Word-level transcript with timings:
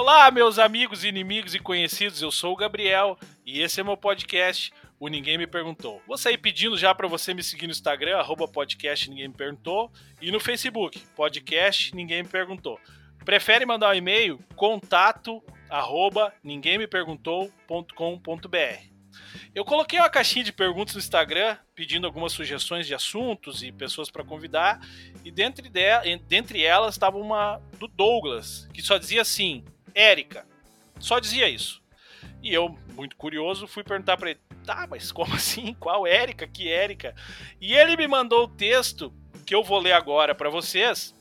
Olá, 0.00 0.30
meus 0.30 0.60
amigos, 0.60 1.02
inimigos 1.02 1.56
e 1.56 1.58
conhecidos. 1.58 2.22
Eu 2.22 2.30
sou 2.30 2.52
o 2.52 2.56
Gabriel 2.56 3.18
e 3.44 3.60
esse 3.60 3.80
é 3.80 3.82
meu 3.82 3.96
podcast. 3.96 4.72
O 4.96 5.08
Ninguém 5.08 5.36
Me 5.36 5.44
Perguntou. 5.44 6.00
Vou 6.06 6.16
sair 6.16 6.38
pedindo 6.38 6.78
já 6.78 6.94
para 6.94 7.08
você 7.08 7.34
me 7.34 7.42
seguir 7.42 7.66
no 7.66 7.72
Instagram, 7.72 8.16
arroba 8.16 8.46
podcast 8.46 9.10
Ninguém 9.10 9.26
Me 9.26 9.34
Perguntou, 9.34 9.90
e 10.22 10.30
no 10.30 10.38
Facebook, 10.38 11.00
podcast 11.16 11.92
Ninguém 11.96 12.22
Me 12.22 12.28
Perguntou. 12.28 12.78
Prefere 13.24 13.66
mandar 13.66 13.90
um 13.90 13.94
e-mail? 13.94 14.38
Contato 14.54 15.42
arroba 15.68 16.32
ninguemmeperguntou.com.br. 16.44 18.82
Eu 19.52 19.64
coloquei 19.64 19.98
uma 19.98 20.08
caixinha 20.08 20.44
de 20.44 20.52
perguntas 20.52 20.94
no 20.94 21.00
Instagram 21.00 21.56
pedindo 21.74 22.06
algumas 22.06 22.30
sugestões 22.30 22.86
de 22.86 22.94
assuntos 22.94 23.64
e 23.64 23.72
pessoas 23.72 24.12
para 24.12 24.22
convidar, 24.22 24.78
e 25.24 25.32
dentre, 25.32 25.68
de, 25.68 26.16
dentre 26.28 26.62
elas 26.62 26.94
estava 26.94 27.18
uma 27.18 27.60
do 27.80 27.88
Douglas, 27.88 28.68
que 28.72 28.80
só 28.80 28.96
dizia 28.96 29.22
assim: 29.22 29.64
Érica. 29.94 30.46
Só 30.98 31.18
dizia 31.18 31.48
isso. 31.48 31.82
E 32.42 32.52
eu, 32.52 32.76
muito 32.94 33.16
curioso, 33.16 33.66
fui 33.66 33.82
perguntar 33.82 34.16
para 34.16 34.30
ele: 34.30 34.40
tá, 34.64 34.86
mas 34.88 35.10
como 35.12 35.34
assim? 35.36 35.74
Qual 35.74 36.06
Érica? 36.06 36.46
Que 36.46 36.70
Érica? 36.70 37.14
E 37.60 37.74
ele 37.74 37.96
me 37.96 38.06
mandou 38.06 38.44
o 38.44 38.48
texto 38.48 39.12
que 39.46 39.54
eu 39.54 39.62
vou 39.62 39.78
ler 39.78 39.92
agora 39.92 40.34
para 40.34 40.50
vocês 40.50 41.14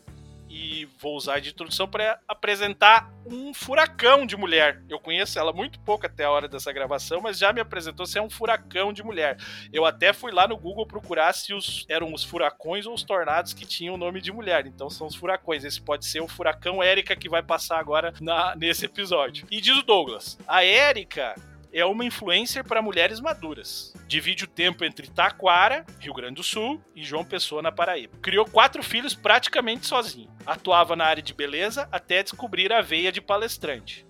e 0.50 0.86
vou 1.00 1.16
usar 1.16 1.40
de 1.40 1.50
introdução 1.50 1.88
para 1.88 2.20
apresentar 2.28 3.12
um 3.26 3.54
furacão 3.54 4.26
de 4.26 4.38
mulher. 4.38 4.82
Eu 4.90 5.00
conheço 5.00 5.38
ela 5.38 5.52
muito 5.52 5.80
pouco 5.80 6.06
até 6.06 6.24
a 6.24 6.32
hora 6.32 6.48
dessa 6.48 6.72
gravação, 6.72 7.22
mas 7.22 7.38
já 7.38 7.52
me 7.52 7.60
apresentou 7.62 8.06
ser 8.06 8.22
um 8.22 8.30
furacão 8.30 8.94
de 8.94 9.04
mulher. 9.04 9.38
Eu 9.72 9.86
até 9.86 10.14
fui 10.14 10.32
lá 10.32 10.48
no 10.48 10.58
Google 10.58 10.86
procurar 10.86 11.34
se 11.34 11.54
os, 11.54 11.86
eram 11.90 12.14
os 12.14 12.24
furacões 12.24 12.86
ou 12.86 12.94
os 12.94 13.04
tornados 13.04 13.54
que 13.54 13.66
tinham 13.66 13.96
o 13.96 13.98
nome 13.98 14.22
de 14.22 14.32
mulher. 14.32 14.66
Então 14.66 14.90
são 14.90 15.08
os 15.08 15.16
furacões. 15.16 15.64
Esse 15.64 15.82
pode 15.82 16.06
ser 16.06 16.22
o 16.22 16.28
furacão 16.28 16.82
Érica 16.82 17.16
que 17.16 17.30
vai 17.30 17.44
passar 17.44 17.80
agora 17.80 18.14
na, 18.22 18.56
nesse 18.56 18.86
episódio. 18.86 19.48
E 19.52 19.60
diz 19.60 19.78
o 19.78 19.84
Douglas: 19.84 20.38
a 20.48 20.64
Érica 20.64 21.36
é 21.78 21.86
uma 21.86 22.04
influencer 22.04 22.64
para 22.64 22.82
mulheres 22.82 23.20
maduras. 23.20 23.94
Divide 24.08 24.46
o 24.46 24.48
tempo 24.48 24.84
entre 24.84 25.08
Taquara, 25.08 25.86
Rio 26.00 26.12
Grande 26.12 26.34
do 26.34 26.44
Sul, 26.44 26.84
e 26.96 27.04
João 27.04 27.24
Pessoa, 27.24 27.62
na 27.62 27.72
Paraíba. 27.72 28.18
Criou 28.20 28.46
quatro 28.46 28.82
filhos 28.82 29.14
praticamente 29.14 29.86
sozinho. 29.86 30.28
Atuava 30.44 30.96
na 30.96 31.06
área 31.06 31.22
de 31.22 31.36
beleza 31.36 31.88
até 31.92 32.24
descobrir 32.24 32.74
a 32.74 32.82
veia 32.82 33.12
de 33.12 33.22
palestrante. 33.22 34.08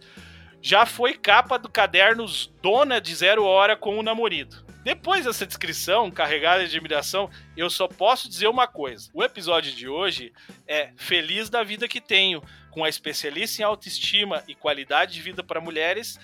Já 0.61 0.85
foi 0.85 1.13
capa 1.13 1.59
do 1.59 1.69
cadernos 1.69 2.49
Dona 2.61 3.01
de 3.01 3.13
Zero 3.13 3.43
Hora 3.43 3.75
com 3.75 3.99
o 3.99 4.03
Namorido. 4.03 4.65
Depois 4.85 5.25
dessa 5.25 5.45
descrição 5.45 6.09
carregada 6.09 6.65
de 6.65 6.77
admiração, 6.77 7.29
eu 7.57 7.69
só 7.69 7.89
posso 7.89 8.29
dizer 8.29 8.47
uma 8.47 8.65
coisa. 8.65 9.09
O 9.13 9.21
episódio 9.21 9.73
de 9.73 9.89
hoje 9.89 10.31
é 10.65 10.93
Feliz 10.95 11.49
da 11.49 11.61
Vida 11.63 11.89
que 11.89 11.99
Tenho, 11.99 12.41
com 12.71 12.85
a 12.85 12.89
especialista 12.89 13.61
em 13.61 13.65
autoestima 13.65 14.41
e 14.47 14.55
qualidade 14.55 15.13
de 15.15 15.21
vida 15.21 15.43
para 15.43 15.59
mulheres 15.59 16.17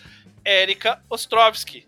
Érica 0.46 1.04
Ostrovski. 1.10 1.88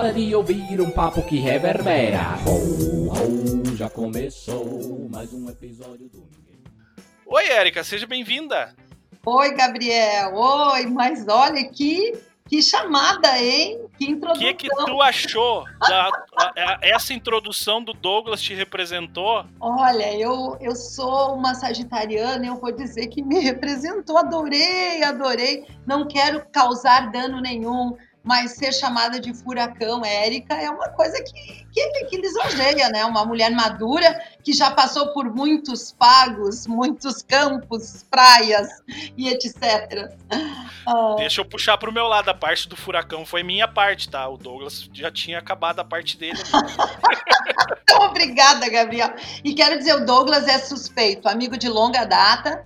de 0.00 0.34
ouvir 0.34 0.80
um 0.80 0.90
papo 0.90 1.22
que 1.22 1.38
reverbera. 1.38 2.38
Ho, 2.46 3.10
ho, 3.10 3.76
já 3.76 3.90
começou 3.90 5.08
mais 5.10 5.32
um 5.34 5.48
episódio 5.50 6.08
do 6.08 6.18
Ninguém. 6.18 6.64
Oi, 7.26 7.46
Érica, 7.48 7.84
seja 7.84 8.06
bem-vinda. 8.06 8.74
Oi, 9.24 9.54
Gabriel. 9.54 10.34
Oi, 10.34 10.86
mas 10.86 11.28
olha 11.28 11.68
que 11.68 12.14
que 12.48 12.60
chamada, 12.60 13.38
hein? 13.38 13.80
Que 13.96 14.10
introdução. 14.10 14.50
O 14.50 14.54
que, 14.54 14.68
que 14.68 14.68
tu 14.68 15.00
achou? 15.00 15.64
Da, 15.88 16.10
a, 16.36 16.78
essa 16.82 17.14
introdução 17.14 17.82
do 17.82 17.92
Douglas 17.92 18.42
te 18.42 18.52
representou? 18.52 19.46
Olha, 19.58 20.14
eu, 20.18 20.58
eu 20.60 20.74
sou 20.74 21.34
uma 21.34 21.54
sagitariana 21.54 22.44
e 22.44 22.48
eu 22.48 22.56
vou 22.56 22.72
dizer 22.72 23.06
que 23.06 23.22
me 23.22 23.38
representou. 23.40 24.18
Adorei, 24.18 25.02
adorei. 25.02 25.64
Não 25.86 26.06
quero 26.06 26.44
causar 26.52 27.10
dano 27.10 27.40
nenhum 27.40 27.96
mas 28.24 28.52
ser 28.52 28.72
chamada 28.72 29.18
de 29.18 29.34
furacão 29.34 30.04
Érica 30.04 30.54
é 30.54 30.70
uma 30.70 30.88
coisa 30.90 31.22
que, 31.22 31.64
que, 31.72 32.04
que 32.04 32.16
lisonjeia, 32.16 32.88
né? 32.88 33.04
Uma 33.04 33.24
mulher 33.24 33.50
madura 33.50 34.20
que 34.44 34.52
já 34.52 34.70
passou 34.70 35.12
por 35.12 35.34
muitos 35.34 35.92
pagos, 35.92 36.66
muitos 36.66 37.22
campos, 37.22 38.04
praias 38.08 38.68
e 39.16 39.28
etc. 39.28 40.12
Ah. 40.86 41.14
Deixa 41.18 41.40
eu 41.40 41.44
puxar 41.44 41.76
para 41.78 41.90
o 41.90 41.92
meu 41.92 42.06
lado, 42.06 42.28
a 42.28 42.34
parte 42.34 42.68
do 42.68 42.76
furacão 42.76 43.26
foi 43.26 43.42
minha 43.42 43.66
parte, 43.66 44.08
tá? 44.08 44.28
O 44.28 44.36
Douglas 44.36 44.88
já 44.92 45.10
tinha 45.10 45.38
acabado 45.38 45.80
a 45.80 45.84
parte 45.84 46.16
dele. 46.16 46.38
então, 47.82 48.02
obrigada, 48.06 48.68
Gabriel. 48.68 49.14
E 49.42 49.54
quero 49.54 49.78
dizer, 49.78 49.94
o 49.94 50.04
Douglas 50.04 50.46
é 50.46 50.58
suspeito, 50.58 51.28
amigo 51.28 51.56
de 51.56 51.68
longa 51.68 52.04
data, 52.04 52.64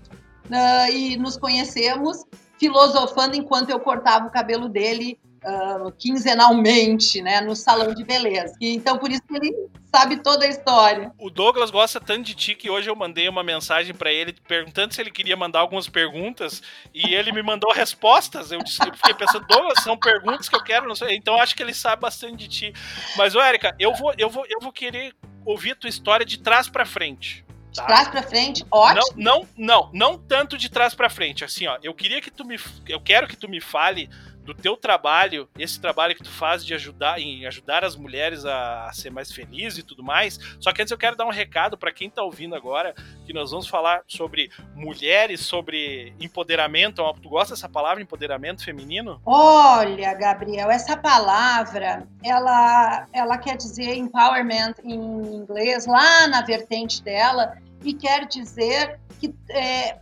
uh, 0.50 0.92
e 0.92 1.16
nos 1.16 1.36
conhecemos 1.38 2.24
filosofando 2.58 3.36
enquanto 3.36 3.70
eu 3.70 3.80
cortava 3.80 4.26
o 4.26 4.30
cabelo 4.30 4.68
dele 4.68 5.18
uh, 5.46 5.92
quinzenalmente, 5.92 7.22
né, 7.22 7.40
no 7.40 7.54
salão 7.54 7.94
de 7.94 8.04
beleza. 8.04 8.54
E, 8.60 8.74
então, 8.74 8.98
por 8.98 9.10
isso 9.10 9.22
que 9.22 9.36
ele 9.36 9.54
sabe 9.94 10.16
toda 10.16 10.44
a 10.44 10.48
história. 10.48 11.12
O 11.18 11.30
Douglas 11.30 11.70
gosta 11.70 12.00
tanto 12.00 12.22
de 12.24 12.34
ti 12.34 12.54
que 12.54 12.68
hoje 12.68 12.90
eu 12.90 12.96
mandei 12.96 13.28
uma 13.28 13.42
mensagem 13.42 13.94
para 13.94 14.12
ele 14.12 14.34
perguntando 14.46 14.92
se 14.92 15.00
ele 15.00 15.10
queria 15.10 15.36
mandar 15.36 15.60
algumas 15.60 15.88
perguntas 15.88 16.62
e 16.92 17.14
ele 17.14 17.32
me 17.32 17.42
mandou 17.42 17.72
respostas. 17.72 18.52
Eu, 18.52 18.58
disse, 18.62 18.78
eu 18.86 18.94
fiquei 18.94 19.14
pensando, 19.14 19.46
Douglas, 19.46 19.82
são 19.82 19.96
perguntas 19.96 20.48
que 20.48 20.56
eu 20.56 20.62
quero, 20.62 20.86
não 20.86 20.94
sei. 20.94 21.16
Então 21.16 21.40
acho 21.40 21.54
que 21.54 21.62
ele 21.62 21.72
sabe 21.72 22.02
bastante 22.02 22.36
de 22.36 22.48
ti. 22.48 22.72
Mas, 23.16 23.34
ô, 23.34 23.40
Érica, 23.40 23.74
eu 23.78 23.94
vou, 23.94 24.12
eu 24.18 24.28
vou, 24.28 24.44
eu 24.48 24.60
vou 24.60 24.72
querer 24.72 25.14
ouvir 25.44 25.72
a 25.72 25.76
tua 25.76 25.88
história 25.88 26.26
de 26.26 26.38
trás 26.38 26.68
para 26.68 26.84
frente. 26.84 27.46
Tá? 27.74 27.82
De 27.82 27.88
trás 27.88 28.08
para 28.08 28.22
frente, 28.22 28.66
ótimo. 28.70 29.12
Não, 29.16 29.40
não, 29.40 29.48
não, 29.56 29.90
não 29.92 30.18
tanto 30.18 30.58
de 30.58 30.68
trás 30.68 30.94
para 30.94 31.08
frente. 31.08 31.44
Assim, 31.44 31.66
ó, 31.66 31.78
eu 31.82 31.94
queria 31.94 32.20
que 32.20 32.30
tu 32.30 32.44
me, 32.44 32.58
eu 32.88 33.00
quero 33.00 33.28
que 33.28 33.36
tu 33.36 33.48
me 33.48 33.60
fale 33.60 34.10
do 34.46 34.54
teu 34.54 34.76
trabalho, 34.76 35.48
esse 35.58 35.80
trabalho 35.80 36.14
que 36.14 36.22
tu 36.22 36.30
faz 36.30 36.64
de 36.64 36.72
ajudar 36.72 37.20
em 37.20 37.44
ajudar 37.46 37.84
as 37.84 37.96
mulheres 37.96 38.46
a, 38.46 38.86
a 38.86 38.92
ser 38.92 39.10
mais 39.10 39.32
felizes 39.32 39.80
e 39.80 39.82
tudo 39.82 40.04
mais. 40.04 40.38
Só 40.60 40.72
que 40.72 40.80
antes 40.80 40.92
eu 40.92 40.96
quero 40.96 41.16
dar 41.16 41.26
um 41.26 41.30
recado 41.30 41.76
para 41.76 41.92
quem 41.92 42.08
tá 42.08 42.22
ouvindo 42.22 42.54
agora, 42.54 42.94
que 43.26 43.32
nós 43.32 43.50
vamos 43.50 43.66
falar 43.66 44.02
sobre 44.06 44.50
mulheres, 44.74 45.40
sobre 45.40 46.14
empoderamento. 46.20 47.02
Tu 47.20 47.28
gosta 47.28 47.54
dessa 47.54 47.68
palavra 47.68 48.00
empoderamento 48.00 48.64
feminino? 48.64 49.20
Olha, 49.26 50.14
Gabriel, 50.14 50.70
essa 50.70 50.96
palavra, 50.96 52.06
ela 52.22 53.08
ela 53.12 53.38
quer 53.38 53.56
dizer 53.56 53.96
empowerment 53.96 54.74
em 54.84 54.94
inglês 54.94 55.86
lá 55.86 56.28
na 56.28 56.42
vertente 56.42 57.02
dela 57.02 57.56
e 57.82 57.94
quer 57.94 58.26
dizer 58.26 58.98
que 59.18 59.34
é, 59.48 59.98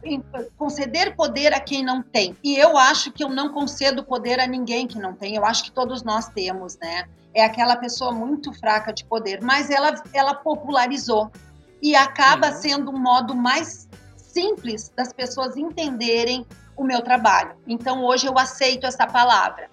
conceder 0.57 1.15
poder 1.15 1.53
a 1.55 1.61
quem 1.61 1.85
não 1.85 2.03
tem. 2.03 2.37
E 2.43 2.57
eu 2.57 2.77
acho 2.77 3.13
que 3.13 3.23
eu 3.23 3.29
não 3.29 3.53
concedo 3.53 4.03
poder 4.03 4.41
a 4.41 4.47
ninguém 4.47 4.87
que 4.87 4.99
não 4.99 5.15
tem. 5.15 5.37
Eu 5.37 5.45
acho 5.45 5.65
que 5.65 5.71
todos 5.71 6.03
nós 6.03 6.29
temos, 6.29 6.77
né? 6.79 7.05
É 7.33 7.45
aquela 7.45 7.77
pessoa 7.77 8.13
muito 8.13 8.53
fraca 8.53 8.93
de 8.93 9.05
poder, 9.05 9.41
mas 9.43 9.71
ela, 9.71 9.95
ela 10.13 10.35
popularizou 10.35 11.31
e 11.83 11.95
acaba 11.95 12.49
uhum. 12.49 12.55
sendo 12.55 12.91
um 12.91 12.99
modo 12.99 13.35
mais 13.35 13.89
simples 14.17 14.93
das 14.97 15.13
pessoas 15.13 15.57
entenderem 15.57 16.47
o 16.77 16.85
meu 16.85 17.03
trabalho. 17.03 17.57
Então 17.67 18.05
hoje 18.05 18.27
eu 18.27 18.39
aceito 18.39 18.87
essa 18.87 19.07
palavra. 19.07 19.69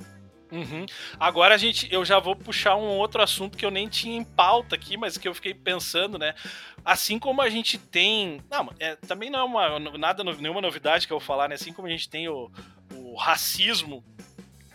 Uhum. 0.52 0.86
Agora 1.18 1.56
a 1.56 1.58
gente, 1.58 1.88
eu 1.92 2.04
já 2.04 2.20
vou 2.20 2.36
puxar 2.36 2.76
um 2.76 2.98
outro 2.98 3.24
assunto 3.24 3.58
que 3.58 3.66
eu 3.66 3.72
nem 3.72 3.88
tinha 3.88 4.18
em 4.18 4.24
pauta 4.24 4.76
aqui, 4.76 4.98
mas 4.98 5.18
que 5.18 5.28
eu 5.28 5.34
fiquei 5.34 5.54
pensando, 5.54 6.20
né? 6.20 6.36
Assim 6.84 7.18
como 7.18 7.42
a 7.42 7.50
gente 7.50 7.78
tem, 7.78 8.42
não, 8.50 8.70
é, 8.80 8.96
também 8.98 9.30
não 9.30 9.40
é 9.40 9.44
uma 9.44 9.98
nada 9.98 10.24
nenhuma 10.24 10.62
novidade 10.62 11.08
que 11.08 11.14
eu 11.14 11.20
vou 11.20 11.26
falar, 11.26 11.48
né? 11.48 11.56
Assim 11.56 11.72
como 11.72 11.88
a 11.88 11.92
gente 11.92 12.10
tem 12.10 12.28
o, 12.28 12.52
o 12.94 13.16
racismo, 13.16 14.04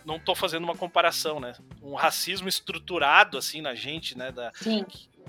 não 0.03 0.15
estou 0.15 0.33
fazendo 0.33 0.63
uma 0.63 0.75
comparação, 0.75 1.39
né? 1.39 1.53
Um 1.81 1.93
racismo 1.93 2.49
estruturado 2.49 3.37
assim 3.37 3.61
na 3.61 3.75
gente, 3.75 4.17
né? 4.17 4.31
Da, 4.31 4.51
Sim. 4.55 4.85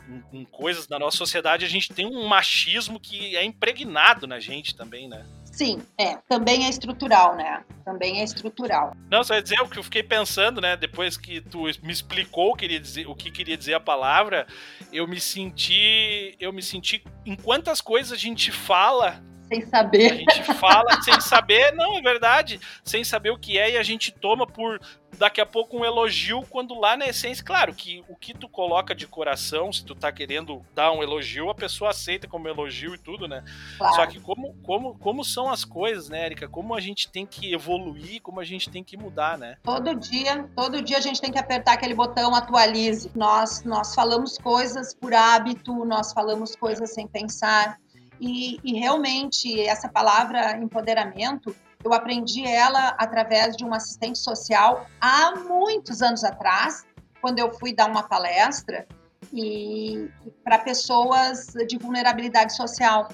Em, 0.09 0.41
em 0.41 0.45
coisas 0.45 0.87
da 0.87 0.99
nossa 0.99 1.19
sociedade, 1.19 1.67
a 1.67 1.69
gente 1.69 1.93
tem 1.93 2.07
um 2.07 2.27
machismo 2.27 2.99
que 2.99 3.37
é 3.37 3.45
impregnado 3.45 4.27
na 4.27 4.41
gente 4.41 4.75
também, 4.75 5.07
né? 5.07 5.27
Sim, 5.59 5.83
é. 5.99 6.17
Também 6.29 6.67
é 6.67 6.69
estrutural, 6.69 7.35
né? 7.35 7.65
Também 7.85 8.21
é 8.21 8.23
estrutural. 8.23 8.97
Não, 9.11 9.25
só 9.25 9.35
ia 9.35 9.43
dizer 9.43 9.61
o 9.61 9.69
que 9.69 9.77
eu 9.77 9.83
fiquei 9.83 10.05
pensando, 10.05 10.61
né? 10.61 10.77
Depois 10.77 11.17
que 11.17 11.41
tu 11.41 11.65
me 11.83 11.93
explicou 11.93 12.51
o 12.51 12.55
que 12.55 12.61
queria 12.61 12.79
dizer, 12.79 13.09
o 13.09 13.15
que 13.17 13.29
queria 13.29 13.57
dizer 13.57 13.75
a 13.75 13.81
palavra, 13.81 14.47
eu 14.93 15.09
me 15.09 15.19
senti. 15.19 16.37
Eu 16.39 16.53
me 16.53 16.63
senti. 16.63 17.03
Em 17.27 17.35
quantas 17.35 17.81
coisas 17.81 18.13
a 18.13 18.17
gente 18.17 18.53
fala 18.53 19.21
sem 19.49 19.67
saber. 19.67 20.25
A 20.29 20.35
gente 20.35 20.55
fala 20.55 21.01
sem 21.03 21.21
saber, 21.21 21.73
não, 21.75 21.99
é 21.99 22.03
verdade, 22.03 22.61
sem 22.85 23.03
saber 23.03 23.31
o 23.31 23.39
que 23.39 23.59
é 23.59 23.73
e 23.73 23.79
a 23.79 23.83
gente 23.83 24.13
toma 24.13 24.47
por 24.47 24.81
daqui 25.17 25.41
a 25.41 25.47
pouco 25.47 25.79
um 25.79 25.85
elogio 25.85 26.43
quando 26.49 26.79
lá 26.79 26.97
na 26.97 27.07
essência, 27.07 27.45
claro, 27.45 27.75
que 27.75 28.05
o 28.09 28.17
que 28.17 28.35
tu 28.35 28.49
coloca 28.49 28.95
de 28.95 29.07
coração, 29.07 29.73
se 29.73 29.85
tu 29.85 29.95
tá 29.95 30.13
querendo 30.13 30.65
dar 30.75 30.93
um 30.93 31.03
elogio, 31.03 31.51
a 31.51 31.55
pessoa 31.55 31.91
aceita 31.91 32.29
como 32.29 32.49
elogio 32.49 32.95
e 32.95 32.99
tudo, 32.99 33.27
né? 33.27 33.43
Claro. 33.79 33.95
Só 33.95 34.07
que 34.07 34.21
como, 34.21 34.55
como, 34.63 34.99
como 34.99 35.25
são 35.25 35.51
as 35.51 35.65
coisas, 35.65 36.09
né, 36.09 36.27
Erika? 36.27 36.49
Como 36.49 36.75
a 36.75 36.81
gente 36.81 37.11
tem 37.11 37.27
que 37.27 37.53
evoluir, 37.53 38.21
como 38.23 38.41
a 38.41 38.45
gente 38.45 38.71
tem 38.71 38.85
que 38.85 38.97
mudar, 38.97 39.39
né? 39.39 39.57
Todo 39.63 39.95
dia, 39.95 40.49
todo 40.55 40.83
dia 40.83 40.99
a 40.99 41.01
gente 41.01 41.21
tem 41.21 41.33
que 41.33 41.39
apertar 41.39 41.73
aquele 41.73 41.95
botão 41.95 42.35
atualize. 42.35 43.11
Nós, 43.15 43.65
nós 43.65 43.95
falamos 43.95 44.37
coisas 44.39 44.95
por 44.95 45.15
hábito, 45.15 45.85
nós 45.85 46.13
falamos 46.13 46.55
coisas 46.55 46.93
sem 46.93 47.07
pensar. 47.07 47.79
E, 48.21 48.59
e 48.65 48.79
realmente 48.79 49.61
essa 49.61 49.89
palavra 49.89 50.57
empoderamento 50.57 51.55
eu 51.85 51.93
aprendi 51.93 52.45
ela 52.45 52.89
através 52.99 53.57
de 53.57 53.65
uma 53.65 53.77
assistente 53.77 54.19
social 54.19 54.87
há 55.01 55.37
muitos 55.37 56.03
anos 56.03 56.25
atrás, 56.25 56.85
quando 57.21 57.39
eu 57.39 57.53
fui 57.53 57.73
dar 57.73 57.89
uma 57.89 58.03
palestra 58.03 58.87
e 59.33 60.09
para 60.43 60.59
pessoas 60.59 61.53
de 61.67 61.79
vulnerabilidade 61.79 62.57
social, 62.57 63.09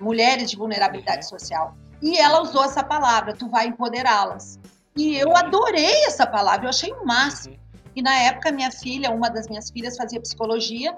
mulheres 0.00 0.50
de 0.50 0.56
vulnerabilidade 0.56 1.24
uhum. 1.24 1.30
social. 1.30 1.76
E 2.00 2.18
ela 2.18 2.42
usou 2.42 2.64
essa 2.64 2.82
palavra, 2.82 3.34
tu 3.34 3.48
vai 3.48 3.66
empoderá-las. 3.66 4.58
E 4.96 5.16
eu 5.16 5.36
adorei 5.36 6.04
essa 6.04 6.26
palavra, 6.26 6.66
eu 6.66 6.70
achei 6.70 6.92
o 6.92 7.04
máximo. 7.04 7.54
Uhum. 7.54 7.60
E 7.96 8.02
na 8.02 8.14
época 8.14 8.52
minha 8.52 8.70
filha, 8.70 9.10
uma 9.10 9.28
das 9.28 9.48
minhas 9.48 9.70
filhas 9.70 9.96
fazia 9.96 10.20
psicologia 10.20 10.96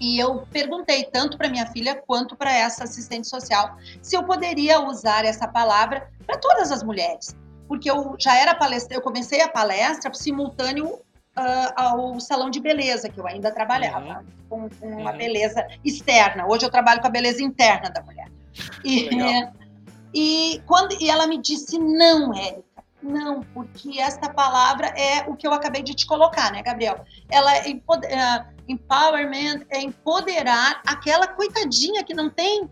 e 0.00 0.18
eu 0.18 0.46
perguntei 0.50 1.04
tanto 1.04 1.36
para 1.36 1.48
minha 1.48 1.66
filha 1.66 2.02
quanto 2.06 2.34
para 2.34 2.50
essa 2.50 2.84
assistente 2.84 3.28
social 3.28 3.76
se 4.00 4.16
eu 4.16 4.24
poderia 4.24 4.80
usar 4.80 5.24
essa 5.26 5.46
palavra 5.46 6.10
para 6.26 6.38
todas 6.38 6.72
as 6.72 6.82
mulheres, 6.82 7.36
porque 7.68 7.90
eu 7.90 8.16
já 8.18 8.36
era 8.36 8.54
palestra, 8.54 8.96
eu 8.96 9.02
comecei 9.02 9.42
a 9.42 9.48
palestra 9.48 10.12
simultâneo 10.14 10.86
uh, 10.86 11.72
ao 11.76 12.20
salão 12.20 12.48
de 12.50 12.60
beleza 12.60 13.08
que 13.08 13.20
eu 13.20 13.26
ainda 13.26 13.52
trabalhava 13.52 14.24
uhum. 14.50 14.68
com, 14.68 14.68
com 14.70 14.86
uhum. 14.86 15.00
uma 15.00 15.12
beleza 15.12 15.66
externa. 15.84 16.46
Hoje 16.46 16.64
eu 16.64 16.70
trabalho 16.70 17.00
com 17.00 17.06
a 17.06 17.10
beleza 17.10 17.42
interna 17.42 17.90
da 17.90 18.02
mulher. 18.02 18.28
E, 18.84 19.08
e 20.14 20.62
quando 20.66 20.96
e 21.00 21.08
ela 21.08 21.26
me 21.26 21.38
disse 21.38 21.78
não, 21.78 22.34
Érica, 22.34 22.64
não, 23.02 23.42
porque 23.54 24.00
esta 24.00 24.32
palavra 24.32 24.88
é 24.88 25.28
o 25.28 25.34
que 25.34 25.46
eu 25.46 25.52
acabei 25.52 25.82
de 25.82 25.94
te 25.94 26.06
colocar, 26.06 26.52
né, 26.52 26.62
Gabriel? 26.62 27.04
Ela 27.30 27.56
é 27.56 27.70
uh, 27.70 28.60
empowerment 28.68 29.64
é 29.70 29.80
empoderar 29.80 30.80
aquela 30.86 31.26
coitadinha 31.26 32.04
que 32.04 32.14
não 32.14 32.30
tem 32.30 32.64
uh, 32.64 32.68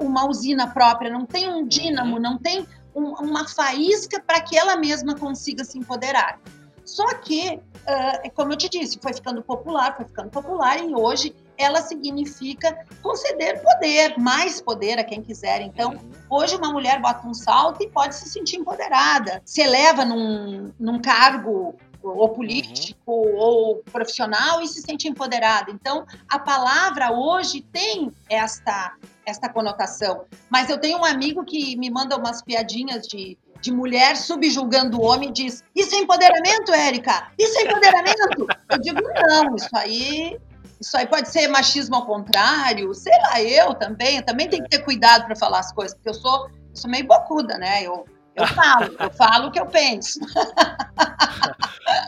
uma 0.00 0.26
usina 0.28 0.68
própria, 0.68 1.10
não 1.10 1.26
tem 1.26 1.48
um 1.48 1.66
dínamo, 1.66 2.16
uhum. 2.16 2.22
não 2.22 2.38
tem 2.38 2.66
um, 2.94 3.12
uma 3.14 3.46
faísca 3.48 4.22
para 4.24 4.40
que 4.40 4.56
ela 4.56 4.76
mesma 4.76 5.14
consiga 5.14 5.64
se 5.64 5.78
empoderar. 5.78 6.40
Só 6.84 7.06
que, 7.16 7.60
uh, 7.88 8.30
como 8.34 8.52
eu 8.52 8.56
te 8.56 8.68
disse, 8.68 8.98
foi 9.00 9.12
ficando 9.14 9.42
popular, 9.42 9.96
foi 9.96 10.04
ficando 10.04 10.30
popular 10.30 10.78
e 10.78 10.94
hoje 10.94 11.34
ela 11.56 11.82
significa 11.82 12.86
conceder 13.02 13.60
poder, 13.62 14.16
mais 14.18 14.60
poder 14.60 14.98
a 14.98 15.04
quem 15.04 15.22
quiser. 15.22 15.60
Então, 15.62 15.92
uhum. 15.92 16.10
hoje 16.30 16.54
uma 16.54 16.72
mulher 16.72 17.00
bota 17.00 17.26
um 17.26 17.34
salto 17.34 17.82
e 17.82 17.88
pode 17.88 18.14
se 18.14 18.28
sentir 18.28 18.56
empoderada, 18.56 19.42
se 19.44 19.60
eleva 19.60 20.04
num, 20.04 20.72
num 20.78 21.00
cargo 21.00 21.74
ou 22.00 22.28
político 22.28 23.10
uhum. 23.10 23.36
ou 23.36 23.76
profissional 23.90 24.62
e 24.62 24.68
se 24.68 24.80
sente 24.80 25.08
empoderada. 25.08 25.70
Então, 25.70 26.06
a 26.28 26.38
palavra 26.38 27.12
hoje 27.12 27.60
tem 27.60 28.12
esta 28.28 28.94
esta 29.28 29.48
conotação. 29.48 30.24
Mas 30.48 30.70
eu 30.70 30.78
tenho 30.78 30.98
um 30.98 31.04
amigo 31.04 31.44
que 31.44 31.76
me 31.76 31.90
manda 31.90 32.16
umas 32.16 32.40
piadinhas 32.40 33.06
de 33.06 33.36
de 33.60 33.72
mulher 33.72 34.16
subjugando 34.16 35.00
o 35.00 35.04
homem 35.04 35.32
diz: 35.32 35.62
Isso 35.74 35.94
é 35.94 35.98
empoderamento, 35.98 36.72
Érica? 36.72 37.28
Isso 37.38 37.58
é 37.58 37.62
empoderamento? 37.62 38.46
Eu 38.70 38.78
digo: 38.78 39.00
Não, 39.02 39.56
isso 39.56 39.68
aí 39.72 40.38
isso 40.80 40.96
aí 40.96 41.06
pode 41.06 41.28
ser 41.28 41.48
machismo 41.48 41.96
ao 41.96 42.06
contrário, 42.06 42.94
sei 42.94 43.12
lá, 43.22 43.42
eu 43.42 43.74
também, 43.74 44.18
eu 44.18 44.22
também 44.22 44.48
tenho 44.48 44.62
que 44.62 44.70
ter 44.70 44.78
cuidado 44.78 45.26
para 45.26 45.34
falar 45.34 45.58
as 45.58 45.72
coisas, 45.72 45.94
porque 45.94 46.08
eu 46.08 46.14
sou, 46.14 46.46
eu 46.46 46.76
sou 46.76 46.90
meio 46.90 47.04
bocuda, 47.06 47.58
né? 47.58 47.82
Eu, 47.82 48.06
eu 48.38 48.46
falo, 48.48 48.96
eu 48.98 49.10
falo 49.10 49.48
o 49.48 49.50
que 49.50 49.60
eu 49.60 49.66
penso. 49.66 50.20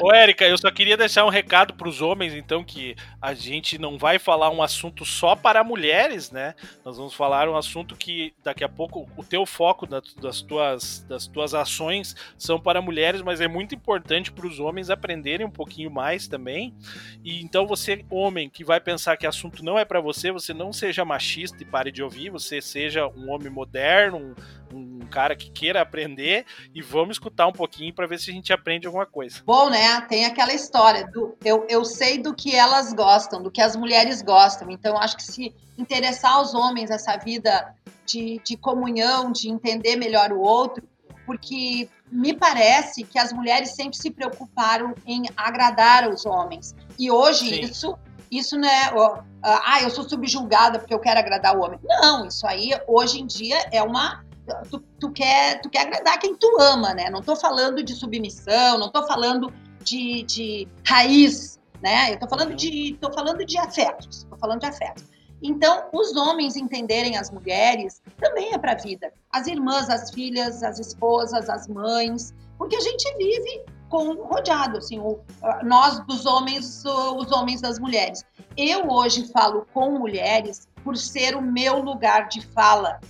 Ô, 0.01 0.13
Érica, 0.13 0.47
eu 0.47 0.57
só 0.57 0.71
queria 0.71 0.97
deixar 0.97 1.25
um 1.25 1.31
recado 1.31 1.75
para 1.75 1.89
os 1.89 2.01
homens, 2.01 2.35
então, 2.35 2.65
que 2.65 2.97
a 3.21 3.35
gente 3.35 3.79
não 3.79 3.99
vai 3.99 4.19
falar 4.19 4.51
um 4.51 4.63
assunto 4.63 5.05
só 5.05 5.35
para 5.35 5.65
mulheres, 5.65 6.31
né? 6.31 6.55
Nós 6.85 6.97
vamos 6.97 7.15
falar 7.15 7.49
um 7.49 7.57
assunto 7.57 7.97
que 7.97 8.33
daqui 8.43 8.65
a 8.65 8.69
pouco 8.69 9.09
o 9.17 9.25
teu 9.25 9.45
foco 9.45 9.87
das 9.87 10.43
tuas, 10.43 11.05
das 11.09 11.27
tuas 11.27 11.55
ações 11.55 12.15
são 12.39 12.59
para 12.59 12.81
mulheres, 12.81 13.23
mas 13.23 13.41
é 13.41 13.49
muito 13.49 13.75
importante 13.75 14.33
para 14.33 14.47
os 14.47 14.59
homens 14.59 14.91
aprenderem 14.91 15.47
um 15.47 15.51
pouquinho 15.51 15.91
mais 15.91 16.27
também. 16.27 16.75
E 17.25 17.43
então 17.43 17.67
você, 17.67 18.05
homem, 18.11 18.49
que 18.49 18.65
vai 18.65 18.81
pensar 18.81 19.17
que 19.17 19.27
assunto 19.27 19.65
não 19.65 19.79
é 19.79 19.85
para 19.85 20.01
você, 20.01 20.33
você 20.33 20.55
não 20.55 20.73
seja 20.73 21.05
machista 21.05 21.63
e 21.63 21.67
pare 21.67 21.93
de 21.93 22.03
ouvir, 22.03 22.31
você 22.31 22.61
seja 22.61 23.07
um 23.07 23.31
homem 23.31 23.51
moderno, 23.51 24.19
um, 24.19 24.35
um 24.73 25.01
cara 25.11 25.35
que 25.35 25.51
queira 25.51 25.81
aprender 25.81 26.45
e 26.75 26.81
vamos 26.81 27.17
escutar 27.17 27.47
um 27.47 27.53
pouquinho 27.53 27.93
para 27.93 28.07
ver 28.07 28.19
se 28.19 28.31
a 28.31 28.33
gente 28.33 28.53
aprende 28.53 28.87
alguma 28.87 29.07
coisa. 29.07 29.43
Bom, 29.45 29.71
né? 29.71 30.01
Tem 30.03 30.25
aquela 30.25 30.53
história 30.53 31.07
do 31.07 31.37
eu, 31.45 31.67
eu 31.69 31.85
sei 31.85 32.19
do 32.19 32.35
que 32.35 32.55
elas 32.55 32.93
gostam, 32.93 33.43
do 33.43 33.51
que 33.51 33.61
as 33.61 33.77
mulheres 33.77 34.23
gostam. 34.23 34.71
Então, 34.71 34.97
acho 34.97 35.17
que 35.17 35.23
se 35.23 35.55
interessar 35.77 36.35
aos 36.35 36.55
homens 36.55 36.91
essa 36.91 37.17
vida 37.17 37.75
de, 38.07 38.41
de 38.45 38.57
comunhão, 38.57 39.33
de 39.33 39.49
entender 39.49 39.97
melhor 39.97 40.33
o 40.33 40.41
outro, 40.41 40.83
porque 41.27 41.89
me 42.11 42.35
parece 42.35 43.05
que 43.05 43.19
as 43.19 43.33
mulheres 43.33 43.71
sempre 43.71 43.97
se 43.97 44.11
preocuparam 44.11 44.95
em 45.07 45.25
agradar 45.37 46.09
os 46.09 46.27
homens. 46.27 46.75
E 46.99 47.11
hoje 47.11 47.49
Sim. 47.49 47.61
isso 47.61 47.99
isso 48.31 48.57
não 48.57 48.69
é, 48.69 48.93
ah, 49.43 49.83
eu 49.83 49.91
sou 49.91 50.09
subjulgada 50.09 50.79
porque 50.79 50.95
eu 50.95 51.01
quero 51.01 51.19
agradar 51.19 51.57
o 51.57 51.63
homem. 51.63 51.81
Não, 51.83 52.27
isso 52.27 52.47
aí 52.47 52.71
hoje 52.87 53.21
em 53.21 53.27
dia 53.27 53.59
é 53.73 53.83
uma 53.83 54.25
tu, 54.71 54.81
tu 54.99 55.11
quer 55.11 55.61
tu 55.61 55.71
quer 55.71 55.83
agradar 55.83 56.19
quem 56.19 56.35
tu 56.35 56.61
ama, 56.61 56.95
né? 56.95 57.11
Não 57.11 57.21
estou 57.21 57.37
falando 57.37 57.83
de 57.83 57.95
submissão, 57.95 58.79
não 58.79 58.87
estou 58.87 59.07
falando 59.07 59.53
de, 59.83 60.23
de 60.25 60.69
raiz, 60.87 61.61
né? 61.83 62.11
Eu 62.11 62.15
estou 62.15 62.29
falando 62.29 62.55
de 62.55 62.97
tô 63.01 63.13
falando 63.13 63.45
de 63.45 63.59
afetos, 63.59 64.19
estou 64.19 64.39
falando 64.39 64.61
de 64.61 64.67
afetos. 64.67 65.05
Então, 65.43 65.89
os 65.93 66.15
homens 66.17 66.55
entenderem 66.55 67.17
as 67.17 67.31
mulheres 67.31 68.03
também 68.19 68.53
é 68.53 68.59
para 68.59 68.73
a 68.73 68.77
vida. 68.77 69.13
As 69.33 69.47
irmãs, 69.47 69.89
as 69.89 70.11
filhas, 70.11 70.63
as 70.63 70.79
esposas, 70.79 71.49
as 71.49 71.67
mães, 71.67 72.35
porque 72.59 72.77
a 72.77 72.81
gente 72.81 73.17
vive 73.17 73.65
com 73.89 74.15
rodeado, 74.23 74.79
assim, 74.79 74.99
o, 74.99 75.19
nós 75.65 75.99
dos 76.07 76.27
homens, 76.27 76.85
os 76.85 77.33
homens 77.33 77.61
das 77.61 77.79
mulheres. 77.79 78.23
Eu 78.57 78.89
hoje 78.89 79.27
falo 79.33 79.67
com 79.73 79.99
mulheres 79.99 80.69
por 80.85 80.97
ser 80.97 81.35
o 81.35 81.43
meu 81.43 81.81
lugar 81.81 82.29
de 82.29 82.41
fala 82.49 83.01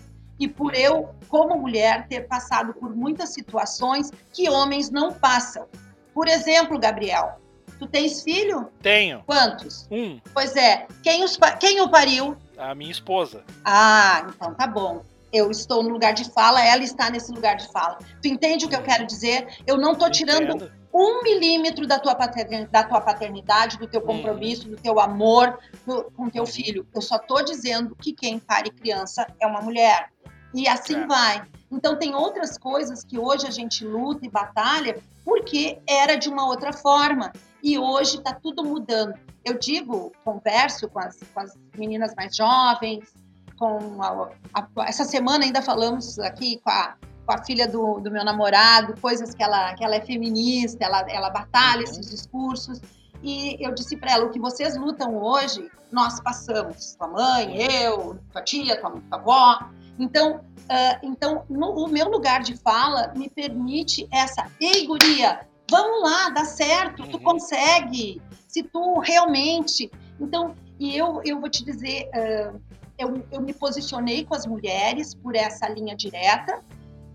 e 0.40 0.48
por 0.48 0.74
eu, 0.74 1.10
como 1.28 1.58
mulher, 1.58 2.08
ter 2.08 2.26
passado 2.26 2.72
por 2.72 2.96
muitas 2.96 3.28
situações 3.34 4.10
que 4.32 4.48
homens 4.48 4.90
não 4.90 5.12
passam. 5.12 5.68
Por 6.14 6.26
exemplo, 6.26 6.78
Gabriel, 6.78 7.38
tu 7.78 7.86
tens 7.86 8.22
filho? 8.22 8.70
Tenho. 8.82 9.22
Quantos? 9.26 9.86
Um. 9.90 10.18
Pois 10.32 10.56
é. 10.56 10.86
Quem, 11.02 11.22
os, 11.22 11.38
quem 11.60 11.80
o 11.82 11.90
pariu? 11.90 12.36
A 12.56 12.74
minha 12.74 12.90
esposa. 12.90 13.44
Ah, 13.64 14.26
então 14.28 14.54
tá 14.54 14.66
bom. 14.66 15.04
Eu 15.32 15.50
estou 15.50 15.82
no 15.82 15.90
lugar 15.90 16.12
de 16.12 16.28
fala, 16.32 16.64
ela 16.64 16.82
está 16.82 17.08
nesse 17.08 17.30
lugar 17.30 17.56
de 17.56 17.70
fala. 17.70 17.98
Tu 18.20 18.28
entende 18.28 18.64
o 18.64 18.68
que 18.68 18.74
eu 18.74 18.82
quero 18.82 19.06
dizer? 19.06 19.46
Eu 19.66 19.76
não 19.76 19.92
estou 19.92 20.10
tirando 20.10 20.56
Entendo. 20.56 20.72
um 20.92 21.22
milímetro 21.22 21.86
da 21.86 22.00
tua, 22.00 22.16
paternidade, 22.16 22.72
da 22.72 22.82
tua 22.82 23.00
paternidade, 23.00 23.78
do 23.78 23.86
teu 23.86 24.00
compromisso, 24.00 24.68
do 24.68 24.76
teu 24.76 24.98
amor 24.98 25.58
do, 25.86 26.10
com 26.16 26.28
teu 26.28 26.44
filho. 26.44 26.84
Eu 26.92 27.00
só 27.00 27.16
estou 27.16 27.44
dizendo 27.44 27.94
que 27.94 28.12
quem 28.12 28.40
pare 28.40 28.70
criança 28.70 29.24
é 29.38 29.46
uma 29.46 29.60
mulher. 29.60 30.10
E 30.54 30.68
assim 30.68 31.06
vai. 31.06 31.42
Então, 31.70 31.96
tem 31.96 32.14
outras 32.14 32.58
coisas 32.58 33.04
que 33.04 33.18
hoje 33.18 33.46
a 33.46 33.50
gente 33.50 33.84
luta 33.84 34.26
e 34.26 34.30
batalha 34.30 34.98
porque 35.24 35.78
era 35.86 36.16
de 36.16 36.28
uma 36.28 36.46
outra 36.46 36.72
forma. 36.72 37.32
E 37.62 37.78
hoje 37.78 38.16
está 38.16 38.34
tudo 38.34 38.64
mudando. 38.64 39.14
Eu 39.44 39.58
digo, 39.58 40.12
converso 40.24 40.88
com 40.88 40.98
as, 40.98 41.18
com 41.32 41.40
as 41.40 41.56
meninas 41.76 42.14
mais 42.16 42.34
jovens, 42.34 43.14
com 43.58 44.02
a, 44.02 44.30
a, 44.54 44.88
essa 44.88 45.04
semana 45.04 45.44
ainda 45.44 45.62
falamos 45.62 46.18
aqui 46.18 46.58
com 46.64 46.70
a, 46.70 46.94
com 47.26 47.32
a 47.32 47.44
filha 47.44 47.68
do, 47.68 48.00
do, 48.00 48.10
meu 48.10 48.24
namorado, 48.24 48.98
coisas 49.00 49.34
que 49.34 49.42
ela, 49.42 49.74
que 49.74 49.84
ela 49.84 49.96
é 49.96 50.00
feminista, 50.00 50.84
ela, 50.84 51.04
ela 51.08 51.30
batalha 51.30 51.84
uhum. 51.84 51.84
esses 51.84 52.10
discursos. 52.10 52.80
E 53.22 53.56
eu 53.64 53.74
disse 53.74 53.96
para 53.96 54.12
ela: 54.12 54.24
o 54.24 54.30
que 54.30 54.40
vocês 54.40 54.76
lutam 54.76 55.14
hoje, 55.22 55.70
nós 55.92 56.20
passamos. 56.20 56.94
Tua 56.94 57.08
mãe, 57.08 57.56
eu, 57.60 58.18
tua 58.32 58.42
tia, 58.42 58.80
tua, 58.80 58.90
tua 58.90 59.18
avó. 59.18 59.70
Então, 60.00 60.36
uh, 60.36 60.98
então 61.02 61.44
no, 61.48 61.84
o 61.84 61.86
meu 61.86 62.08
lugar 62.08 62.42
de 62.42 62.56
fala 62.56 63.12
me 63.14 63.28
permite 63.28 64.08
essa, 64.10 64.50
ei, 64.58 64.86
guria, 64.86 65.46
vamos 65.70 66.02
lá, 66.02 66.30
dá 66.30 66.44
certo, 66.46 67.06
tu 67.06 67.18
uhum. 67.18 67.22
consegue, 67.22 68.20
se 68.48 68.62
tu 68.62 68.98
realmente. 68.98 69.90
Então, 70.18 70.54
e 70.78 70.96
eu, 70.96 71.20
eu 71.22 71.38
vou 71.38 71.50
te 71.50 71.62
dizer, 71.62 72.08
uh, 72.14 72.58
eu, 72.98 73.22
eu 73.30 73.42
me 73.42 73.52
posicionei 73.52 74.24
com 74.24 74.34
as 74.34 74.46
mulheres 74.46 75.14
por 75.14 75.36
essa 75.36 75.68
linha 75.68 75.94
direta 75.94 76.64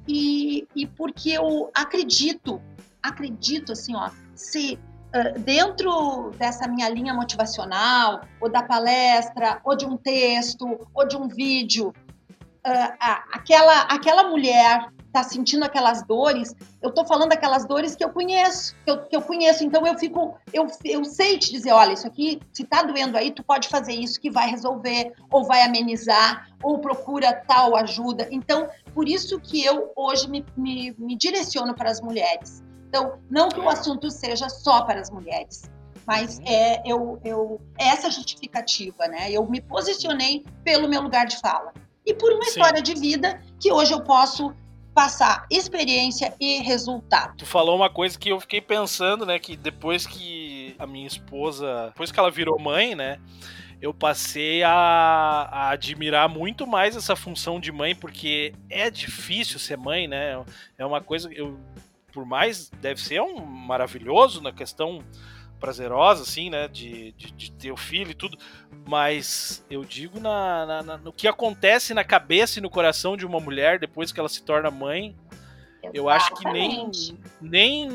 e, 0.08 0.68
e 0.76 0.86
porque 0.86 1.32
eu 1.32 1.72
acredito, 1.74 2.62
acredito 3.02 3.72
assim, 3.72 3.96
ó, 3.96 4.12
se 4.36 4.80
uh, 5.10 5.40
dentro 5.40 6.30
dessa 6.38 6.68
minha 6.68 6.88
linha 6.88 7.16
motivacional, 7.16 8.22
ou 8.40 8.48
da 8.48 8.62
palestra, 8.62 9.60
ou 9.64 9.76
de 9.76 9.88
um 9.88 9.98
texto, 9.98 10.88
ou 10.94 11.08
de 11.08 11.18
um 11.18 11.28
vídeo, 11.28 11.92
aquela, 12.66 13.82
aquela 13.82 14.30
mulher 14.30 14.90
está 15.08 15.24
sentindo 15.24 15.64
aquelas 15.64 16.04
dores, 16.04 16.54
eu 16.82 16.90
estou 16.90 17.06
falando 17.06 17.30
daquelas 17.30 17.66
dores 17.66 17.96
que 17.96 18.04
eu 18.04 18.10
conheço, 18.10 18.76
que 18.84 18.92
eu, 18.92 19.02
que 19.04 19.16
eu, 19.16 19.22
conheço, 19.22 19.64
então 19.64 19.88
eu 19.88 19.98
fico, 19.98 20.36
eu, 20.52 20.68
eu 20.84 21.06
sei 21.06 21.40
te 21.40 21.52
dizer, 21.52 21.72
olha, 21.72 21.94
isso 21.94 22.06
aqui, 22.06 22.42
se 22.52 22.64
está 22.64 22.84
doendo 22.84 23.18
aí, 23.18 23.32
tu 23.32 23.42
pode 23.42 23.70
fazer 23.70 23.94
isso 23.94 24.20
que 24.20 24.30
vai 24.30 24.50
resolver, 24.50 25.14
ou 25.32 25.46
vai 25.46 25.62
amenizar, 25.64 26.50
ou 26.62 26.80
procura 26.80 27.34
tal 27.48 27.78
ajuda. 27.78 28.28
Então, 28.30 28.68
por 28.94 29.08
isso 29.08 29.40
que 29.40 29.64
eu 29.64 29.94
hoje 29.96 30.30
me, 30.30 30.46
me, 30.58 30.94
me 30.98 31.16
direciono 31.16 31.74
para 31.74 31.90
as 31.90 32.02
mulheres. 32.02 32.62
Então, 32.90 33.20
não 33.30 33.48
que 33.48 33.60
o 33.60 33.70
assunto 33.70 34.12
seja 34.12 34.50
só 34.50 34.84
para 34.84 35.00
as 35.00 35.10
mulheres, 35.10 35.64
mas 36.06 36.40
uhum. 36.40 36.44
é 36.46 36.82
eu, 36.86 37.20
eu 37.24 37.62
é 37.78 37.88
essa 37.88 38.12
justificativa, 38.12 39.08
né? 39.08 39.32
Eu 39.32 39.46
me 39.50 39.62
posicionei 39.62 40.44
pelo 40.64 40.90
meu 40.90 41.02
lugar 41.02 41.26
de 41.26 41.38
fala 41.40 41.74
e 42.06 42.14
por 42.14 42.32
uma 42.32 42.44
Sim. 42.44 42.50
história 42.50 42.82
de 42.82 42.94
vida 42.94 43.42
que 43.60 43.72
hoje 43.72 43.94
eu 43.94 44.02
posso 44.02 44.54
passar 44.94 45.46
experiência 45.52 46.34
e 46.40 46.62
resultado. 46.62 47.36
Tu 47.38 47.46
falou 47.46 47.76
uma 47.76 47.90
coisa 47.90 48.18
que 48.18 48.30
eu 48.30 48.40
fiquei 48.40 48.62
pensando, 48.62 49.26
né, 49.26 49.38
que 49.38 49.58
depois 49.58 50.08
que 50.08 50.74
a 50.80 50.88
minha 50.88 51.06
esposa, 51.06 51.88
depois 51.88 52.12
que 52.12 52.20
ela 52.20 52.32
virou 52.32 52.58
mãe, 52.58 52.96
né, 52.96 53.20
eu 53.82 53.94
passei 53.94 54.64
a, 54.64 54.72
a, 54.72 55.70
admirar 55.72 56.30
muito 56.30 56.66
mais 56.66 56.96
essa 56.96 57.16
função 57.16 57.60
de 57.60 57.72
mãe, 57.72 57.94
porque 57.94 58.54
é 58.70 58.90
difícil 58.90 59.60
ser 59.60 59.78
mãe, 59.78 60.08
né? 60.08 60.44
É 60.78 60.86
uma 60.86 61.02
coisa 61.02 61.32
eu 61.34 61.60
por 62.12 62.26
mais 62.26 62.70
deve 62.82 63.02
ser 63.02 63.22
um 63.22 63.46
maravilhoso 63.46 64.42
na 64.42 64.54
questão 64.54 65.04
prazerosa, 65.60 66.24
assim, 66.24 66.50
né? 66.50 66.68
De, 66.68 67.12
de, 67.14 67.32
de, 67.32 67.52
ter 67.52 67.72
o 67.72 67.78
filho 67.78 68.12
e 68.12 68.16
tudo. 68.16 68.38
Mas 68.88 69.66
eu 69.70 69.84
digo 69.84 70.20
na, 70.20 70.66
na, 70.66 70.84
na, 70.84 70.98
no 70.98 71.12
que 71.12 71.28
acontece 71.28 71.94
na 71.94 72.04
cabeça 72.04 72.60
e 72.60 72.62
no 72.62 72.70
coração 72.70 73.18
de 73.18 73.26
uma 73.26 73.40
mulher 73.40 73.80
depois 73.80 74.12
que 74.12 74.20
ela 74.20 74.30
se 74.30 74.44
torna 74.44 74.70
mãe. 74.70 75.16
Exatamente. 75.82 75.98
Eu 75.98 76.10
acho 76.10 76.34
que 76.36 76.52
nem, 76.52 76.92
nem, 77.42 77.90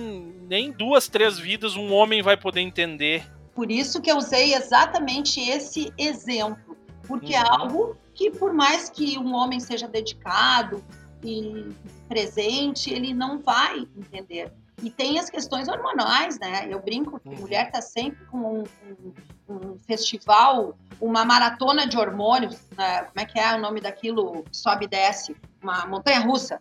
nem 0.49 0.73
duas, 0.73 1.09
três 1.09 1.39
vidas 1.39 1.77
um 1.77 1.93
homem 1.93 2.23
vai 2.23 2.37
poder 2.37 2.61
entender. 2.61 3.25
Por 3.55 3.71
isso 3.71 4.01
que 4.01 4.11
eu 4.11 4.17
usei 4.17 4.55
exatamente 4.55 5.41
esse 5.41 5.93
exemplo. 5.99 6.77
Porque 7.07 7.35
é 7.35 7.41
uhum. 7.41 7.45
é 7.45 7.49
algo 7.49 7.97
que, 8.15 8.31
por 8.31 8.53
mais 8.53 8.89
que 8.89 9.19
um 9.19 9.35
homem 9.35 9.59
seja 9.59 9.89
dedicado 9.89 10.85
e 11.25 11.69
presente, 12.09 12.93
ele 12.93 13.13
não 13.13 13.41
vai 13.41 13.87
entender. 13.97 14.53
E 14.83 14.91
tem 14.91 15.19
as 15.19 15.29
questões 15.29 15.69
hormonais, 15.69 16.39
né? 16.39 16.67
Eu 16.69 16.81
brinco 16.81 17.21
que 17.21 17.29
uhum. 17.29 17.41
mulher 17.41 17.67
está 17.67 17.83
sempre 17.83 18.25
com 18.27 18.39
um, 18.39 18.65
um, 18.89 19.13
um, 19.49 19.79
festival, 19.87 20.77
uma 21.01 21.25
maratona 21.25 21.87
de 21.87 21.99
hormônios, 21.99 22.59
né? 22.77 23.03
como 23.05 23.21
é 23.21 23.25
que 23.25 23.39
é 23.39 23.55
o 23.55 23.61
nome 23.61 23.81
daquilo? 23.81 24.45
Sobe 24.51 24.87
e 24.87 24.89
desce, 24.89 25.37
uma 25.63 25.87
montanha 25.87 26.21
russa. 26.21 26.61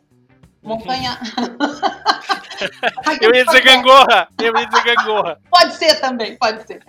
Montanha. 0.62 1.18
eu 3.22 3.34
ia 3.34 3.46
dizer 3.46 3.62
gangorra! 3.62 4.28
Eu 4.38 4.58
ia 4.58 4.66
dizer 4.66 4.84
gangorra. 4.84 5.40
Pode 5.50 5.74
ser 5.76 5.96
também, 6.02 6.38
pode 6.38 6.68
ser. 6.68 6.84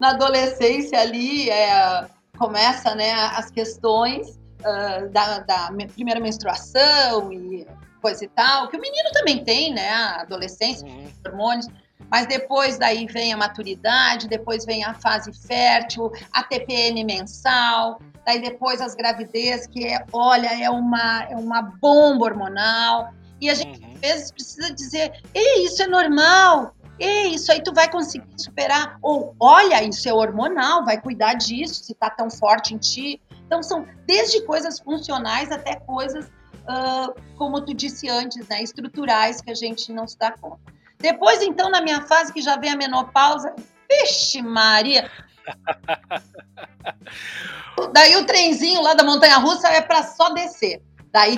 Na 0.00 0.10
adolescência 0.10 1.00
ali 1.00 1.48
é, 1.48 2.06
começa 2.36 2.94
né, 2.96 3.12
as 3.12 3.50
questões 3.50 4.40
uh, 4.60 5.08
da, 5.10 5.40
da 5.40 5.70
primeira 5.94 6.18
menstruação 6.18 7.32
e 7.32 7.66
coisa 8.00 8.24
e 8.24 8.28
tal, 8.28 8.68
que 8.68 8.76
o 8.76 8.80
menino 8.80 9.10
também 9.12 9.44
tem, 9.44 9.72
né? 9.72 9.90
A 9.90 10.22
adolescência, 10.22 10.86
uhum. 10.86 11.10
hormônios. 11.26 11.66
Mas 12.10 12.26
depois 12.26 12.78
daí 12.78 13.06
vem 13.06 13.32
a 13.32 13.36
maturidade, 13.36 14.26
depois 14.26 14.64
vem 14.64 14.84
a 14.84 14.94
fase 14.94 15.32
fértil, 15.46 16.10
a 16.32 16.42
TPM 16.42 17.04
mensal, 17.04 18.00
daí 18.26 18.40
depois 18.40 18.80
as 18.80 18.94
gravidez, 18.94 19.66
que 19.66 19.86
é, 19.86 20.04
olha, 20.12 20.48
é 20.60 20.68
uma, 20.68 21.24
é 21.24 21.36
uma 21.36 21.62
bomba 21.62 22.26
hormonal. 22.26 23.12
E 23.40 23.48
a 23.48 23.54
gente 23.54 23.80
uhum. 23.80 23.92
às 23.94 24.00
vezes 24.00 24.32
precisa 24.32 24.74
dizer, 24.74 25.22
ei, 25.32 25.64
isso 25.64 25.82
é 25.82 25.86
normal, 25.86 26.74
ei, 26.98 27.28
isso 27.34 27.50
aí 27.50 27.62
tu 27.62 27.72
vai 27.72 27.90
conseguir 27.90 28.26
superar. 28.36 28.98
Ou, 29.00 29.34
olha, 29.40 29.82
isso 29.82 30.08
é 30.08 30.12
hormonal, 30.12 30.84
vai 30.84 31.00
cuidar 31.00 31.34
disso, 31.34 31.84
se 31.84 31.94
tá 31.94 32.10
tão 32.10 32.30
forte 32.30 32.74
em 32.74 32.78
ti. 32.78 33.20
Então, 33.46 33.62
são 33.62 33.86
desde 34.06 34.42
coisas 34.42 34.78
funcionais 34.78 35.50
até 35.50 35.76
coisas 35.76 36.30
uh, 36.70 37.14
como 37.36 37.60
tu 37.60 37.74
disse 37.74 38.08
antes, 38.08 38.46
né, 38.48 38.62
estruturais 38.62 39.40
que 39.40 39.50
a 39.50 39.54
gente 39.54 39.92
não 39.92 40.06
se 40.06 40.16
dá 40.16 40.32
conta. 40.32 40.60
Depois, 40.98 41.42
então, 41.42 41.70
na 41.70 41.80
minha 41.80 42.02
fase, 42.02 42.32
que 42.32 42.40
já 42.40 42.56
vem 42.56 42.70
a 42.70 42.76
menopausa, 42.76 43.54
vixe 43.88 44.40
Maria! 44.40 45.10
Daí 47.92 48.16
o 48.16 48.26
trenzinho 48.26 48.82
lá 48.82 48.94
da 48.94 49.02
montanha 49.02 49.38
russa 49.38 49.68
é 49.68 49.80
para 49.80 50.02
só 50.02 50.30
descer. 50.30 50.82
Daí, 51.12 51.34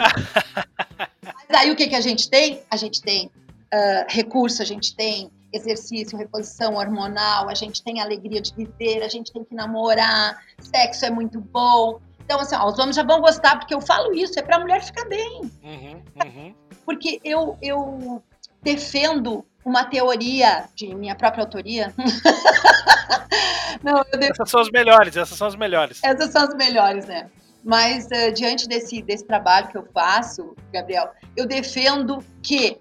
daí 1.48 1.70
o 1.70 1.76
que, 1.76 1.88
que 1.88 1.94
a 1.94 2.00
gente 2.00 2.28
tem? 2.28 2.62
A 2.70 2.76
gente 2.76 3.00
tem 3.00 3.26
uh, 3.26 4.04
recurso, 4.08 4.60
a 4.60 4.64
gente 4.64 4.94
tem 4.94 5.30
exercício, 5.52 6.18
reposição 6.18 6.74
hormonal, 6.74 7.48
a 7.48 7.54
gente 7.54 7.82
tem 7.82 8.00
alegria 8.00 8.40
de 8.40 8.54
viver, 8.54 9.02
a 9.02 9.08
gente 9.08 9.32
tem 9.32 9.44
que 9.44 9.54
namorar, 9.54 10.42
sexo 10.58 11.04
é 11.04 11.10
muito 11.10 11.40
bom. 11.40 12.00
Então, 12.25 12.41
assim, 12.41 12.55
ó, 12.55 12.67
os 12.67 12.79
homens 12.79 12.97
já 12.97 13.02
vão 13.02 13.21
gostar, 13.21 13.59
porque 13.59 13.75
eu 13.75 13.81
falo 13.81 14.12
isso, 14.14 14.38
é 14.38 14.43
para 14.43 14.57
a 14.57 14.61
mulher 14.61 14.83
ficar 14.83 15.05
bem. 15.07 15.41
Uhum, 15.62 16.02
uhum. 16.25 16.55
Porque 16.85 17.21
eu, 17.25 17.57
eu 17.61 18.23
defendo 18.62 19.45
uma 19.64 19.85
teoria 19.85 20.64
de 20.75 20.95
minha 20.95 21.14
própria 21.14 21.45
autoria. 21.45 21.93
Não, 23.83 24.02
defendo... 24.05 24.33
Essas 24.33 24.50
são 24.50 24.61
as 24.61 24.71
melhores, 24.71 25.17
essas 25.17 25.37
são 25.37 25.47
as 25.47 25.57
melhores. 25.57 26.00
Essas 26.02 26.31
são 26.31 26.43
as 26.43 26.55
melhores, 26.55 27.07
né? 27.07 27.29
Mas 27.64 28.07
uh, 28.07 28.33
diante 28.35 28.69
desse, 28.69 29.02
desse 29.02 29.25
trabalho 29.25 29.69
que 29.69 29.79
eu 29.79 29.87
faço, 29.93 30.57
Gabriel, 30.73 31.11
eu 31.37 31.47
defendo 31.47 32.25
que 32.43 32.79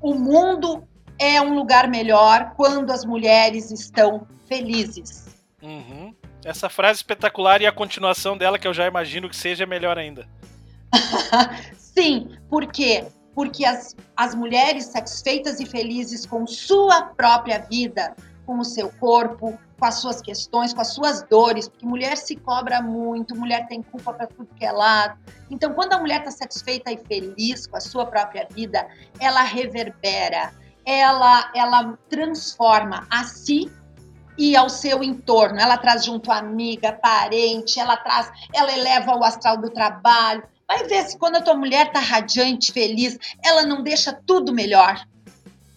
o 0.00 0.14
mundo 0.14 0.86
é 1.18 1.40
um 1.40 1.54
lugar 1.54 1.88
melhor 1.88 2.54
quando 2.56 2.90
as 2.90 3.04
mulheres 3.04 3.70
estão 3.70 4.26
felizes. 4.46 5.26
Uhum. 5.62 6.14
Essa 6.44 6.68
frase 6.68 6.98
espetacular 6.98 7.62
e 7.62 7.66
a 7.66 7.72
continuação 7.72 8.36
dela, 8.36 8.58
que 8.58 8.68
eu 8.68 8.74
já 8.74 8.86
imagino 8.86 9.28
que 9.28 9.36
seja 9.36 9.64
melhor 9.64 9.98
ainda. 9.98 10.28
Sim, 11.76 12.36
por 12.50 12.66
quê? 12.66 13.06
Porque 13.34 13.64
as, 13.64 13.96
as 14.16 14.34
mulheres 14.34 14.84
satisfeitas 14.84 15.58
e 15.58 15.66
felizes 15.66 16.26
com 16.26 16.46
sua 16.46 17.02
própria 17.02 17.58
vida, 17.58 18.14
com 18.46 18.58
o 18.58 18.64
seu 18.64 18.90
corpo, 18.90 19.58
com 19.78 19.84
as 19.84 19.96
suas 19.96 20.20
questões, 20.20 20.72
com 20.72 20.80
as 20.80 20.92
suas 20.92 21.22
dores, 21.22 21.68
porque 21.68 21.86
mulher 21.86 22.16
se 22.16 22.36
cobra 22.36 22.80
muito, 22.80 23.34
mulher 23.34 23.66
tem 23.66 23.82
culpa 23.82 24.12
para 24.12 24.26
tudo 24.26 24.48
que 24.54 24.64
é 24.64 24.70
lado. 24.70 25.18
Então, 25.50 25.72
quando 25.72 25.94
a 25.94 25.98
mulher 25.98 26.20
está 26.20 26.30
satisfeita 26.30 26.92
e 26.92 26.98
feliz 26.98 27.66
com 27.66 27.76
a 27.76 27.80
sua 27.80 28.06
própria 28.06 28.46
vida, 28.50 28.86
ela 29.18 29.42
reverbera, 29.42 30.52
ela, 30.84 31.50
ela 31.54 31.98
transforma 32.08 33.06
a 33.10 33.24
si 33.24 33.70
e 34.36 34.56
ao 34.56 34.68
seu 34.68 35.02
entorno. 35.02 35.58
Ela 35.58 35.76
traz 35.76 36.04
junto 36.04 36.30
amiga, 36.30 36.92
parente, 36.92 37.78
ela 37.78 37.96
traz, 37.96 38.30
ela 38.52 38.72
eleva 38.72 39.16
o 39.16 39.24
astral 39.24 39.58
do 39.58 39.70
trabalho. 39.70 40.42
Vai 40.66 40.84
ver 40.84 41.04
se 41.04 41.18
quando 41.18 41.36
a 41.36 41.42
tua 41.42 41.54
mulher 41.54 41.92
tá 41.92 42.00
radiante, 42.00 42.72
feliz, 42.72 43.18
ela 43.44 43.64
não 43.64 43.82
deixa 43.82 44.12
tudo 44.12 44.52
melhor. 44.52 45.06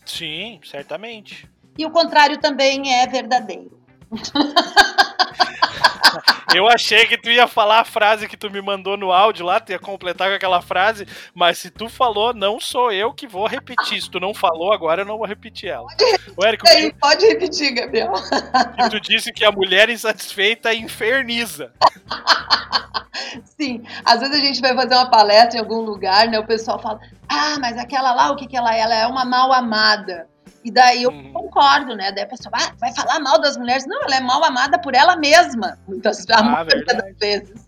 Sim, 0.05 0.59
certamente. 0.63 1.49
E 1.77 1.85
o 1.85 1.91
contrário 1.91 2.37
também 2.39 2.93
é 2.93 3.05
verdadeiro. 3.05 3.77
Eu 6.55 6.67
achei 6.67 7.05
que 7.05 7.17
tu 7.17 7.29
ia 7.29 7.47
falar 7.47 7.81
a 7.81 7.85
frase 7.85 8.27
que 8.27 8.37
tu 8.37 8.49
me 8.49 8.61
mandou 8.61 8.95
no 8.97 9.11
áudio 9.11 9.45
lá, 9.45 9.59
tu 9.59 9.71
ia 9.71 9.79
completar 9.79 10.29
com 10.29 10.35
aquela 10.35 10.61
frase, 10.61 11.07
mas 11.33 11.57
se 11.57 11.69
tu 11.69 11.89
falou, 11.89 12.33
não 12.33 12.59
sou 12.59 12.91
eu 12.91 13.13
que 13.13 13.27
vou 13.27 13.47
repetir. 13.47 14.01
Se 14.01 14.09
tu 14.09 14.19
não 14.19 14.33
falou, 14.33 14.71
agora 14.71 15.01
eu 15.01 15.05
não 15.05 15.17
vou 15.17 15.27
repetir 15.27 15.69
ela. 15.69 15.87
Pode 15.87 16.05
repetir, 16.05 16.45
Érico, 16.47 16.67
aí, 16.67 16.91
que... 16.91 16.99
pode 16.99 17.25
repetir 17.25 17.73
Gabriel. 17.73 18.13
E 18.77 18.89
tu 18.89 18.99
disse 18.99 19.31
que 19.33 19.43
a 19.43 19.51
mulher 19.51 19.89
insatisfeita 19.89 20.73
inferniza. 20.73 21.71
Sim, 23.43 23.83
às 24.05 24.19
vezes 24.19 24.35
a 24.35 24.39
gente 24.39 24.61
vai 24.61 24.75
fazer 24.75 24.95
uma 24.95 25.09
palestra 25.09 25.57
em 25.57 25.59
algum 25.59 25.81
lugar, 25.81 26.27
né? 26.27 26.39
O 26.39 26.45
pessoal 26.45 26.79
fala, 26.79 26.99
ah, 27.27 27.57
mas 27.59 27.77
aquela 27.77 28.13
lá, 28.13 28.31
o 28.31 28.35
que 28.35 28.47
que 28.47 28.55
ela 28.55 28.73
é? 28.75 28.79
Ela 28.79 28.95
é 28.95 29.07
uma 29.07 29.25
mal 29.25 29.51
amada. 29.51 30.27
E 30.63 30.71
daí 30.71 31.03
eu 31.03 31.11
uhum. 31.11 31.33
concordo, 31.33 31.95
né? 31.95 32.11
Daí 32.11 32.23
a 32.23 32.27
pessoa 32.27 32.51
ah, 32.53 32.73
vai 32.79 32.93
falar 32.93 33.19
mal 33.19 33.39
das 33.39 33.57
mulheres. 33.57 33.85
Não, 33.85 34.03
ela 34.03 34.15
é 34.17 34.21
mal 34.21 34.43
amada 34.43 34.79
por 34.79 34.93
ela 34.93 35.15
mesma, 35.15 35.77
muitas 35.87 36.25
ah, 36.29 36.63
das 36.63 37.17
vezes. 37.17 37.67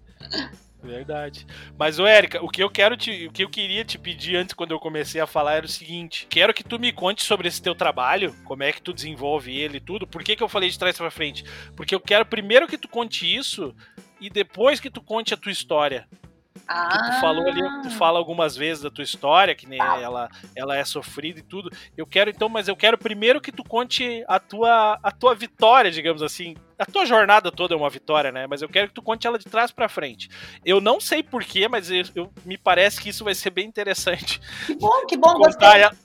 Verdade. 0.81 1.45
Mas, 1.77 1.99
ô 1.99 2.07
Érica, 2.07 2.43
o 2.43 2.47
que 2.47 2.63
eu 2.63 2.69
quero 2.69 2.95
te. 2.95 3.27
O 3.27 3.31
que 3.31 3.43
eu 3.43 3.49
queria 3.49 3.83
te 3.83 3.97
pedir 3.97 4.37
antes, 4.37 4.53
quando 4.53 4.71
eu 4.71 4.79
comecei 4.79 5.19
a 5.19 5.27
falar, 5.27 5.55
era 5.55 5.65
o 5.65 5.69
seguinte: 5.69 6.25
quero 6.29 6.53
que 6.53 6.63
tu 6.63 6.79
me 6.79 6.91
conte 6.93 7.23
sobre 7.23 7.47
esse 7.47 7.61
teu 7.61 7.75
trabalho, 7.75 8.33
como 8.45 8.63
é 8.63 8.71
que 8.71 8.81
tu 8.81 8.93
desenvolve 8.93 9.55
ele 9.55 9.77
e 9.77 9.81
tudo. 9.81 10.07
Por 10.07 10.23
que, 10.23 10.35
que 10.35 10.43
eu 10.43 10.49
falei 10.49 10.69
de 10.69 10.79
trás 10.79 10.97
pra 10.97 11.11
frente? 11.11 11.43
Porque 11.75 11.93
eu 11.93 11.99
quero 11.99 12.25
primeiro 12.25 12.67
que 12.67 12.77
tu 12.77 12.87
conte 12.87 13.25
isso 13.25 13.75
e 14.21 14.29
depois 14.29 14.79
que 14.79 14.89
tu 14.89 15.01
conte 15.01 15.33
a 15.33 15.37
tua 15.37 15.51
história. 15.51 16.07
Ah. 16.67 16.89
Que 16.89 17.11
tu 17.11 17.21
falou 17.21 17.47
ali, 17.47 17.61
tu 17.81 17.89
fala 17.91 18.19
algumas 18.19 18.55
vezes 18.55 18.83
da 18.83 18.89
tua 18.89 19.03
história, 19.03 19.55
que 19.55 19.67
nem 19.67 19.79
tá. 19.79 19.99
ela, 19.99 20.29
ela 20.55 20.77
é 20.77 20.83
sofrida 20.85 21.39
e 21.39 21.43
tudo. 21.43 21.69
Eu 21.97 22.05
quero 22.05 22.29
então, 22.29 22.49
mas 22.49 22.67
eu 22.67 22.75
quero 22.75 22.97
primeiro 22.97 23.41
que 23.41 23.51
tu 23.51 23.63
conte 23.63 24.23
a 24.27 24.39
tua, 24.39 24.99
a 25.01 25.11
tua 25.11 25.35
vitória, 25.35 25.91
digamos 25.91 26.21
assim. 26.21 26.55
A 26.77 26.85
tua 26.85 27.05
jornada 27.05 27.51
toda 27.51 27.73
é 27.73 27.77
uma 27.77 27.89
vitória, 27.89 28.31
né? 28.31 28.47
Mas 28.47 28.61
eu 28.61 28.69
quero 28.69 28.87
que 28.87 28.93
tu 28.93 29.01
conte 29.01 29.27
ela 29.27 29.37
de 29.37 29.45
trás 29.45 29.71
para 29.71 29.89
frente. 29.89 30.29
Eu 30.63 30.79
não 30.79 30.99
sei 30.99 31.21
porquê, 31.21 31.67
mas 31.67 31.91
eu, 31.91 32.03
eu, 32.15 32.33
me 32.45 32.57
parece 32.57 33.01
que 33.01 33.09
isso 33.09 33.23
vai 33.23 33.35
ser 33.35 33.49
bem 33.49 33.67
interessante. 33.67 34.39
Que 34.65 34.75
bom, 34.75 35.05
que 35.05 35.17
bom, 35.17 35.33
gostei. 35.35 35.67
Ela, 35.67 35.95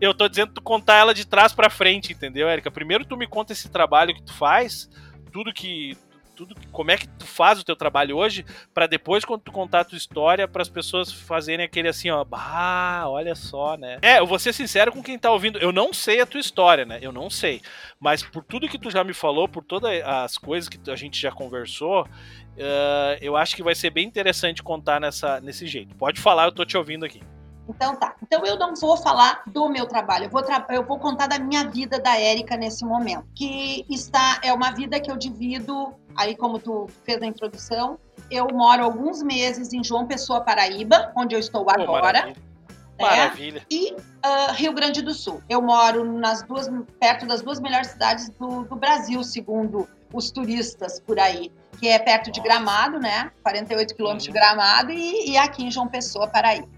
eu 0.00 0.14
tô 0.14 0.28
dizendo 0.28 0.54
tu 0.54 0.62
contar 0.62 0.96
ela 0.96 1.14
de 1.14 1.26
trás 1.26 1.52
para 1.52 1.68
frente, 1.68 2.12
entendeu, 2.12 2.48
Érica? 2.48 2.70
Primeiro 2.70 3.04
tu 3.04 3.16
me 3.16 3.26
conta 3.26 3.52
esse 3.52 3.68
trabalho 3.68 4.14
que 4.14 4.22
tu 4.22 4.32
faz, 4.32 4.88
tudo 5.32 5.52
que 5.52 5.96
tudo 6.34 6.54
como 6.72 6.90
é 6.90 6.96
que 6.96 7.08
tu 7.08 7.26
faz 7.26 7.60
o 7.60 7.64
teu 7.64 7.76
trabalho 7.76 8.16
hoje 8.16 8.44
para 8.72 8.86
depois 8.86 9.24
quando 9.24 9.42
tu 9.42 9.52
contar 9.52 9.80
a 9.80 9.84
tua 9.84 9.96
história 9.96 10.48
para 10.48 10.62
as 10.62 10.68
pessoas 10.68 11.12
fazerem 11.12 11.64
aquele 11.64 11.88
assim, 11.88 12.10
ó, 12.10 12.24
bah, 12.24 13.04
olha 13.06 13.34
só, 13.34 13.76
né? 13.76 13.98
É, 14.02 14.18
eu 14.18 14.26
vou 14.26 14.38
ser 14.38 14.52
sincero 14.52 14.92
com 14.92 15.02
quem 15.02 15.18
tá 15.18 15.30
ouvindo, 15.30 15.58
eu 15.58 15.72
não 15.72 15.92
sei 15.92 16.20
a 16.20 16.26
tua 16.26 16.40
história, 16.40 16.84
né? 16.84 16.98
Eu 17.00 17.12
não 17.12 17.30
sei, 17.30 17.62
mas 18.00 18.22
por 18.22 18.42
tudo 18.44 18.68
que 18.68 18.78
tu 18.78 18.90
já 18.90 19.04
me 19.04 19.14
falou, 19.14 19.48
por 19.48 19.64
todas 19.64 19.90
as 20.04 20.36
coisas 20.38 20.68
que 20.68 20.90
a 20.90 20.96
gente 20.96 21.20
já 21.20 21.30
conversou, 21.30 22.02
uh, 22.02 23.18
eu 23.20 23.36
acho 23.36 23.54
que 23.54 23.62
vai 23.62 23.74
ser 23.74 23.90
bem 23.90 24.06
interessante 24.06 24.62
contar 24.62 25.00
nessa 25.00 25.40
nesse 25.40 25.66
jeito. 25.66 25.94
Pode 25.94 26.20
falar, 26.20 26.46
eu 26.46 26.52
tô 26.52 26.64
te 26.64 26.76
ouvindo 26.76 27.04
aqui. 27.04 27.20
Então 27.68 27.96
tá. 27.96 28.14
Então 28.22 28.44
eu 28.44 28.58
não 28.58 28.74
vou 28.74 28.96
falar 28.96 29.42
do 29.46 29.68
meu 29.68 29.86
trabalho, 29.86 30.24
eu 30.24 30.30
vou, 30.30 30.42
tra 30.42 30.64
eu 30.70 30.84
vou 30.84 30.98
contar 30.98 31.26
da 31.26 31.38
minha 31.38 31.68
vida 31.68 31.98
da 31.98 32.18
Érica 32.18 32.56
nesse 32.56 32.84
momento, 32.84 33.26
que 33.34 33.84
está 33.88 34.40
é 34.42 34.52
uma 34.52 34.70
vida 34.70 35.00
que 35.00 35.10
eu 35.10 35.16
divido 35.16 35.94
aí 36.16 36.36
como 36.36 36.58
tu 36.58 36.86
fez 37.04 37.22
a 37.22 37.26
introdução, 37.26 37.98
eu 38.30 38.46
moro 38.52 38.84
alguns 38.84 39.22
meses 39.22 39.72
em 39.72 39.82
João 39.82 40.06
Pessoa, 40.06 40.40
Paraíba, 40.40 41.12
onde 41.16 41.34
eu 41.34 41.38
estou 41.38 41.68
agora. 41.68 41.84
Oh, 41.88 41.92
maravilha. 41.92 42.34
Né? 42.34 42.54
maravilha. 43.00 43.66
E 43.70 43.92
uh, 43.92 44.52
Rio 44.54 44.72
Grande 44.72 45.02
do 45.02 45.12
Sul. 45.12 45.42
Eu 45.48 45.60
moro 45.60 46.04
nas 46.04 46.42
duas, 46.42 46.70
perto 47.00 47.26
das 47.26 47.42
duas 47.42 47.60
melhores 47.60 47.88
cidades 47.88 48.30
do, 48.30 48.64
do 48.64 48.76
Brasil, 48.76 49.22
segundo 49.24 49.88
os 50.12 50.30
turistas 50.30 51.00
por 51.00 51.18
aí, 51.18 51.50
que 51.80 51.88
é 51.88 51.98
perto 51.98 52.30
de 52.30 52.40
Gramado, 52.40 53.00
né? 53.00 53.32
48 53.42 53.94
quilômetros 53.94 54.26
uhum. 54.26 54.32
de 54.32 54.38
Gramado 54.38 54.92
e, 54.92 55.30
e, 55.30 55.36
aqui 55.36 55.64
em 55.64 55.70
João 55.70 55.88
Pessoa, 55.88 56.28
Paraíba. 56.28 56.68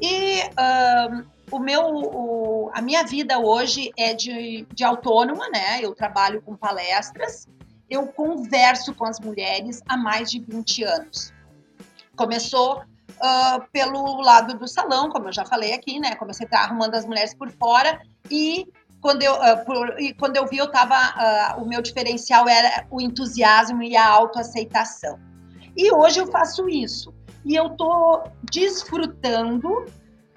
E 0.00 0.42
o 1.50 1.58
meu, 1.58 1.82
o, 1.84 2.70
a 2.72 2.80
minha 2.80 3.04
vida 3.04 3.38
hoje 3.38 3.90
é 3.98 4.14
de, 4.14 4.66
de 4.72 4.84
autônoma, 4.84 5.48
né? 5.50 5.80
Eu 5.82 5.94
trabalho 5.94 6.40
com 6.42 6.56
palestras 6.56 7.46
eu 7.90 8.06
converso 8.06 8.94
com 8.94 9.04
as 9.04 9.18
mulheres 9.18 9.82
há 9.88 9.96
mais 9.96 10.30
de 10.30 10.38
20 10.38 10.84
anos. 10.84 11.34
Começou 12.16 12.78
uh, 12.78 13.62
pelo 13.72 14.20
lado 14.20 14.56
do 14.56 14.68
salão, 14.68 15.10
como 15.10 15.28
eu 15.28 15.32
já 15.32 15.44
falei 15.44 15.74
aqui, 15.74 15.98
né? 15.98 16.14
Comecei 16.14 16.46
a 16.52 16.60
arrumando 16.60 16.94
as 16.94 17.04
mulheres 17.04 17.34
por 17.34 17.50
fora 17.50 18.00
e 18.30 18.66
quando 19.00 19.22
eu, 19.22 19.34
uh, 19.34 19.64
por, 19.64 20.00
e 20.00 20.14
quando 20.14 20.36
eu 20.36 20.46
vi, 20.46 20.58
eu 20.58 20.70
tava, 20.70 20.94
uh, 20.94 21.62
o 21.62 21.66
meu 21.66 21.82
diferencial 21.82 22.48
era 22.48 22.86
o 22.90 23.00
entusiasmo 23.00 23.82
e 23.82 23.96
a 23.96 24.06
autoaceitação. 24.06 25.18
E 25.76 25.92
hoje 25.92 26.20
eu 26.20 26.28
faço 26.28 26.68
isso. 26.68 27.12
E 27.44 27.54
eu 27.54 27.70
tô 27.70 28.22
desfrutando 28.50 29.86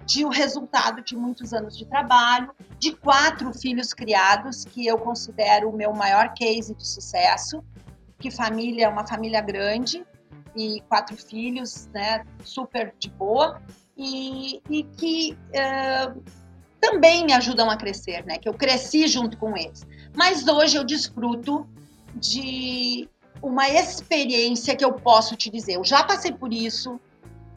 de 0.06 0.26
o 0.26 0.30
resultado 0.30 1.02
de 1.02 1.16
muitos 1.16 1.54
anos 1.54 1.78
de 1.78 1.86
trabalho, 1.86 2.52
de 2.78 2.94
quatro 2.94 3.54
filhos 3.54 3.94
criados, 3.94 4.66
que 4.66 4.86
eu 4.86 4.98
considero 4.98 5.70
o 5.70 5.76
meu 5.76 5.94
maior 5.94 6.34
case 6.34 6.76
de 6.76 6.88
sucesso, 6.88 7.64
que 8.20 8.30
família 8.30 8.86
é 8.86 8.90
uma 8.90 9.06
família 9.06 9.42
grande 9.42 10.06
e 10.56 10.82
quatro 10.88 11.16
filhos, 11.16 11.88
né, 11.94 12.26
super 12.44 12.94
de 13.00 13.10
boa, 13.10 13.62
e, 13.98 14.62
e 14.70 14.84
que 14.84 15.38
uh, 15.50 16.24
também 16.80 17.26
me 17.26 17.34
ajudam 17.34 17.70
a 17.70 17.78
crescer, 17.78 18.26
né, 18.26 18.38
que 18.38 18.48
eu 18.48 18.54
cresci 18.54 19.08
junto 19.08 19.38
com 19.38 19.58
eles. 19.58 19.86
Mas 20.16 20.48
hoje 20.48 20.78
eu 20.78 20.84
desfruto 20.84 21.68
de 22.16 23.10
uma 23.44 23.70
experiência 23.70 24.76
que 24.76 24.86
eu 24.86 24.94
posso 24.94 25.36
te 25.36 25.50
dizer. 25.50 25.76
Eu 25.76 25.84
já 25.84 26.02
passei 26.04 26.32
por 26.32 26.54
isso, 26.54 27.00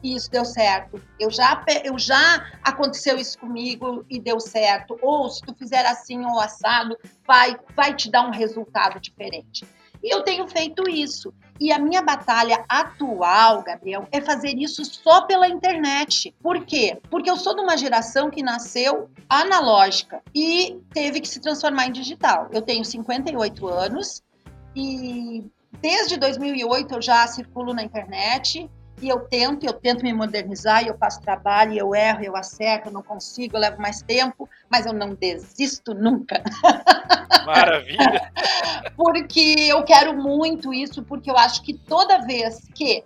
e 0.03 0.15
isso 0.15 0.29
deu 0.29 0.45
certo. 0.45 1.01
Eu 1.19 1.31
já, 1.31 1.63
eu 1.83 1.97
já 1.97 2.45
aconteceu 2.61 3.17
isso 3.17 3.39
comigo 3.39 4.05
e 4.09 4.19
deu 4.19 4.39
certo. 4.39 4.99
Ou 5.01 5.29
se 5.29 5.41
tu 5.41 5.55
fizer 5.55 5.85
assim 5.85 6.25
ou 6.25 6.39
assado, 6.39 6.97
vai, 7.25 7.57
vai 7.75 7.95
te 7.95 8.11
dar 8.11 8.27
um 8.27 8.31
resultado 8.31 8.99
diferente. 8.99 9.65
E 10.03 10.13
eu 10.13 10.21
tenho 10.21 10.47
feito 10.47 10.87
isso. 10.87 11.33
E 11.59 11.71
a 11.71 11.79
minha 11.79 12.03
batalha 12.03 12.63
atual, 12.69 13.63
Gabriel, 13.63 14.07
é 14.11 14.21
fazer 14.21 14.55
isso 14.55 14.85
só 14.85 15.21
pela 15.21 15.47
internet. 15.47 16.35
Por 16.41 16.63
quê? 16.65 16.99
Porque 17.09 17.29
eu 17.29 17.37
sou 17.37 17.55
de 17.55 17.61
uma 17.61 17.75
geração 17.75 18.29
que 18.29 18.43
nasceu 18.43 19.09
analógica 19.27 20.21
e 20.35 20.79
teve 20.93 21.19
que 21.19 21.27
se 21.27 21.39
transformar 21.39 21.87
em 21.87 21.91
digital. 21.91 22.47
Eu 22.51 22.61
tenho 22.61 22.85
58 22.85 23.67
anos 23.67 24.21
e 24.75 25.43
desde 25.81 26.17
2008 26.17 26.95
eu 26.95 27.01
já 27.01 27.27
circulo 27.27 27.73
na 27.73 27.83
internet 27.83 28.69
e 29.01 29.09
eu 29.09 29.19
tento, 29.19 29.63
eu 29.65 29.73
tento 29.73 30.03
me 30.03 30.11
modernizar, 30.11 30.85
eu 30.85 30.97
faço 30.97 31.21
trabalho, 31.21 31.77
eu 31.77 31.93
erro, 31.93 32.23
eu 32.23 32.35
acerto, 32.35 32.87
eu 32.87 32.91
não 32.91 33.03
consigo, 33.03 33.55
eu 33.55 33.61
levo 33.61 33.79
mais 33.79 34.01
tempo, 34.01 34.49
mas 34.69 34.85
eu 34.85 34.93
não 34.93 35.13
desisto 35.13 35.93
nunca. 35.93 36.41
Maravilha! 37.45 38.31
porque 38.95 39.55
eu 39.59 39.83
quero 39.83 40.15
muito 40.15 40.73
isso, 40.73 41.03
porque 41.03 41.29
eu 41.29 41.37
acho 41.37 41.61
que 41.61 41.73
toda 41.73 42.25
vez 42.25 42.67
que 42.73 43.03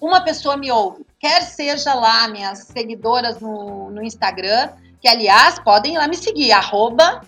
uma 0.00 0.22
pessoa 0.22 0.56
me 0.56 0.70
ouve, 0.72 1.04
quer 1.18 1.42
seja 1.42 1.92
lá 1.92 2.26
minhas 2.28 2.60
seguidoras 2.60 3.38
no, 3.40 3.90
no 3.90 4.02
Instagram, 4.02 4.70
que 5.00 5.08
aliás 5.08 5.58
podem 5.60 5.94
ir 5.94 5.98
lá 5.98 6.08
me 6.08 6.16
seguir, 6.16 6.50
arroba 6.52 7.20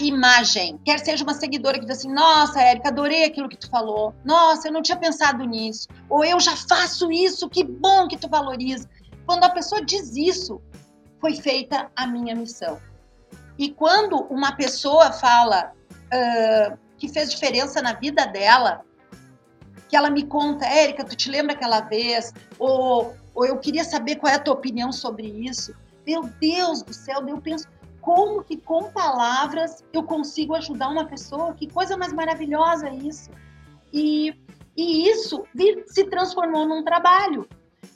Imagem. 0.00 0.78
Quer 0.84 0.98
seja 0.98 1.22
uma 1.22 1.34
seguidora 1.34 1.78
que 1.78 1.84
diz 1.84 1.98
assim, 1.98 2.12
nossa, 2.12 2.60
Érica, 2.60 2.88
adorei 2.88 3.24
aquilo 3.24 3.48
que 3.48 3.58
tu 3.58 3.68
falou. 3.68 4.14
Nossa, 4.24 4.68
eu 4.68 4.72
não 4.72 4.82
tinha 4.82 4.96
pensado 4.96 5.44
nisso. 5.44 5.86
Ou 6.08 6.24
eu 6.24 6.40
já 6.40 6.56
faço 6.56 7.12
isso, 7.12 7.48
que 7.48 7.62
bom 7.62 8.08
que 8.08 8.16
tu 8.16 8.28
valoriza. 8.28 8.88
Quando 9.26 9.44
a 9.44 9.50
pessoa 9.50 9.84
diz 9.84 10.16
isso, 10.16 10.60
foi 11.20 11.34
feita 11.34 11.90
a 11.94 12.06
minha 12.06 12.34
missão. 12.34 12.80
E 13.58 13.70
quando 13.70 14.22
uma 14.30 14.52
pessoa 14.52 15.12
fala 15.12 15.72
uh, 15.92 16.78
que 16.96 17.08
fez 17.08 17.30
diferença 17.30 17.82
na 17.82 17.92
vida 17.92 18.24
dela, 18.26 18.82
que 19.88 19.96
ela 19.96 20.08
me 20.08 20.24
conta, 20.24 20.64
Érica, 20.64 21.04
tu 21.04 21.14
te 21.14 21.30
lembra 21.30 21.54
aquela 21.54 21.80
vez? 21.80 22.32
Ou, 22.58 23.14
ou 23.34 23.44
eu 23.44 23.58
queria 23.58 23.84
saber 23.84 24.16
qual 24.16 24.32
é 24.32 24.36
a 24.36 24.38
tua 24.38 24.54
opinião 24.54 24.90
sobre 24.90 25.26
isso 25.26 25.74
meu 26.08 26.22
Deus 26.40 26.82
do 26.82 26.94
céu, 26.94 27.22
eu 27.28 27.38
penso, 27.38 27.68
como 28.00 28.42
que 28.42 28.56
com 28.56 28.90
palavras 28.90 29.84
eu 29.92 30.02
consigo 30.02 30.54
ajudar 30.54 30.88
uma 30.88 31.04
pessoa? 31.04 31.52
Que 31.52 31.70
coisa 31.70 31.98
mais 31.98 32.14
maravilhosa 32.14 32.88
isso. 32.88 33.30
E, 33.92 34.34
e 34.74 35.06
isso 35.10 35.44
vir, 35.54 35.84
se 35.86 36.04
transformou 36.04 36.66
num 36.66 36.82
trabalho. 36.82 37.46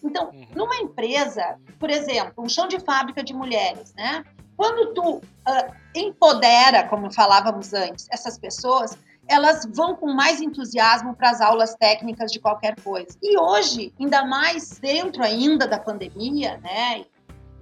Então, 0.05 0.29
uhum. 0.29 0.47
numa 0.55 0.77
empresa, 0.77 1.59
por 1.79 1.89
exemplo, 1.89 2.45
um 2.45 2.49
chão 2.51 2.69
de 2.69 2.79
fábrica 2.81 3.25
de 3.25 3.33
mulheres, 3.33 3.95
né? 3.95 4.23
Quando 4.59 4.93
tu 4.93 5.17
uh, 5.17 5.75
empodera, 5.95 6.87
como 6.89 7.11
falávamos 7.11 7.73
antes, 7.73 8.07
essas 8.11 8.39
pessoas, 8.39 8.99
elas 9.27 9.67
vão 9.73 9.97
com 9.97 10.13
mais 10.13 10.43
entusiasmo 10.43 11.17
para 11.17 11.31
as 11.31 11.41
aulas 11.41 11.75
técnicas 11.77 12.31
de 12.31 12.39
qualquer 12.39 12.79
coisa. 12.83 13.17
E 13.23 13.39
hoje, 13.39 13.95
ainda 13.99 14.25
mais 14.27 14.79
dentro 14.79 15.23
ainda 15.23 15.67
da 15.67 15.79
pandemia, 15.79 16.59
né? 16.59 17.07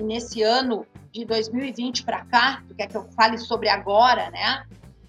E 0.01 0.03
nesse 0.03 0.43
ano 0.43 0.87
de 1.13 1.27
2020 1.27 2.05
para 2.05 2.25
cá, 2.25 2.63
tu 2.67 2.75
quer 2.75 2.87
que 2.87 2.97
eu 2.97 3.05
fale 3.15 3.37
sobre 3.37 3.69
agora, 3.69 4.31
né? 4.31 4.65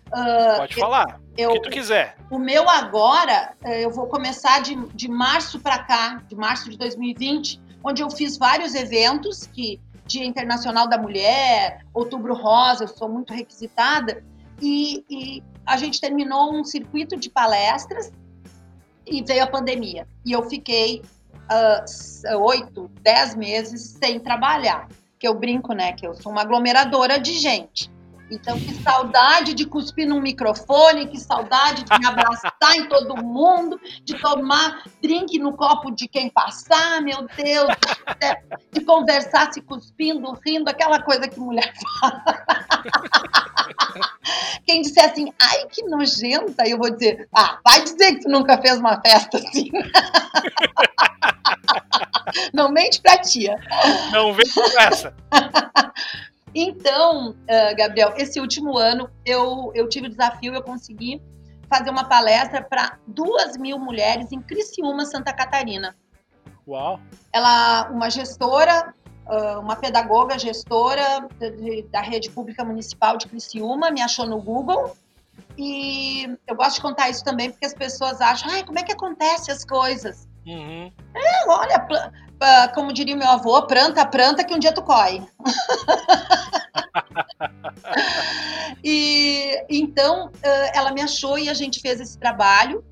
Uh, 0.08 0.58
Pode 0.58 0.76
falar, 0.76 1.22
eu, 1.38 1.52
o 1.52 1.54
que 1.54 1.62
tu 1.62 1.70
quiser. 1.70 2.18
O 2.30 2.38
meu 2.38 2.70
agora, 2.70 3.54
eh, 3.64 3.86
eu 3.86 3.92
vou 3.92 4.08
começar 4.08 4.62
de, 4.62 4.76
de 4.88 5.08
março 5.08 5.62
para 5.62 5.80
cá, 5.80 6.22
de 6.28 6.36
março 6.36 6.70
de 6.70 6.78
2020, 6.78 7.62
onde 7.82 8.04
eu 8.04 8.10
fiz 8.12 8.38
vários 8.38 8.76
eventos, 8.76 9.48
que 9.48 9.80
Dia 10.06 10.26
Internacional 10.26 10.90
da 10.90 10.98
Mulher, 10.98 11.86
Outubro 11.94 12.34
Rosa, 12.34 12.84
eu 12.84 12.88
sou 12.90 13.08
muito 13.08 13.34
requisitada, 13.34 14.22
e, 14.62 15.06
e 15.10 15.44
a 15.66 15.78
gente 15.78 16.02
terminou 16.02 16.54
um 16.54 16.66
circuito 16.66 17.16
de 17.16 17.30
palestras 17.30 18.12
e 19.08 19.24
veio 19.24 19.44
a 19.44 19.48
pandemia. 19.48 20.06
E 20.26 20.34
eu 20.34 20.44
fiquei 20.50 21.02
oito, 22.40 22.86
uh, 22.86 22.92
dez 23.02 23.36
meses 23.36 23.98
sem 24.02 24.20
trabalhar. 24.20 24.88
Que 25.20 25.28
eu 25.28 25.36
brinco, 25.36 25.74
né? 25.74 25.94
Que 25.94 26.08
eu 26.08 26.16
sou 26.16 26.32
uma 26.32 26.42
aglomeradora 26.42 27.20
de 27.20 27.34
gente. 27.34 27.92
Então, 28.32 28.58
que 28.58 28.74
saudade 28.76 29.54
de 29.54 29.66
cuspir 29.66 30.08
num 30.08 30.22
microfone, 30.22 31.08
que 31.08 31.20
saudade 31.20 31.84
de 31.84 32.00
me 32.00 32.06
abraçar 32.08 32.76
em 32.78 32.88
todo 32.88 33.22
mundo, 33.22 33.78
de 34.06 34.18
tomar 34.20 34.84
drink 35.04 35.38
no 35.38 35.56
copo 35.58 35.92
de 35.92 36.08
quem 36.08 36.30
passar, 36.30 37.02
meu 37.02 37.28
Deus, 37.36 37.68
de 38.72 38.80
conversar 38.86 39.52
se 39.52 39.62
cuspindo, 39.62 40.32
rindo, 40.46 40.70
aquela 40.70 41.02
coisa 41.02 41.28
que 41.28 41.40
mulher 41.42 41.74
fala. 42.00 42.24
Quem 44.66 44.82
disser 44.82 45.12
assim, 45.12 45.34
ai 45.38 45.66
que 45.68 45.84
nojenta, 45.84 46.66
eu 46.66 46.78
vou 46.78 46.90
dizer, 46.90 47.28
ah, 47.36 47.60
vai 47.66 47.84
dizer 47.84 48.14
que 48.14 48.22
tu 48.22 48.30
nunca 48.30 48.58
fez 48.62 48.78
uma 48.78 49.02
festa 49.02 49.38
assim. 49.40 49.70
Não 52.54 52.72
mente 52.72 53.02
pra 53.02 53.17
tia. 53.17 53.58
Não 54.12 54.34
vem 54.34 54.46
com 54.54 54.80
essa. 54.80 55.13
Então, 56.54 57.30
uh, 57.30 57.76
Gabriel, 57.78 58.13
esse 58.17 58.38
último 58.38 58.78
ano 58.78 59.10
eu, 59.26 59.72
eu 59.74 59.88
tive 59.88 60.08
o 60.08 60.10
desafio, 60.10 60.54
eu 60.54 60.62
consegui 60.62 61.22
fazer 61.70 61.89
uma 61.89 62.04
palestra 62.04 62.62
para 62.62 62.98
duas 63.08 63.56
mil 63.56 63.80
mulheres 63.80 64.32
em 64.34 64.41
Criciúma, 64.41 65.06
Santa 65.06 65.32
Catarina. 65.32 65.96
Uau! 66.67 67.00
Ela, 67.32 67.89
uma 67.89 68.10
gestora, 68.10 68.94
uma 69.62 69.78
pedagoga 69.78 70.38
gestora 70.38 71.28
de, 71.39 71.84
da 71.84 72.02
rede 72.02 72.30
pública 72.30 72.65
municipal 72.65 73.15
de 73.15 73.28
Criciúma, 73.28 73.89
me 73.89 74.02
achou 74.02 74.28
no 74.28 74.41
Google. 74.41 74.94
E 75.58 76.38
eu 76.46 76.56
gosto 76.56 76.76
de 76.76 76.82
contar 76.82 77.10
isso 77.10 77.24
também 77.24 77.50
porque 77.50 77.65
as 77.65 77.74
pessoas 77.74 78.20
acham, 78.20 78.52
ai, 78.52 78.65
como 78.65 78.78
é 78.78 78.84
que 78.84 78.91
acontece 78.91 79.50
as 79.50 79.63
coisas? 79.63 80.28
Uhum. 80.46 80.92
É, 81.14 81.50
olha, 81.50 81.88
como 82.74 82.94
diria 82.94 83.16
meu 83.16 83.30
avô, 83.30 83.62
planta, 83.68 84.06
planta 84.06 84.44
que 84.44 84.54
um 84.54 84.60
dia 84.60 84.74
tu 84.74 84.82
corre. 84.82 85.22
e 88.84 89.64
então 89.70 90.32
ela 90.74 90.92
me 90.92 91.02
achou 91.02 91.38
e 91.38 91.50
a 91.50 91.54
gente 91.54 91.80
fez 91.80 92.02
esse 92.02 92.18
trabalho 92.18 92.84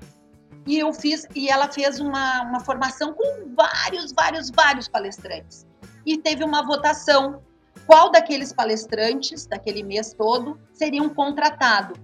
e 0.66 0.78
eu 0.78 0.92
fiz 0.92 1.26
e 1.34 1.48
ela 1.48 1.68
fez 1.68 2.00
uma, 2.00 2.42
uma 2.42 2.60
formação 2.60 3.12
com 3.12 3.54
vários, 3.54 4.12
vários, 4.12 4.50
vários 4.50 4.88
palestrantes 4.88 5.66
e 6.06 6.18
teve 6.18 6.44
uma 6.44 6.64
votação 6.64 7.42
qual 7.86 8.10
daqueles 8.10 8.52
palestrantes 8.52 9.46
daquele 9.46 9.82
mês 9.82 10.14
todo 10.14 10.58
seria 10.72 11.02
um 11.02 11.08
contratado 11.08 11.94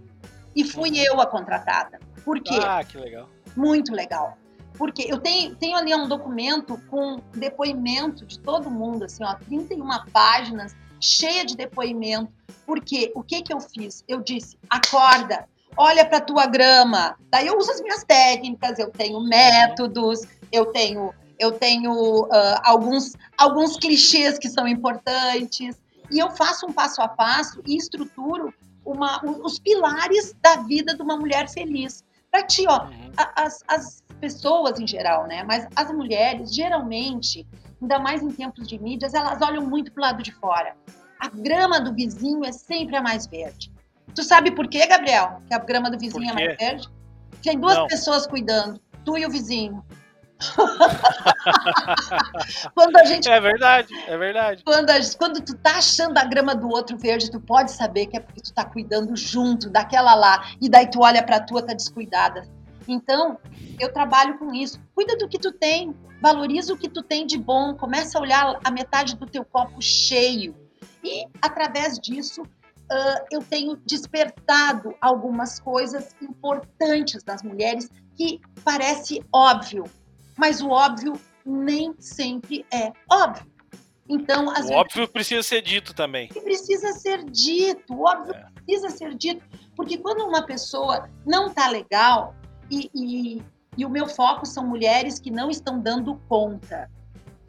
e 0.55 0.65
fui 0.65 0.91
uhum. 0.91 0.97
eu 0.97 1.21
a 1.21 1.27
contratada. 1.27 1.99
Por 2.25 2.41
quê? 2.41 2.59
Ah, 2.61 2.83
que 2.83 2.99
legal. 2.99 3.29
Muito 3.55 3.93
legal. 3.93 4.37
Porque 4.77 5.07
eu 5.09 5.19
tenho, 5.19 5.55
tenho 5.57 5.77
ali 5.77 5.95
um 5.95 6.09
documento 6.09 6.81
com 6.91 7.21
depoimento 7.35 8.25
de 8.27 8.39
todo 8.39 8.71
mundo, 8.71 9.05
assim, 9.05 9.25
ó, 9.25 9.35
31 9.35 9.89
páginas, 10.13 10.75
cheia 11.01 11.45
de 11.45 11.57
depoimento. 11.57 12.33
Porque 12.65 13.13
o 13.15 13.23
que 13.23 13.43
que 13.43 13.53
eu 13.53 13.61
fiz? 13.61 14.05
Eu 14.09 14.21
disse: 14.21 14.59
acorda, 14.69 15.49
olha 15.77 16.05
para 16.05 16.21
tua 16.21 16.47
grama. 16.47 17.17
Daí 17.31 17.47
eu 17.47 17.59
uso 17.59 17.71
as 17.71 17.81
minhas 17.81 18.05
técnicas, 18.05 18.79
eu 18.79 18.91
tenho 18.91 19.21
métodos, 19.21 20.23
eu 20.51 20.67
tenho 20.67 21.13
eu 21.39 21.53
tenho 21.53 21.93
uh, 21.93 22.61
alguns 22.63 23.13
alguns 23.37 23.77
clichês 23.77 24.39
que 24.39 24.49
são 24.49 24.67
importantes 24.67 25.79
e 26.11 26.19
eu 26.19 26.31
faço 26.31 26.67
um 26.67 26.73
passo 26.73 27.03
a 27.03 27.09
passo 27.09 27.61
e 27.67 27.77
estruturo 27.77 28.55
uma, 28.87 29.21
os 29.45 29.59
pilares 29.59 30.35
da 30.41 30.57
vida 30.57 30.95
de 30.95 31.03
uma 31.03 31.17
mulher 31.17 31.49
feliz. 31.49 32.05
Para 32.31 32.45
ti, 32.45 32.65
ó, 32.69 32.85
uhum. 32.85 33.11
as, 33.35 33.63
as 33.67 34.03
pessoas 34.17 34.81
em 34.81 34.87
geral, 34.87 35.27
né? 35.27 35.45
Mas 35.45 35.67
as 35.75 35.93
mulheres, 35.93 36.55
geralmente, 36.55 37.47
ainda 37.81 37.99
mais 37.99 38.23
em 38.23 38.31
tempos 38.31 38.67
de 38.67 38.79
mídias, 38.79 39.15
elas 39.15 39.41
olham 39.41 39.65
muito 39.65 39.93
pro 39.93 40.03
lado 40.03 40.23
de 40.23 40.33
fora. 40.33 40.75
A 41.21 41.29
grama 41.29 41.81
do 41.81 41.95
vizinho 41.95 42.45
é 42.45 42.53
sempre 42.53 42.97
a 42.97 43.03
mais 43.03 43.27
verde. 43.27 43.73
Tu 44.15 44.23
sabe 44.23 44.51
por 44.51 44.69
quê, 44.69 44.87
Gabriel? 44.87 45.43
Que 45.47 45.55
a 45.55 45.59
grama 45.59 45.91
do 45.91 45.99
vizinho 45.99 46.31
é 46.31 46.33
mais 46.33 46.57
verde? 46.57 46.89
Tem 47.43 47.59
duas 47.59 47.77
Não. 47.77 47.87
pessoas 47.87 48.27
cuidando, 48.27 48.81
tu 49.05 49.17
e 49.17 49.27
o 49.27 49.31
vizinho. 49.31 49.85
quando 52.75 52.97
a 52.97 53.05
gente 53.05 53.29
é 53.29 53.41
verdade, 53.41 53.89
é 54.07 54.19
verdade. 54.19 54.63
Quando, 54.65 54.91
a, 54.91 54.97
quando 55.17 55.41
tu 55.41 55.57
tá 55.57 55.79
achando 55.79 56.19
a 56.19 56.25
grama 56.25 56.55
do 56.55 56.69
outro 56.69 56.99
verde, 56.99 57.31
tu 57.31 57.41
pode 57.41 57.71
saber 57.71 58.07
que 58.07 58.19
é 58.19 58.21
porque 58.21 58.43
tu 58.43 58.53
tá 58.53 58.65
cuidando 58.65 59.17
junto 59.17 59.71
daquela 59.71 60.15
lá 60.15 60.47
e 60.61 60.69
daí 60.69 60.91
tu 60.91 61.01
olha 61.01 61.23
para 61.23 61.41
tua 61.41 61.63
tá 61.63 61.73
descuidada. 61.73 62.47
Então, 62.89 63.39
eu 63.79 63.93
trabalho 63.93 64.39
com 64.39 64.55
isso. 64.55 64.81
Cuida 64.95 65.17
do 65.17 65.29
que 65.29 65.39
tu 65.39 65.53
tem, 65.53 65.95
valoriza 66.21 66.73
o 66.73 66.79
que 66.79 66.89
tu 66.89 67.03
tem 67.03 67.27
de 67.27 67.39
bom, 67.39 67.75
começa 67.75 68.19
a 68.19 68.21
olhar 68.21 68.61
a 68.63 68.71
metade 68.71 69.17
do 69.17 69.27
teu 69.27 69.45
copo 69.45 69.81
cheio. 69.81 70.55
E 71.03 71.27
através 71.41 71.99
disso, 71.99 72.43
uh, 72.43 73.27
eu 73.31 73.43
tenho 73.43 73.77
despertado 73.85 74.95
algumas 75.01 75.61
coisas 75.61 76.15
importantes 76.21 77.25
nas 77.25 77.43
mulheres 77.43 77.91
que 78.17 78.41
parece 78.65 79.23
óbvio, 79.33 79.85
mas 80.37 80.61
o 80.63 80.71
óbvio 80.71 81.13
nem 81.45 81.95
sempre 81.99 82.65
é 82.73 82.93
óbvio. 83.11 83.47
Então, 84.09 84.49
às 84.51 84.59
o 84.59 84.69
vezes, 84.69 84.77
óbvio 84.77 85.09
precisa 85.09 85.43
ser 85.43 85.63
dito 85.63 85.93
também. 85.93 86.29
Precisa 86.29 86.93
ser 86.93 87.25
dito, 87.25 87.93
o 87.93 88.05
óbvio 88.05 88.35
é. 88.35 88.47
precisa 88.65 88.91
ser 88.91 89.15
dito. 89.15 89.45
Porque 89.75 89.99
quando 89.99 90.25
uma 90.25 90.43
pessoa 90.47 91.09
não 91.27 91.53
tá 91.53 91.69
legal, 91.69 92.35
e, 92.71 92.91
e, 92.95 93.43
e, 93.77 93.85
o 93.85 93.91
meu 93.91 94.09
foco 94.09 94.47
são 94.47 94.67
mulheres 94.67 95.19
que 95.19 95.31
não 95.31 95.51
estão 95.51 95.81
dando 95.81 96.17
conta 96.29 96.91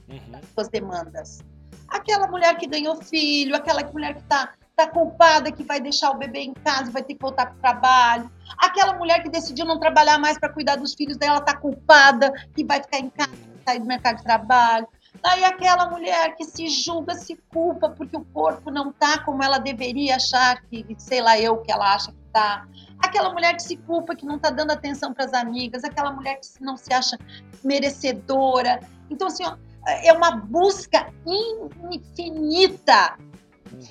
uhum. 0.07 0.31
das 0.31 0.45
suas 0.53 0.69
demandas. 0.69 1.39
Aquela 1.87 2.27
mulher 2.27 2.55
que 2.57 2.67
ganhou 2.67 2.95
filho, 3.01 3.55
aquela 3.55 3.83
mulher 3.91 4.13
que 4.13 4.21
está 4.21 4.53
tá 4.75 4.87
culpada 4.87 5.51
que 5.51 5.63
vai 5.63 5.79
deixar 5.79 6.11
o 6.11 6.17
bebê 6.17 6.41
em 6.41 6.53
casa 6.53 6.89
e 6.89 6.93
vai 6.93 7.01
ter 7.01 7.15
que 7.15 7.21
voltar 7.21 7.47
para 7.47 7.55
o 7.55 7.59
trabalho. 7.59 8.31
Aquela 8.59 8.93
mulher 8.93 9.23
que 9.23 9.29
decidiu 9.29 9.65
não 9.65 9.79
trabalhar 9.79 10.19
mais 10.19 10.37
para 10.37 10.49
cuidar 10.49 10.75
dos 10.75 10.93
filhos 10.93 11.17
dela 11.17 11.39
está 11.39 11.55
culpada 11.55 12.31
que 12.55 12.63
vai 12.63 12.81
ficar 12.81 12.99
em 12.99 13.09
casa, 13.09 13.31
sair 13.65 13.79
do 13.79 13.85
mercado 13.85 14.17
de 14.17 14.23
trabalho. 14.23 14.87
Aí 15.23 15.43
aquela 15.43 15.89
mulher 15.89 16.35
que 16.35 16.45
se 16.45 16.67
julga, 16.67 17.15
se 17.15 17.35
culpa 17.49 17.89
porque 17.89 18.15
o 18.15 18.25
corpo 18.25 18.69
não 18.69 18.91
tá 18.91 19.19
como 19.23 19.43
ela 19.43 19.57
deveria 19.57 20.15
achar 20.15 20.61
que, 20.61 20.85
sei 20.99 21.21
lá 21.21 21.39
eu, 21.39 21.57
que 21.57 21.71
ela 21.71 21.95
acha 21.95 22.11
que 22.11 22.23
tá. 22.31 22.67
Aquela 22.99 23.31
mulher 23.31 23.55
que 23.55 23.63
se 23.63 23.77
culpa, 23.77 24.15
que 24.15 24.25
não 24.25 24.39
tá 24.39 24.49
dando 24.49 24.71
atenção 24.71 25.13
para 25.13 25.25
as 25.25 25.33
amigas, 25.33 25.83
aquela 25.83 26.11
mulher 26.11 26.39
que 26.39 26.63
não 26.63 26.75
se 26.75 26.93
acha 26.93 27.17
merecedora. 27.63 28.79
Então, 29.09 29.27
assim, 29.27 29.43
ó, 29.45 29.55
é 29.87 30.11
uma 30.11 30.31
busca 30.31 31.11
infinita 31.25 33.17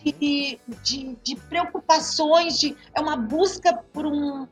de, 0.05 0.59
de, 0.83 1.19
de 1.23 1.37
preocupações, 1.49 2.59
de, 2.59 2.77
é 2.95 3.01
uma 3.01 3.17
busca 3.17 3.73
por 3.93 4.07
um. 4.07 4.47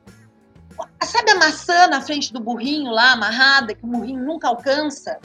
Sabe 1.03 1.31
a 1.31 1.37
maçã 1.37 1.87
na 1.87 2.01
frente 2.01 2.33
do 2.33 2.41
burrinho 2.41 2.91
lá, 2.91 3.13
amarrada, 3.13 3.75
que 3.75 3.85
o 3.85 3.89
burrinho 3.89 4.25
nunca 4.25 4.49
alcança? 4.49 5.19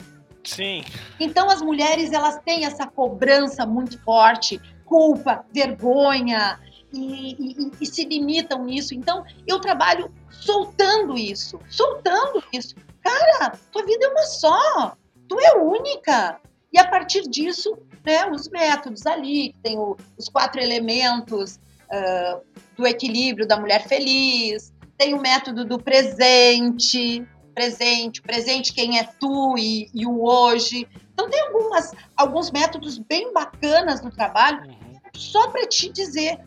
Sim. 0.44 0.84
Então 1.18 1.50
as 1.50 1.60
mulheres 1.60 2.12
elas 2.12 2.38
têm 2.44 2.64
essa 2.64 2.86
cobrança 2.86 3.66
muito 3.66 3.98
forte, 4.02 4.60
culpa, 4.84 5.44
vergonha 5.52 6.58
e, 6.92 7.32
e, 7.32 7.70
e 7.80 7.86
se 7.86 8.04
limitam 8.04 8.64
nisso. 8.64 8.94
Então 8.94 9.24
eu 9.46 9.60
trabalho 9.60 10.12
soltando 10.30 11.16
isso, 11.16 11.58
soltando 11.68 12.42
isso. 12.52 12.74
Cara, 13.02 13.58
tua 13.72 13.84
vida 13.84 14.06
é 14.06 14.08
uma 14.08 14.24
só, 14.24 14.96
tu 15.28 15.38
é 15.40 15.56
única. 15.56 16.40
E 16.72 16.78
a 16.78 16.88
partir 16.88 17.22
disso 17.22 17.76
né, 18.04 18.26
os 18.30 18.48
métodos 18.48 19.06
ali, 19.06 19.52
que 19.52 19.58
tem 19.62 19.78
o, 19.78 19.96
os 20.16 20.28
quatro 20.28 20.60
elementos 20.60 21.56
uh, 21.56 22.40
do 22.76 22.86
equilíbrio 22.86 23.46
da 23.46 23.58
mulher 23.58 23.86
feliz, 23.86 24.72
tem 24.96 25.14
o 25.14 25.20
método 25.20 25.64
do 25.64 25.78
presente, 25.78 27.26
presente, 27.54 28.22
presente 28.22 28.72
quem 28.72 28.98
é 28.98 29.04
tu 29.04 29.56
e, 29.58 29.90
e 29.94 30.06
o 30.06 30.22
hoje. 30.22 30.86
Então 31.12 31.28
tem 31.28 31.40
algumas, 31.40 31.92
alguns 32.16 32.50
métodos 32.50 32.98
bem 32.98 33.32
bacanas 33.32 34.02
no 34.02 34.10
trabalho, 34.10 34.62
uhum. 34.68 35.00
só 35.14 35.48
para 35.48 35.66
te 35.66 35.90
dizer, 35.90 36.38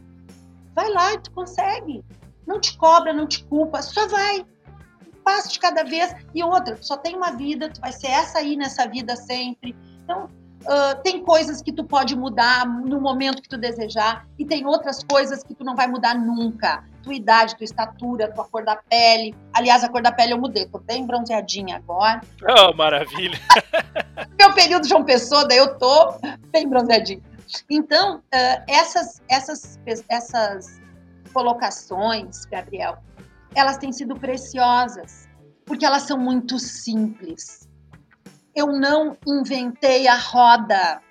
vai 0.75 0.89
lá, 0.91 1.17
tu 1.17 1.31
consegue. 1.31 2.03
Não 2.45 2.59
te 2.59 2.77
cobra, 2.77 3.13
não 3.13 3.27
te 3.27 3.43
culpa, 3.45 3.81
só 3.81 4.07
vai. 4.07 4.45
passo 5.23 5.51
de 5.51 5.59
cada 5.59 5.83
vez. 5.83 6.13
E 6.33 6.43
outra, 6.43 6.77
só 6.81 6.97
tem 6.97 7.15
uma 7.15 7.31
vida, 7.31 7.69
tu 7.69 7.79
vai 7.79 7.91
ser 7.91 8.07
essa 8.07 8.39
aí 8.39 8.55
nessa 8.55 8.88
vida 8.88 9.15
sempre. 9.15 9.75
Então, 10.03 10.27
Uh, 10.63 10.95
tem 11.03 11.21
coisas 11.21 11.62
que 11.62 11.73
tu 11.73 11.83
pode 11.83 12.15
mudar 12.15 12.65
no 12.65 13.01
momento 13.01 13.41
que 13.41 13.49
tu 13.49 13.57
desejar 13.57 14.25
e 14.39 14.45
tem 14.45 14.65
outras 14.65 15.03
coisas 15.03 15.43
que 15.43 15.53
tu 15.53 15.62
não 15.62 15.75
vai 15.75 15.88
mudar 15.88 16.15
nunca. 16.15 16.86
Tua 17.03 17.13
idade, 17.13 17.57
tua 17.57 17.65
estatura, 17.65 18.31
tua 18.31 18.45
cor 18.45 18.63
da 18.63 18.77
pele. 18.77 19.36
Aliás, 19.51 19.83
a 19.83 19.89
cor 19.89 20.01
da 20.01 20.09
pele 20.09 20.31
eu 20.31 20.38
mudei, 20.38 20.65
tô 20.65 20.79
bem 20.79 21.05
bronzeadinha 21.05 21.75
agora. 21.75 22.21
Oh, 22.47 22.73
maravilha! 22.73 23.38
Meu 24.39 24.53
período 24.53 24.88
João 24.88 25.03
Pessoa, 25.03 25.45
daí 25.45 25.57
eu 25.57 25.77
tô 25.77 26.15
bem 26.49 26.65
bronzeadinha. 26.69 27.21
Então, 27.69 28.17
uh, 28.17 28.63
essas, 28.67 29.21
essas, 29.29 29.79
essas 30.09 30.81
colocações, 31.33 32.45
Gabriel, 32.45 32.97
elas 33.55 33.77
têm 33.77 33.91
sido 33.91 34.15
preciosas, 34.15 35.27
porque 35.65 35.85
elas 35.85 36.03
são 36.03 36.17
muito 36.17 36.59
simples 36.59 37.63
eu 38.55 38.67
não 38.67 39.17
inventei 39.25 40.07
a 40.07 40.15
roda. 40.15 41.01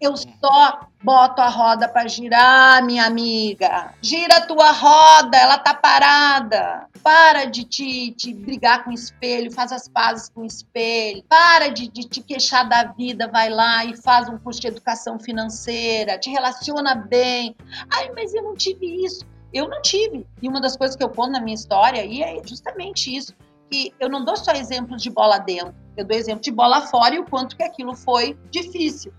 Eu 0.00 0.16
só 0.16 0.89
boto 1.02 1.40
a 1.40 1.48
roda 1.48 1.88
para 1.88 2.06
girar, 2.06 2.84
minha 2.84 3.06
amiga. 3.06 3.94
Gira 4.02 4.36
a 4.36 4.46
tua 4.46 4.70
roda, 4.70 5.36
ela 5.36 5.58
tá 5.58 5.74
parada. 5.74 6.86
Para 7.02 7.46
de 7.46 7.64
te, 7.64 8.12
te 8.12 8.34
brigar 8.34 8.84
com 8.84 8.90
o 8.90 8.94
espelho, 8.94 9.50
faz 9.50 9.72
as 9.72 9.88
pazes 9.88 10.28
com 10.28 10.42
o 10.42 10.46
espelho. 10.46 11.22
Para 11.28 11.68
de, 11.68 11.88
de 11.88 12.02
te 12.02 12.20
queixar 12.20 12.68
da 12.68 12.84
vida, 12.84 13.28
vai 13.28 13.48
lá 13.48 13.84
e 13.84 13.96
faz 13.96 14.28
um 14.28 14.38
curso 14.38 14.60
de 14.60 14.68
educação 14.68 15.18
financeira. 15.18 16.18
Te 16.18 16.30
relaciona 16.30 16.94
bem. 16.94 17.56
Ai, 17.92 18.10
mas 18.14 18.34
eu 18.34 18.42
não 18.42 18.54
tive 18.54 19.04
isso. 19.04 19.24
Eu 19.52 19.68
não 19.68 19.80
tive. 19.82 20.26
E 20.40 20.48
uma 20.48 20.60
das 20.60 20.76
coisas 20.76 20.96
que 20.96 21.02
eu 21.02 21.08
conto 21.08 21.32
na 21.32 21.40
minha 21.40 21.54
história 21.54 22.02
aí 22.02 22.22
é 22.22 22.40
justamente 22.46 23.14
isso. 23.14 23.34
Que 23.70 23.92
eu 23.98 24.08
não 24.08 24.24
dou 24.24 24.36
só 24.36 24.52
exemplos 24.52 25.02
de 25.02 25.10
bola 25.10 25.38
dentro, 25.38 25.72
eu 25.96 26.04
dou 26.04 26.16
exemplo 26.16 26.42
de 26.42 26.50
bola 26.50 26.88
fora 26.88 27.14
e 27.14 27.20
o 27.20 27.24
quanto 27.24 27.56
que 27.56 27.62
aquilo 27.62 27.94
foi 27.94 28.36
difícil. 28.50 29.12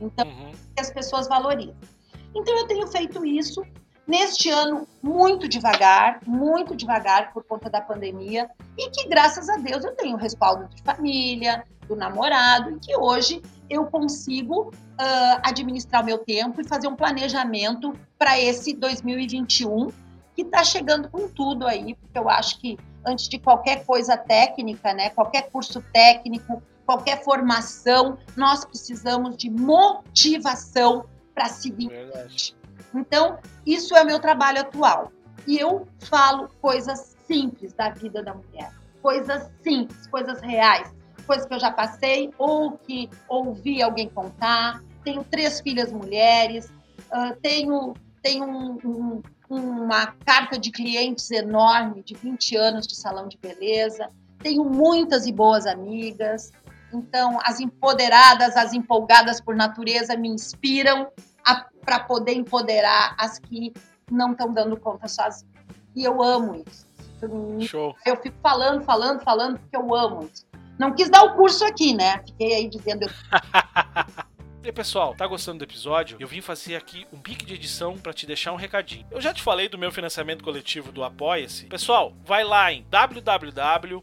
Então, 0.00 0.26
uhum. 0.26 0.52
as 0.78 0.90
pessoas 0.90 1.28
valorizam. 1.28 1.74
Então, 2.34 2.56
eu 2.56 2.66
tenho 2.66 2.86
feito 2.88 3.24
isso 3.24 3.62
neste 4.06 4.50
ano 4.50 4.86
muito 5.02 5.48
devagar, 5.48 6.20
muito 6.26 6.76
devagar 6.76 7.32
por 7.32 7.42
conta 7.42 7.68
da 7.68 7.80
pandemia, 7.80 8.48
e 8.78 8.88
que 8.90 9.08
graças 9.08 9.48
a 9.48 9.56
Deus 9.56 9.84
eu 9.84 9.94
tenho 9.96 10.16
respaldo 10.16 10.68
de 10.72 10.80
família, 10.82 11.64
do 11.88 11.96
namorado, 11.96 12.70
e 12.70 12.78
que 12.78 12.96
hoje 12.96 13.42
eu 13.68 13.86
consigo 13.86 14.68
uh, 14.68 15.40
administrar 15.42 16.02
o 16.02 16.06
meu 16.06 16.18
tempo 16.18 16.60
e 16.60 16.68
fazer 16.68 16.86
um 16.88 16.94
planejamento 16.94 17.92
para 18.18 18.38
esse 18.40 18.74
2021 18.74 19.88
que 20.34 20.42
está 20.42 20.62
chegando 20.62 21.08
com 21.08 21.28
tudo 21.28 21.66
aí, 21.66 21.94
porque 21.94 22.18
eu 22.18 22.28
acho 22.28 22.60
que 22.60 22.78
antes 23.04 23.28
de 23.28 23.38
qualquer 23.38 23.84
coisa 23.84 24.16
técnica, 24.16 24.92
né, 24.92 25.10
qualquer 25.10 25.50
curso 25.50 25.80
técnico, 25.92 26.62
qualquer 26.86 27.22
formação, 27.24 28.16
nós 28.36 28.64
precisamos 28.64 29.36
de 29.36 29.50
motivação 29.50 31.04
para 31.34 31.48
seguir. 31.48 31.88
Verdade. 31.88 32.56
Então, 32.94 33.38
isso 33.66 33.94
é 33.94 34.02
o 34.02 34.06
meu 34.06 34.20
trabalho 34.20 34.60
atual. 34.60 35.12
E 35.46 35.58
eu 35.58 35.86
falo 36.00 36.48
coisas 36.60 37.16
simples 37.26 37.72
da 37.72 37.90
vida 37.90 38.22
da 38.22 38.32
mulher, 38.34 38.72
coisas 39.02 39.50
simples, 39.62 40.06
coisas 40.06 40.40
reais, 40.40 40.92
coisas 41.26 41.46
que 41.46 41.54
eu 41.54 41.60
já 41.60 41.70
passei 41.70 42.32
ou 42.38 42.72
que 42.72 43.10
ouvi 43.28 43.82
alguém 43.82 44.08
contar. 44.08 44.82
Tenho 45.04 45.22
três 45.24 45.60
filhas 45.60 45.92
mulheres, 45.92 46.66
uh, 47.12 47.36
tenho, 47.42 47.94
tenho 48.22 48.44
um, 48.44 48.78
um, 48.84 49.22
uma 49.50 50.06
carta 50.24 50.58
de 50.58 50.70
clientes 50.70 51.30
enorme, 51.30 52.02
de 52.02 52.14
20 52.14 52.56
anos 52.56 52.86
de 52.86 52.96
salão 52.96 53.28
de 53.28 53.36
beleza, 53.38 54.10
tenho 54.38 54.64
muitas 54.64 55.26
e 55.26 55.32
boas 55.32 55.66
amigas. 55.66 56.52
Então, 56.96 57.38
as 57.44 57.60
empoderadas, 57.60 58.56
as 58.56 58.72
empolgadas 58.72 59.40
por 59.40 59.54
natureza 59.54 60.16
me 60.16 60.28
inspiram 60.28 61.08
para 61.84 62.00
poder 62.00 62.32
empoderar 62.32 63.14
as 63.18 63.38
que 63.38 63.72
não 64.10 64.32
estão 64.32 64.52
dando 64.52 64.76
conta 64.76 65.06
sozinhas. 65.06 65.54
E 65.94 66.02
eu 66.04 66.22
amo 66.22 66.64
isso. 66.66 66.86
Show. 67.60 67.94
Eu 68.04 68.16
fico 68.16 68.36
falando, 68.42 68.82
falando, 68.84 69.20
falando, 69.20 69.58
porque 69.58 69.76
eu 69.76 69.94
amo 69.94 70.28
isso. 70.32 70.46
Não 70.78 70.92
quis 70.92 71.08
dar 71.08 71.22
o 71.22 71.34
curso 71.34 71.64
aqui, 71.64 71.94
né? 71.94 72.18
Fiquei 72.26 72.54
aí 72.54 72.68
dizendo. 72.68 73.06
E 74.62 74.68
aí, 74.68 74.72
pessoal, 74.72 75.14
tá 75.14 75.24
gostando 75.28 75.58
do 75.58 75.64
episódio? 75.64 76.16
Eu 76.18 76.26
vim 76.26 76.40
fazer 76.40 76.74
aqui 76.74 77.06
um 77.12 77.20
pique 77.20 77.46
de 77.46 77.54
edição 77.54 77.96
para 77.96 78.12
te 78.12 78.26
deixar 78.26 78.50
um 78.50 78.56
recadinho. 78.56 79.06
Eu 79.12 79.20
já 79.20 79.32
te 79.32 79.40
falei 79.40 79.68
do 79.68 79.78
meu 79.78 79.92
financiamento 79.92 80.42
coletivo 80.42 80.90
do 80.90 81.04
Apoia-se. 81.04 81.66
Pessoal, 81.66 82.12
vai 82.24 82.42
lá 82.42 82.72
em 82.72 82.84
www.apoia.se 82.90 83.96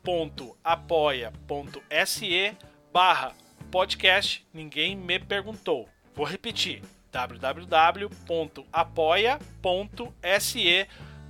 barra 2.93 3.33
podcast 3.71 4.45
Ninguém 4.53 4.95
Me 4.95 5.17
Perguntou. 5.17 5.89
Vou 6.13 6.27
repetir, 6.27 6.83
www.apoia.se 7.11 8.07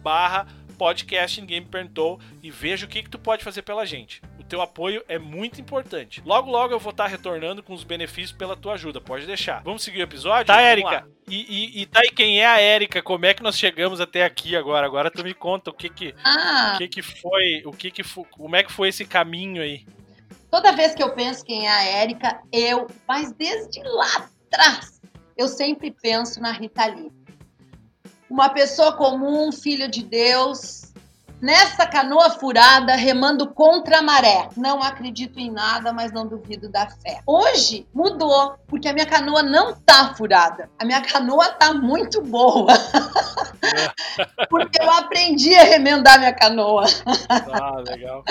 barra 0.02 0.46
podcast 0.78 1.40
Ninguém 1.40 1.62
Me 1.62 1.68
Perguntou 1.68 2.20
e 2.44 2.52
veja 2.52 2.86
o 2.86 2.90
que, 2.90 3.02
que 3.04 3.10
tu 3.10 3.18
pode 3.18 3.46
fazer 3.46 3.62
pela 3.62 3.86
gente. 3.86 4.22
O 4.38 4.44
teu 4.44 4.62
apoio 4.62 5.02
é 5.08 5.18
muito 5.18 5.62
importante. 5.62 6.22
Logo, 6.26 6.52
logo 6.52 6.74
eu 6.74 6.80
vou 6.80 6.92
estar 6.92 7.08
retornando 7.08 7.64
com 7.64 7.74
os 7.74 7.86
benefícios 7.86 8.38
pela 8.38 8.58
tua 8.58 8.74
ajuda. 8.74 9.00
Pode 9.00 9.26
deixar. 9.26 9.64
Vamos 9.64 9.84
seguir 9.84 10.02
o 10.02 10.04
episódio? 10.04 10.48
Tá, 10.48 10.60
Érica. 10.60 11.08
E, 11.30 11.46
e, 11.78 11.82
e 11.82 11.86
tá 11.86 12.02
aí 12.02 12.12
quem 12.12 12.42
é 12.42 12.46
a 12.46 12.60
Érica? 12.60 13.02
Como 13.02 13.26
é 13.26 13.34
que 13.34 13.42
nós 13.42 13.58
chegamos 13.58 14.02
até 14.02 14.26
aqui 14.26 14.58
agora? 14.58 14.86
Agora 14.86 15.10
tu 15.10 15.24
me 15.24 15.34
conta 15.34 15.70
o 15.70 15.74
que 15.74 15.88
que, 15.88 16.14
ah. 16.26 16.74
o 16.76 16.78
que, 16.78 16.90
que 16.90 17.02
foi, 17.02 17.62
o 17.64 17.72
que 17.72 17.90
que 17.90 18.04
foi, 18.04 18.26
como 18.32 18.54
é 18.54 18.64
que 18.64 18.72
foi 18.74 18.90
esse 18.90 19.06
caminho 19.06 19.62
aí? 19.62 19.86
Toda 20.54 20.72
vez 20.72 20.94
que 20.94 21.02
eu 21.02 21.12
penso 21.16 21.44
quem 21.44 21.66
é 21.66 21.72
a 21.72 21.84
Érica, 21.84 22.40
eu, 22.52 22.86
mas 23.08 23.32
desde 23.32 23.82
lá 23.82 24.30
atrás, 24.52 25.02
eu 25.36 25.48
sempre 25.48 25.90
penso 25.90 26.40
na 26.40 26.52
Rita 26.52 26.86
Lee. 26.86 27.12
Uma 28.30 28.50
pessoa 28.50 28.96
comum, 28.96 29.52
filho 29.52 29.90
de 29.90 30.04
Deus, 30.04 30.93
nessa 31.44 31.86
canoa 31.86 32.30
furada, 32.30 32.96
remando 32.96 33.50
contra 33.54 34.00
a 34.00 34.02
maré. 34.02 34.48
Não 34.56 34.82
acredito 34.82 35.38
em 35.38 35.52
nada, 35.52 35.92
mas 35.92 36.14
não 36.14 36.26
duvido 36.26 36.70
da 36.70 36.88
fé. 36.88 37.20
Hoje 37.28 37.86
mudou, 37.94 38.56
porque 38.66 38.88
a 38.88 38.94
minha 38.94 39.06
canoa 39.06 39.44
não 39.44 39.76
tá 39.76 40.14
furada. 40.16 40.70
A 40.80 40.86
minha 40.86 41.02
canoa 41.02 41.50
tá 41.50 41.74
muito 41.74 42.22
boa. 42.22 42.74
porque 44.50 44.82
eu 44.82 44.90
aprendi 44.90 45.54
a 45.54 45.64
remendar 45.64 46.18
minha 46.18 46.34
canoa. 46.34 46.86
ah, 47.28 47.76
legal. 47.86 48.24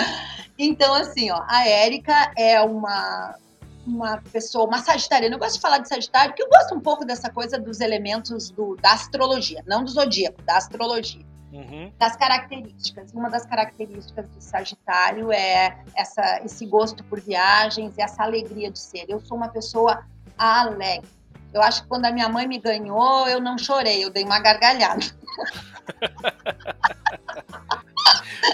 Então, 0.59 0.94
assim, 0.94 1.31
ó, 1.31 1.42
a 1.46 1.68
Érica 1.68 2.33
é 2.37 2.62
uma 2.62 3.37
uma 3.85 4.22
pessoa, 4.33 4.64
uma 4.64 4.79
sagitariana. 4.79 5.35
Eu 5.35 5.40
gosto 5.40 5.57
de 5.57 5.61
falar 5.61 5.79
de 5.79 5.88
Sagitário 5.88 6.31
porque 6.31 6.42
eu 6.44 6.48
gosto 6.48 6.72
um 6.72 6.81
pouco 6.81 7.05
dessa 7.05 7.29
coisa 7.29 7.59
dos 7.59 7.81
elementos 7.81 8.48
do, 8.48 8.77
da 8.77 8.92
astrologia, 8.92 9.61
não 9.66 9.83
do 9.83 9.90
zodíaco, 9.90 10.40
da 10.42 10.57
astrologia. 10.57 11.27
Uhum. 11.53 11.93
Das 11.99 12.17
características. 12.17 13.12
Uma 13.12 13.29
das 13.29 13.45
características 13.45 14.27
do 14.29 14.41
Sagitário 14.41 15.31
é 15.31 15.79
essa, 15.95 16.41
esse 16.45 16.65
gosto 16.65 17.05
por 17.05 17.21
viagens 17.21 17.97
e 17.97 18.03
essa 18.03 18.23
alegria 18.23 18.71
de 18.71 18.79
ser. 18.79 19.05
Eu 19.09 19.21
sou 19.21 19.37
uma 19.37 19.49
pessoa 19.49 20.03
alegre. 20.38 21.09
Eu 21.53 21.61
acho 21.61 21.83
que 21.83 21.88
quando 21.88 22.07
a 22.07 22.11
minha 22.11 22.29
mãe 22.31 22.49
me 22.49 22.59
ganhou, 22.59 23.29
eu 23.29 23.38
não 23.38 23.59
chorei, 23.59 24.03
eu 24.03 24.11
dei 24.11 24.25
uma 24.25 24.41
gargalhada. 24.41 25.05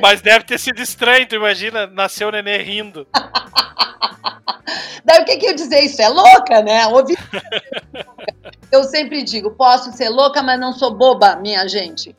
Mas 0.03 0.21
deve 0.21 0.45
ter 0.45 0.59
sido 0.59 0.83
estranho, 0.83 1.27
tu 1.27 1.37
imagina, 1.37 1.87
nasceu 1.87 2.29
o 2.29 2.33
nenê 2.33 2.59
rindo. 2.59 3.07
Daí 5.05 5.23
o 5.23 5.25
que, 5.25 5.37
que 5.37 5.47
eu 5.47 5.55
dizer? 5.55 5.81
Isso 5.81 6.01
é 6.03 6.09
louca, 6.09 6.63
né? 6.63 6.87
Ouvi... 6.89 7.17
eu 8.71 8.85
sempre 8.85 9.23
digo, 9.23 9.51
posso 9.53 9.93
ser 9.93 10.09
louca, 10.09 10.43
mas 10.43 10.61
não 10.61 10.73
sou 10.73 10.95
boba, 10.95 11.37
minha 11.37 11.67
gente. 11.67 12.15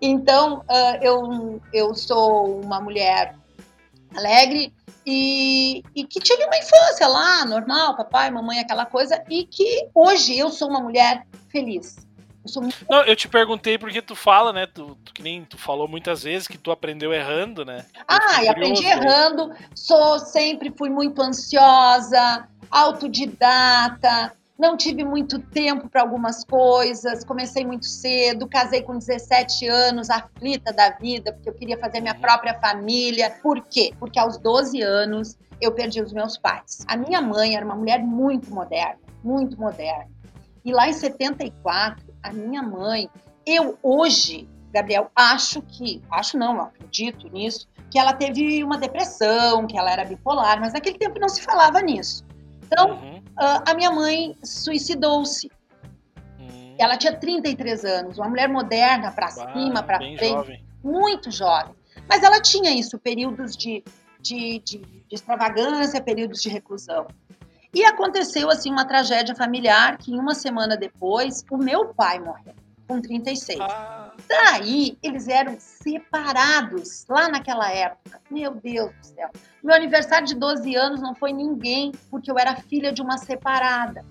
então, 0.00 0.58
uh, 0.60 0.98
eu, 1.02 1.60
eu 1.72 1.94
sou 1.94 2.60
uma 2.60 2.80
mulher 2.80 3.34
alegre 4.14 4.72
e, 5.04 5.82
e, 5.94 6.04
que 6.04 6.18
tive 6.18 6.44
uma 6.44 6.56
infância 6.56 7.06
lá, 7.06 7.44
normal, 7.44 7.96
papai, 7.96 8.30
mamãe, 8.30 8.58
aquela 8.58 8.86
coisa, 8.86 9.22
e 9.30 9.44
que 9.44 9.88
hoje 9.94 10.36
eu 10.36 10.50
sou 10.50 10.68
uma 10.68 10.80
mulher 10.80 11.24
feliz. 11.48 12.05
Eu 12.54 12.62
muito... 12.62 12.86
Não, 12.88 13.02
eu 13.02 13.16
te 13.16 13.28
perguntei 13.28 13.78
porque 13.78 14.02
tu 14.02 14.14
fala, 14.14 14.52
né? 14.52 14.66
Tu, 14.66 14.96
tu, 15.04 15.12
que 15.12 15.22
nem 15.22 15.44
tu 15.44 15.58
falou 15.58 15.88
muitas 15.88 16.22
vezes 16.22 16.46
que 16.46 16.58
tu 16.58 16.70
aprendeu 16.70 17.12
errando, 17.12 17.64
né? 17.64 17.84
Ah, 18.06 18.42
e 18.42 18.48
aprendi 18.48 18.82
né? 18.82 18.90
errando. 18.90 19.52
Sou 19.74 20.18
sempre 20.18 20.72
fui 20.76 20.88
muito 20.88 21.20
ansiosa, 21.22 22.46
autodidata. 22.70 24.32
Não 24.58 24.74
tive 24.74 25.04
muito 25.04 25.38
tempo 25.38 25.86
para 25.88 26.00
algumas 26.00 26.42
coisas, 26.42 27.22
comecei 27.22 27.64
muito 27.64 27.84
cedo, 27.84 28.48
casei 28.48 28.80
com 28.80 28.96
17 28.96 29.68
anos, 29.68 30.08
aflita 30.08 30.72
da 30.72 30.90
vida, 30.90 31.30
porque 31.34 31.50
eu 31.50 31.54
queria 31.54 31.78
fazer 31.78 32.00
minha 32.00 32.14
uhum. 32.14 32.20
própria 32.20 32.58
família. 32.58 33.30
Por 33.42 33.60
quê? 33.60 33.92
Porque 33.98 34.18
aos 34.18 34.38
12 34.38 34.80
anos 34.80 35.36
eu 35.60 35.72
perdi 35.72 36.00
os 36.00 36.12
meus 36.12 36.38
pais. 36.38 36.84
A 36.88 36.96
minha 36.96 37.20
mãe 37.20 37.54
era 37.54 37.64
uma 37.64 37.74
mulher 37.74 38.02
muito 38.02 38.50
moderna, 38.52 38.98
muito 39.22 39.58
moderna. 39.60 40.08
E 40.64 40.72
lá 40.72 40.88
em 40.88 40.92
74, 40.92 42.05
a 42.26 42.32
minha 42.32 42.62
mãe, 42.62 43.08
eu 43.44 43.78
hoje, 43.82 44.48
Gabriel, 44.72 45.10
acho 45.14 45.62
que, 45.62 46.02
acho 46.10 46.36
não, 46.36 46.60
acredito 46.60 47.28
nisso, 47.28 47.68
que 47.90 47.98
ela 47.98 48.12
teve 48.12 48.62
uma 48.64 48.78
depressão, 48.78 49.66
que 49.66 49.78
ela 49.78 49.90
era 49.90 50.04
bipolar, 50.04 50.60
mas 50.60 50.72
naquele 50.72 50.98
tempo 50.98 51.18
não 51.18 51.28
se 51.28 51.42
falava 51.42 51.80
nisso. 51.80 52.24
Então, 52.64 52.92
uhum. 52.92 53.22
a 53.36 53.74
minha 53.74 53.92
mãe 53.92 54.36
suicidou-se. 54.42 55.48
Uhum. 56.38 56.74
Ela 56.78 56.96
tinha 56.96 57.14
33 57.14 57.84
anos, 57.84 58.18
uma 58.18 58.28
mulher 58.28 58.48
moderna, 58.48 59.12
para 59.12 59.28
cima, 59.28 59.82
para 59.82 59.98
frente, 59.98 60.28
jovem. 60.28 60.64
muito 60.82 61.30
jovem. 61.30 61.74
Mas 62.08 62.22
ela 62.22 62.40
tinha 62.40 62.70
isso, 62.70 62.98
períodos 62.98 63.56
de, 63.56 63.84
de, 64.20 64.58
de, 64.60 64.78
de 64.78 65.14
extravagância, 65.14 66.02
períodos 66.02 66.42
de 66.42 66.48
reclusão. 66.48 67.06
E 67.76 67.84
aconteceu 67.84 68.48
assim 68.48 68.70
uma 68.70 68.86
tragédia 68.86 69.34
familiar 69.34 69.98
que 69.98 70.16
uma 70.16 70.34
semana 70.34 70.78
depois 70.78 71.44
o 71.50 71.58
meu 71.58 71.88
pai 71.88 72.18
morreu 72.18 72.54
com 72.88 73.02
36. 73.02 73.60
Ah. 73.60 74.14
Daí 74.26 74.96
eles 75.02 75.28
eram 75.28 75.56
separados 75.58 77.04
lá 77.06 77.28
naquela 77.28 77.70
época. 77.70 78.18
Meu 78.30 78.54
Deus 78.54 78.90
do 78.94 79.06
céu. 79.06 79.28
Meu 79.62 79.74
aniversário 79.74 80.26
de 80.26 80.34
12 80.34 80.74
anos 80.74 81.02
não 81.02 81.14
foi 81.14 81.34
ninguém, 81.34 81.92
porque 82.10 82.30
eu 82.30 82.38
era 82.38 82.56
filha 82.56 82.90
de 82.90 83.02
uma 83.02 83.18
separada. 83.18 84.02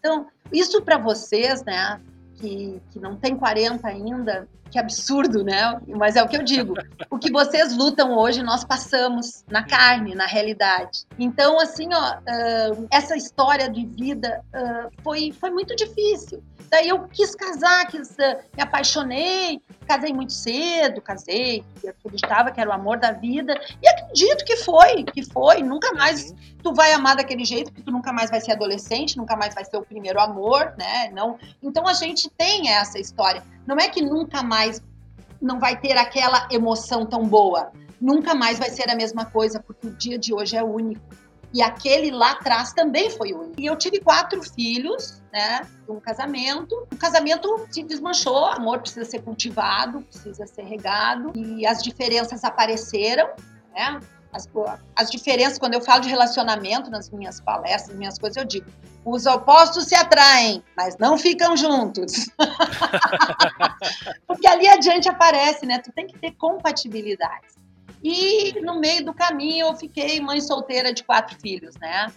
Então, 0.00 0.26
isso 0.52 0.82
para 0.82 0.98
vocês, 0.98 1.62
né, 1.62 2.00
que, 2.34 2.82
que 2.90 2.98
não 2.98 3.14
tem 3.14 3.36
40 3.36 3.86
ainda, 3.86 4.48
que 4.70 4.78
absurdo, 4.78 5.42
né? 5.42 5.80
Mas 5.88 6.16
é 6.16 6.22
o 6.22 6.28
que 6.28 6.36
eu 6.36 6.42
digo. 6.42 6.74
O 7.10 7.18
que 7.18 7.30
vocês 7.30 7.76
lutam 7.76 8.16
hoje, 8.16 8.42
nós 8.42 8.64
passamos 8.64 9.44
na 9.50 9.62
carne, 9.62 10.14
na 10.14 10.26
realidade. 10.26 11.04
Então, 11.18 11.58
assim, 11.58 11.88
ó, 11.92 12.14
uh, 12.14 12.88
essa 12.90 13.16
história 13.16 13.68
de 13.68 13.86
vida 13.86 14.42
uh, 14.54 14.90
foi, 15.02 15.32
foi 15.32 15.50
muito 15.50 15.74
difícil. 15.74 16.42
Daí 16.70 16.90
eu 16.90 17.08
quis 17.08 17.34
casar, 17.34 17.86
quis, 17.86 18.10
uh, 18.10 18.38
me 18.54 18.62
apaixonei, 18.62 19.60
casei 19.86 20.12
muito 20.12 20.34
cedo, 20.34 21.00
casei, 21.00 21.64
acreditava 21.88 22.50
que 22.50 22.60
era 22.60 22.68
o 22.68 22.72
amor 22.74 22.98
da 22.98 23.10
vida, 23.10 23.58
e 23.82 23.88
acredito 23.88 24.44
que 24.44 24.56
foi, 24.56 25.04
que 25.04 25.22
foi. 25.22 25.62
Nunca 25.62 25.94
mais 25.94 26.34
tu 26.62 26.74
vai 26.74 26.92
amar 26.92 27.16
daquele 27.16 27.44
jeito, 27.44 27.72
porque 27.72 27.82
tu 27.82 27.90
nunca 27.90 28.12
mais 28.12 28.30
vai 28.30 28.40
ser 28.40 28.52
adolescente, 28.52 29.16
nunca 29.16 29.34
mais 29.34 29.54
vai 29.54 29.64
ser 29.64 29.78
o 29.78 29.82
primeiro 29.82 30.20
amor, 30.20 30.74
né? 30.78 31.10
Não. 31.14 31.38
Então 31.62 31.86
a 31.86 31.94
gente 31.94 32.28
tem 32.36 32.70
essa 32.70 32.98
história. 32.98 33.42
Não 33.68 33.76
é 33.76 33.86
que 33.86 34.00
nunca 34.00 34.42
mais 34.42 34.82
não 35.42 35.60
vai 35.60 35.78
ter 35.78 35.92
aquela 35.98 36.48
emoção 36.50 37.04
tão 37.04 37.28
boa. 37.28 37.70
Nunca 38.00 38.34
mais 38.34 38.58
vai 38.58 38.70
ser 38.70 38.88
a 38.88 38.94
mesma 38.94 39.26
coisa, 39.26 39.60
porque 39.60 39.88
o 39.88 39.90
dia 39.90 40.18
de 40.18 40.32
hoje 40.32 40.56
é 40.56 40.64
único. 40.64 41.02
E 41.52 41.60
aquele 41.60 42.10
lá 42.10 42.30
atrás 42.30 42.72
também 42.72 43.10
foi 43.10 43.34
único. 43.34 43.60
E 43.60 43.66
eu 43.66 43.76
tive 43.76 44.00
quatro 44.00 44.42
filhos, 44.42 45.22
né? 45.30 45.68
Um 45.86 46.00
casamento. 46.00 46.74
O 46.90 46.96
casamento 46.96 47.66
se 47.70 47.82
desmanchou, 47.82 48.46
amor 48.46 48.80
precisa 48.80 49.04
ser 49.04 49.20
cultivado, 49.20 50.00
precisa 50.00 50.46
ser 50.46 50.62
regado. 50.62 51.30
E 51.34 51.66
as 51.66 51.82
diferenças 51.82 52.44
apareceram, 52.44 53.28
né? 53.74 54.00
As, 54.32 54.48
as 54.96 55.10
diferenças, 55.10 55.58
quando 55.58 55.74
eu 55.74 55.82
falo 55.82 56.00
de 56.00 56.08
relacionamento 56.08 56.90
nas 56.90 57.10
minhas 57.10 57.38
palestras, 57.38 57.88
nas 57.88 57.98
minhas 57.98 58.18
coisas, 58.18 58.38
eu 58.38 58.44
digo: 58.46 58.66
os 59.10 59.26
opostos 59.26 59.86
se 59.86 59.94
atraem, 59.94 60.62
mas 60.76 60.96
não 60.98 61.16
ficam 61.16 61.56
juntos. 61.56 62.28
Porque 64.26 64.46
ali 64.46 64.68
adiante 64.68 65.08
aparece, 65.08 65.66
né? 65.66 65.78
Tu 65.78 65.92
tem 65.92 66.06
que 66.06 66.18
ter 66.18 66.32
compatibilidade. 66.32 67.46
E 68.02 68.60
no 68.60 68.78
meio 68.78 69.04
do 69.04 69.14
caminho 69.14 69.66
eu 69.68 69.74
fiquei 69.74 70.20
mãe 70.20 70.40
solteira 70.40 70.92
de 70.92 71.02
quatro 71.02 71.36
filhos, 71.40 71.74
né? 71.76 72.12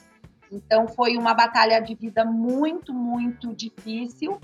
Então 0.52 0.88
foi 0.88 1.18
uma 1.18 1.34
batalha 1.34 1.80
de 1.80 1.96
vida 1.96 2.26
muito, 2.26 2.94
muito 2.94 3.54
difícil. 3.56 4.40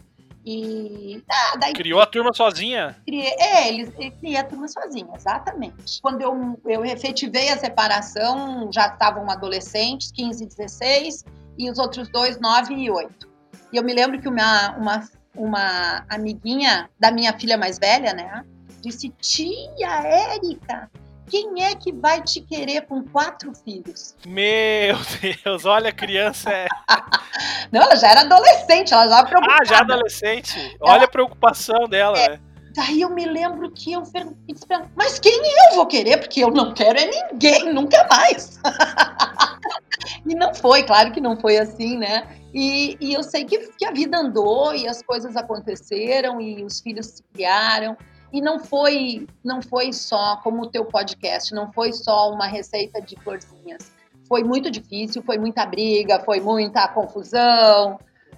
E. 0.50 1.22
Ah, 1.30 1.58
daí, 1.58 1.74
Criou 1.74 2.00
a 2.00 2.06
turma 2.06 2.34
sozinha? 2.34 2.96
Criei, 3.06 3.36
é, 3.38 3.68
ele, 3.68 3.94
ele 3.98 4.12
criou 4.12 4.40
a 4.40 4.44
turma 4.46 4.68
sozinha, 4.70 5.10
exatamente. 5.14 6.02
Quando 6.02 6.22
eu, 6.22 6.58
eu 6.66 6.86
efetivei 6.86 7.50
a 7.50 7.58
separação, 7.58 8.70
já 8.72 8.88
estavam 8.88 9.30
adolescentes, 9.30 10.10
15 10.10 10.44
e 10.44 10.48
16, 10.48 11.26
e 11.58 11.70
os 11.70 11.80
outros 11.80 12.10
dois, 12.10 12.40
9 12.40 12.74
e 12.74 12.90
8. 12.90 13.28
E 13.72 13.78
eu 13.78 13.84
me 13.84 13.94
lembro 13.94 14.20
que 14.20 14.28
uma, 14.28 14.76
uma, 14.78 15.10
uma 15.36 16.06
amiguinha 16.10 16.90
da 17.00 17.12
minha 17.12 17.38
filha 17.38 17.58
mais 17.58 17.78
velha, 17.78 18.14
né, 18.14 18.44
disse: 18.82 19.10
Tia 19.20 20.02
Érica, 20.04 20.90
quem 21.30 21.64
é 21.64 21.76
que 21.76 21.92
vai 21.92 22.22
te 22.22 22.42
querer 22.42 22.86
com 22.86 23.04
quatro 23.04 23.54
filhos? 23.54 24.16
Meu 24.26 24.96
Deus, 25.44 25.66
olha, 25.66 25.90
a 25.90 25.94
criança 25.94 26.50
é. 26.50 26.68
Não, 27.72 27.82
ela 27.82 27.96
já 27.96 28.10
era 28.10 28.22
adolescente, 28.22 28.94
ela 28.94 29.08
já 29.08 29.26
preocupada. 29.26 29.62
Ah, 29.62 29.66
já 29.66 29.80
adolescente. 29.80 30.78
Olha 30.80 31.04
a 31.04 31.08
preocupação 31.08 31.88
dela, 31.88 32.18
é. 32.18 32.30
né? 32.30 32.40
Daí 32.78 33.02
eu 33.02 33.10
me 33.10 33.26
lembro 33.26 33.72
que 33.72 33.94
eu 33.94 34.04
disse 34.04 34.68
mas 34.96 35.18
quem 35.18 35.34
eu 35.34 35.78
vou 35.78 35.88
querer? 35.88 36.18
Porque 36.18 36.44
eu 36.44 36.52
não 36.52 36.76
quero 36.76 37.00
é 37.00 37.08
ninguém, 37.08 37.74
nunca 37.74 38.08
mais. 38.08 38.60
e 40.24 40.36
não 40.36 40.54
foi, 40.54 40.84
claro 40.84 41.12
que 41.12 41.20
não 41.20 41.36
foi 41.36 41.58
assim, 41.58 41.98
né? 41.98 42.38
E, 42.54 42.96
e 43.02 43.16
eu 43.16 43.24
sei 43.24 43.46
que, 43.46 43.72
que 43.72 43.84
a 43.84 43.92
vida 43.92 44.20
andou 44.20 44.76
e 44.76 44.88
as 44.88 45.02
coisas 45.02 45.36
aconteceram 45.36 46.40
e 46.40 46.64
os 46.64 46.80
filhos 46.80 47.08
se 47.08 47.24
criaram. 47.34 47.98
E 48.32 48.40
não 48.40 48.60
foi, 48.60 49.26
não 49.44 49.60
foi 49.60 49.92
só 49.92 50.36
como 50.44 50.62
o 50.62 50.68
teu 50.68 50.86
podcast, 50.86 51.56
não 51.56 51.74
foi 51.74 51.92
só 51.92 52.32
uma 52.32 52.46
receita 52.46 53.02
de 53.02 53.16
florzinhas. 53.24 53.92
Foi 54.28 54.44
muito 54.44 54.70
difícil, 54.70 55.24
foi 55.24 55.40
muita 55.40 55.66
briga, 55.66 56.20
foi 56.20 56.40
muita 56.40 56.88
confusão, 56.90 57.98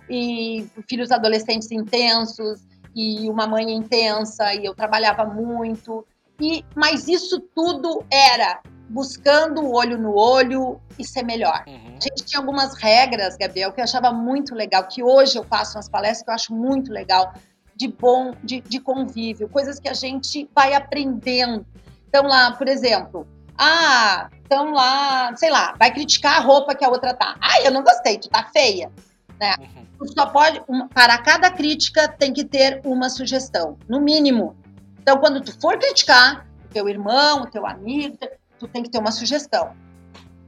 e 0.09 0.65
filhos 0.87 1.11
adolescentes 1.11 1.69
intensos, 1.71 2.61
e 2.99 3.29
uma 3.29 3.47
mãe 3.47 3.71
intensa, 3.71 4.53
e 4.53 4.65
eu 4.65 4.75
trabalhava 4.75 5.23
muito. 5.23 6.05
E, 6.41 6.65
mas 6.75 7.07
isso 7.07 7.39
tudo 7.39 8.03
era 8.11 8.59
buscando 8.89 9.61
o 9.61 9.73
olho 9.73 9.97
no 9.97 10.15
olho 10.15 10.81
e 10.97 11.05
ser 11.05 11.23
melhor. 11.23 11.63
Uhum. 11.67 11.95
A 11.97 12.01
gente 12.01 12.25
tinha 12.25 12.39
algumas 12.39 12.75
regras, 12.77 13.37
Gabriel, 13.37 13.71
que 13.71 13.79
eu 13.79 13.83
achava 13.83 14.11
muito 14.11 14.53
legal, 14.53 14.85
que 14.87 15.01
hoje 15.01 15.37
eu 15.37 15.43
faço 15.43 15.75
nas 15.75 15.87
palestras, 15.87 16.23
que 16.23 16.29
eu 16.29 16.33
acho 16.33 16.53
muito 16.53 16.91
legal 16.91 17.33
de 17.75 17.87
bom, 17.87 18.33
de, 18.43 18.59
de 18.59 18.79
convívio, 18.79 19.47
coisas 19.47 19.79
que 19.79 19.87
a 19.87 19.93
gente 19.93 20.49
vai 20.53 20.73
aprendendo. 20.73 21.65
Então, 22.09 22.23
lá, 22.23 22.51
por 22.51 22.67
exemplo, 22.67 23.25
ah, 23.57 24.29
então 24.45 24.73
lá, 24.73 25.33
sei 25.37 25.49
lá, 25.49 25.73
vai 25.77 25.93
criticar 25.93 26.37
a 26.37 26.41
roupa 26.41 26.75
que 26.75 26.83
a 26.83 26.89
outra 26.89 27.13
tá. 27.13 27.37
Ah, 27.39 27.61
eu 27.63 27.71
não 27.71 27.83
gostei, 27.83 28.17
tu 28.17 28.27
tá 28.27 28.49
feia. 28.51 28.91
Né? 29.39 29.55
Uhum. 29.59 30.07
Só 30.07 30.25
pode, 30.27 30.61
para 30.93 31.17
cada 31.19 31.49
crítica 31.49 32.07
tem 32.07 32.33
que 32.33 32.43
ter 32.43 32.81
uma 32.83 33.09
sugestão, 33.09 33.77
no 33.87 34.01
mínimo. 34.01 34.55
Então, 35.01 35.17
quando 35.17 35.41
tu 35.41 35.57
for 35.59 35.77
criticar 35.77 36.45
o 36.65 36.73
teu 36.73 36.87
irmão, 36.87 37.43
o 37.43 37.47
teu 37.47 37.65
amigo, 37.65 38.17
tu 38.57 38.67
tem 38.67 38.83
que 38.83 38.89
ter 38.89 38.99
uma 38.99 39.11
sugestão. 39.11 39.75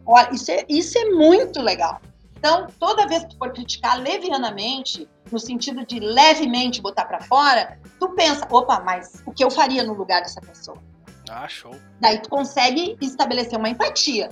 Olha, 0.06 0.30
isso 0.34 0.52
é, 0.52 0.66
isso 0.68 0.98
é 0.98 1.06
muito 1.06 1.62
legal. 1.62 2.02
Então, 2.38 2.68
toda 2.80 3.08
vez 3.08 3.24
que 3.24 3.30
tu 3.30 3.38
for 3.38 3.52
criticar 3.54 4.00
levianamente, 4.00 5.08
no 5.32 5.40
sentido 5.40 5.86
de 5.86 6.00
levemente 6.00 6.82
botar 6.82 7.06
para 7.06 7.22
fora, 7.22 7.80
tu 8.00 8.10
pensa, 8.10 8.48
opa, 8.50 8.80
mas 8.80 9.22
o 9.26 9.32
que 9.32 9.44
eu 9.44 9.52
faria 9.52 9.84
no 9.84 9.94
lugar 9.94 10.22
dessa 10.22 10.42
pessoa? 10.42 10.78
Ah, 11.30 11.48
show. 11.48 11.74
Daí 12.00 12.20
tu 12.20 12.30
consegue 12.30 12.98
estabelecer 13.00 13.58
uma 13.58 13.70
empatia, 13.70 14.30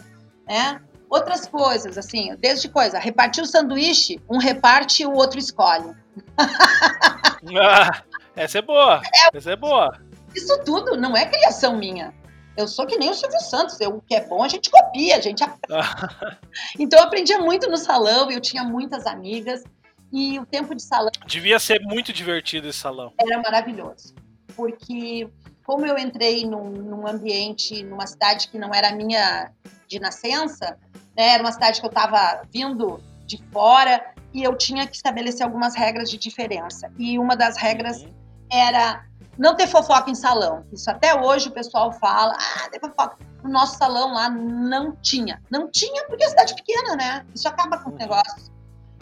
né? 0.48 0.82
Outras 1.10 1.48
coisas, 1.48 1.98
assim, 1.98 2.36
desde 2.38 2.70
coisa, 2.70 3.00
repartir 3.00 3.44
o 3.44 3.48
sanduíche, 3.48 4.22
um 4.30 4.38
reparte 4.38 5.04
e 5.04 5.06
o 5.08 5.14
outro 5.14 5.40
escolhe. 5.40 5.96
ah, 6.38 8.04
essa 8.36 8.60
é 8.60 8.62
boa, 8.62 9.02
é, 9.04 9.38
essa 9.38 9.52
é 9.52 9.56
boa. 9.56 10.00
Isso 10.36 10.64
tudo 10.64 10.96
não 10.96 11.18
é 11.18 11.26
criação 11.26 11.78
minha. 11.78 12.14
Eu 12.56 12.68
sou 12.68 12.86
que 12.86 12.98
nem 12.98 13.10
o 13.10 13.14
Silvio 13.14 13.40
Santos, 13.40 13.80
eu, 13.80 13.96
o 13.96 14.02
que 14.02 14.14
é 14.14 14.26
bom 14.26 14.44
a 14.44 14.48
gente 14.48 14.70
copia, 14.70 15.16
a 15.16 15.22
gente 15.22 15.44
Então 16.78 17.00
eu 17.00 17.06
aprendia 17.06 17.40
muito 17.40 17.70
no 17.70 17.78
salão, 17.78 18.30
eu 18.30 18.40
tinha 18.40 18.64
muitas 18.64 19.08
amigas 19.08 19.64
e 20.12 20.38
o 20.40 20.46
tempo 20.46 20.76
de 20.76 20.84
salão. 20.84 21.12
Devia 21.26 21.58
ser 21.58 21.80
muito 21.82 22.12
divertido 22.14 22.68
esse 22.68 22.80
salão. 22.80 23.14
Era 23.20 23.42
maravilhoso, 23.42 24.14
porque 24.56 25.28
como 25.66 25.86
eu 25.86 25.98
entrei 25.98 26.46
num, 26.46 26.70
num 26.70 27.08
ambiente, 27.08 27.84
numa 27.84 28.06
cidade 28.06 28.48
que 28.50 28.58
não 28.58 28.74
era 28.74 28.92
minha 28.92 29.52
de 29.90 30.00
nascença, 30.00 30.78
né, 31.18 31.30
era 31.30 31.44
uma 31.44 31.52
cidade 31.52 31.80
que 31.80 31.86
eu 31.86 31.90
estava 31.90 32.44
vindo 32.52 33.02
de 33.26 33.44
fora 33.52 34.14
e 34.34 34.44
eu 34.44 34.56
tinha 34.56 34.88
que 34.88 34.96
estabelecer 34.96 35.46
algumas 35.46 35.76
regras 35.76 36.10
de 36.10 36.18
diferença. 36.18 36.92
E 36.98 37.18
uma 37.18 37.36
das 37.36 37.58
regras 37.58 38.04
uhum. 38.04 38.14
era 38.52 39.04
não 39.38 39.56
ter 39.56 39.68
fofoca 39.68 40.10
em 40.10 40.16
salão. 40.16 40.66
Isso 40.72 40.90
até 40.90 41.20
hoje 41.20 41.50
o 41.50 41.52
pessoal 41.52 41.92
fala, 41.94 42.38
ah, 42.38 42.70
tem 42.70 42.80
fofoca. 42.80 43.18
No 43.44 43.50
nosso 43.50 43.78
salão 43.78 44.14
lá 44.14 44.30
não 44.30 44.96
tinha. 44.98 45.42
Não 45.50 45.70
tinha 45.72 46.06
porque 46.06 46.24
a 46.24 46.30
cidade 46.30 46.54
é 46.54 46.56
pequena, 46.56 46.96
né? 46.96 47.26
Isso 47.34 47.48
acaba 47.48 47.78
com 47.80 47.90
o 47.90 47.94
uhum. 47.94 47.98
negócio. 47.98 48.59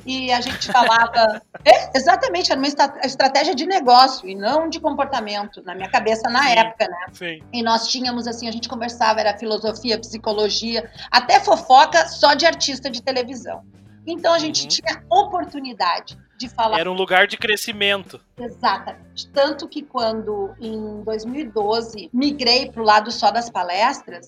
E 0.07 0.31
a 0.31 0.39
gente 0.39 0.71
falava. 0.71 1.41
é, 1.65 1.97
exatamente, 1.97 2.49
era 2.49 2.59
uma 2.59 2.67
estratégia 3.03 3.53
de 3.53 3.65
negócio 3.65 4.27
e 4.27 4.33
não 4.33 4.69
de 4.69 4.79
comportamento, 4.79 5.61
na 5.63 5.75
minha 5.75 5.89
cabeça 5.89 6.29
na 6.29 6.43
Sim. 6.43 6.57
época, 6.57 6.87
né? 6.87 7.05
Sim. 7.11 7.43
E 7.51 7.61
nós 7.61 7.89
tínhamos, 7.89 8.25
assim, 8.25 8.47
a 8.47 8.51
gente 8.51 8.69
conversava, 8.69 9.19
era 9.19 9.37
filosofia, 9.37 9.99
psicologia, 9.99 10.89
até 11.11 11.41
fofoca 11.41 12.07
só 12.07 12.33
de 12.33 12.45
artista 12.45 12.89
de 12.89 13.03
televisão. 13.03 13.63
Então 14.07 14.33
a 14.33 14.39
gente 14.39 14.63
uhum. 14.63 14.67
tinha 14.69 15.03
oportunidade 15.09 16.17
de 16.37 16.47
falar. 16.47 16.79
Era 16.79 16.89
um 16.89 16.95
lugar 16.95 17.27
de 17.27 17.35
crescimento. 17.35 18.21
Exatamente. 18.39 19.27
Tanto 19.33 19.67
que 19.67 19.81
quando, 19.81 20.53
em 20.61 21.03
2012, 21.03 22.09
migrei 22.13 22.71
para 22.71 22.81
o 22.81 22.85
lado 22.85 23.11
só 23.11 23.29
das 23.29 23.49
palestras, 23.49 24.27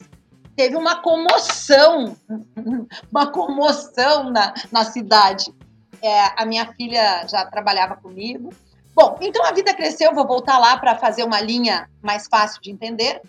teve 0.59 0.75
uma 0.75 1.01
comoção, 1.01 2.17
uma 3.09 3.31
comoção 3.31 4.29
na, 4.29 4.53
na 4.69 4.83
cidade. 4.83 5.53
É, 6.01 6.41
a 6.41 6.45
minha 6.45 6.71
filha 6.73 7.25
já 7.27 7.45
trabalhava 7.45 7.95
comigo. 7.95 8.53
Bom, 8.95 9.17
então 9.21 9.45
a 9.45 9.51
vida 9.51 9.73
cresceu, 9.73 10.13
vou 10.13 10.27
voltar 10.27 10.57
lá 10.57 10.77
para 10.77 10.97
fazer 10.97 11.23
uma 11.23 11.39
linha 11.39 11.89
mais 12.01 12.27
fácil 12.27 12.61
de 12.61 12.71
entender. 12.71 13.21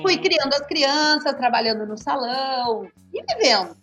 Fui 0.00 0.16
uhum. 0.16 0.22
criando 0.22 0.52
as 0.54 0.66
crianças, 0.66 1.34
trabalhando 1.34 1.86
no 1.86 1.96
salão 1.96 2.88
e 3.12 3.22
vivendo. 3.22 3.76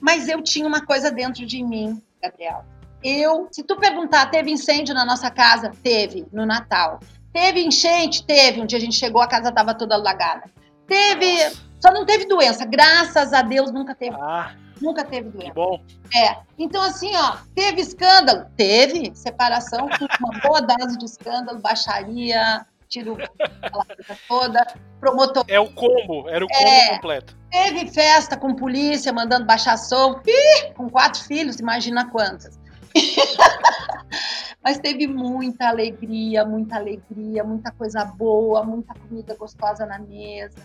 Mas 0.00 0.28
eu 0.28 0.42
tinha 0.42 0.66
uma 0.66 0.84
coisa 0.84 1.10
dentro 1.10 1.46
de 1.46 1.62
mim, 1.62 2.02
Gabriel. 2.20 2.64
Eu, 3.02 3.48
se 3.50 3.62
tu 3.62 3.76
perguntar, 3.76 4.30
teve 4.30 4.50
incêndio 4.50 4.94
na 4.94 5.04
nossa 5.04 5.30
casa? 5.30 5.72
Teve, 5.82 6.26
no 6.32 6.46
Natal. 6.46 7.00
Teve 7.32 7.60
enchente? 7.60 8.24
Teve. 8.24 8.60
Um 8.60 8.66
dia 8.66 8.78
a 8.78 8.80
gente 8.80 8.96
chegou, 8.96 9.20
a 9.20 9.26
casa 9.26 9.48
estava 9.48 9.74
toda 9.74 9.94
alagada. 9.94 10.44
Teve. 10.86 11.50
Só 11.80 11.92
não 11.92 12.04
teve 12.04 12.26
doença. 12.26 12.64
Graças 12.64 13.32
a 13.32 13.42
Deus 13.42 13.72
nunca 13.72 13.94
teve. 13.94 14.16
Ah, 14.20 14.54
nunca 14.82 15.04
teve 15.04 15.30
doença. 15.30 15.48
Que 15.48 15.54
bom. 15.54 15.80
É. 16.14 16.36
Então, 16.58 16.82
assim, 16.82 17.14
ó, 17.16 17.36
teve 17.54 17.80
escândalo? 17.80 18.46
Teve. 18.56 19.12
Separação 19.14 19.88
com 19.88 20.06
uma 20.20 20.40
boa 20.40 20.60
dose 20.60 20.98
de 20.98 21.04
escândalo, 21.04 21.60
baixaria, 21.60 22.66
coisa 23.00 24.20
toda, 24.28 24.66
promotor. 25.00 25.44
É 25.48 25.58
o 25.58 25.72
combo, 25.72 26.28
era 26.28 26.44
o 26.44 26.48
combo 26.48 26.68
é, 26.68 26.88
completo. 26.90 27.36
Teve 27.50 27.90
festa 27.90 28.36
com 28.36 28.54
polícia, 28.54 29.12
mandando 29.12 29.46
baixar 29.46 29.78
som, 29.78 30.20
Ih, 30.26 30.74
com 30.74 30.90
quatro 30.90 31.22
filhos, 31.24 31.58
imagina 31.58 32.10
quantas. 32.10 32.60
Mas 34.62 34.78
teve 34.78 35.06
muita 35.06 35.68
alegria, 35.68 36.44
muita 36.44 36.76
alegria, 36.76 37.42
muita 37.42 37.72
coisa 37.72 38.04
boa, 38.04 38.62
muita 38.62 38.94
comida 38.94 39.34
gostosa 39.34 39.86
na 39.86 39.98
mesa. 39.98 40.58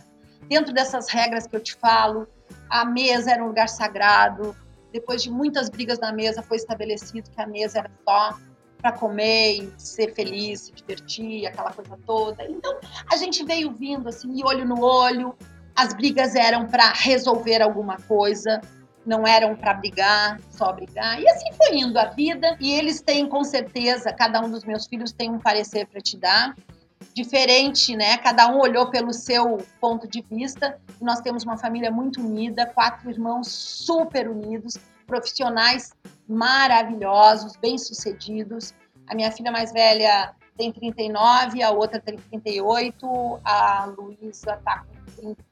Dentro 0.49 0.73
dessas 0.73 1.09
regras 1.09 1.45
que 1.47 1.55
eu 1.55 1.59
te 1.59 1.75
falo, 1.75 2.27
a 2.69 2.85
mesa 2.85 3.31
era 3.31 3.43
um 3.43 3.47
lugar 3.47 3.69
sagrado. 3.69 4.55
Depois 4.91 5.21
de 5.21 5.29
muitas 5.29 5.69
brigas 5.69 5.99
na 5.99 6.11
mesa, 6.11 6.41
foi 6.41 6.57
estabelecido 6.57 7.29
que 7.29 7.41
a 7.41 7.47
mesa 7.47 7.79
era 7.79 7.91
só 8.07 8.37
para 8.81 8.91
comer 8.91 9.57
e 9.57 9.73
ser 9.77 10.13
feliz, 10.13 10.61
se 10.61 10.71
divertir, 10.71 11.47
aquela 11.47 11.71
coisa 11.71 11.97
toda. 12.05 12.45
Então, 12.45 12.79
a 13.11 13.17
gente 13.17 13.43
veio 13.43 13.71
vindo 13.71 14.07
assim, 14.07 14.43
olho 14.43 14.65
no 14.65 14.81
olho. 14.83 15.35
As 15.75 15.93
brigas 15.93 16.35
eram 16.35 16.67
para 16.67 16.91
resolver 16.93 17.61
alguma 17.61 17.97
coisa, 18.07 18.61
não 19.05 19.27
eram 19.27 19.55
para 19.55 19.73
brigar, 19.73 20.39
só 20.49 20.71
brigar. 20.73 21.21
E 21.21 21.27
assim 21.29 21.51
foi 21.53 21.77
indo 21.77 21.97
a 21.97 22.05
vida. 22.05 22.57
E 22.59 22.71
eles 22.71 23.01
têm, 23.01 23.27
com 23.27 23.43
certeza, 23.43 24.11
cada 24.13 24.41
um 24.41 24.49
dos 24.49 24.63
meus 24.63 24.87
filhos 24.87 25.11
tem 25.11 25.29
um 25.29 25.39
parecer 25.39 25.87
para 25.87 26.01
te 26.01 26.17
dar. 26.17 26.55
Diferente, 27.17 27.95
né? 27.95 28.15
Cada 28.19 28.47
um 28.47 28.59
olhou 28.59 28.91
pelo 28.91 29.11
seu 29.11 29.57
ponto 29.81 30.07
de 30.07 30.23
vista. 30.29 30.79
Nós 31.01 31.19
temos 31.19 31.43
uma 31.43 31.57
família 31.57 31.89
muito 31.89 32.21
unida, 32.21 32.67
quatro 32.67 33.09
irmãos 33.09 33.47
super 33.47 34.29
unidos, 34.29 34.77
profissionais 35.07 35.95
maravilhosos, 36.29 37.55
bem-sucedidos. 37.55 38.71
A 39.07 39.15
minha 39.15 39.31
filha 39.31 39.51
mais 39.51 39.73
velha 39.73 40.35
tem 40.55 40.71
39, 40.71 41.63
a 41.63 41.71
outra 41.71 41.99
tem 41.99 42.17
38, 42.17 43.39
a 43.43 43.85
Luísa 43.97 44.61
tá 44.63 44.85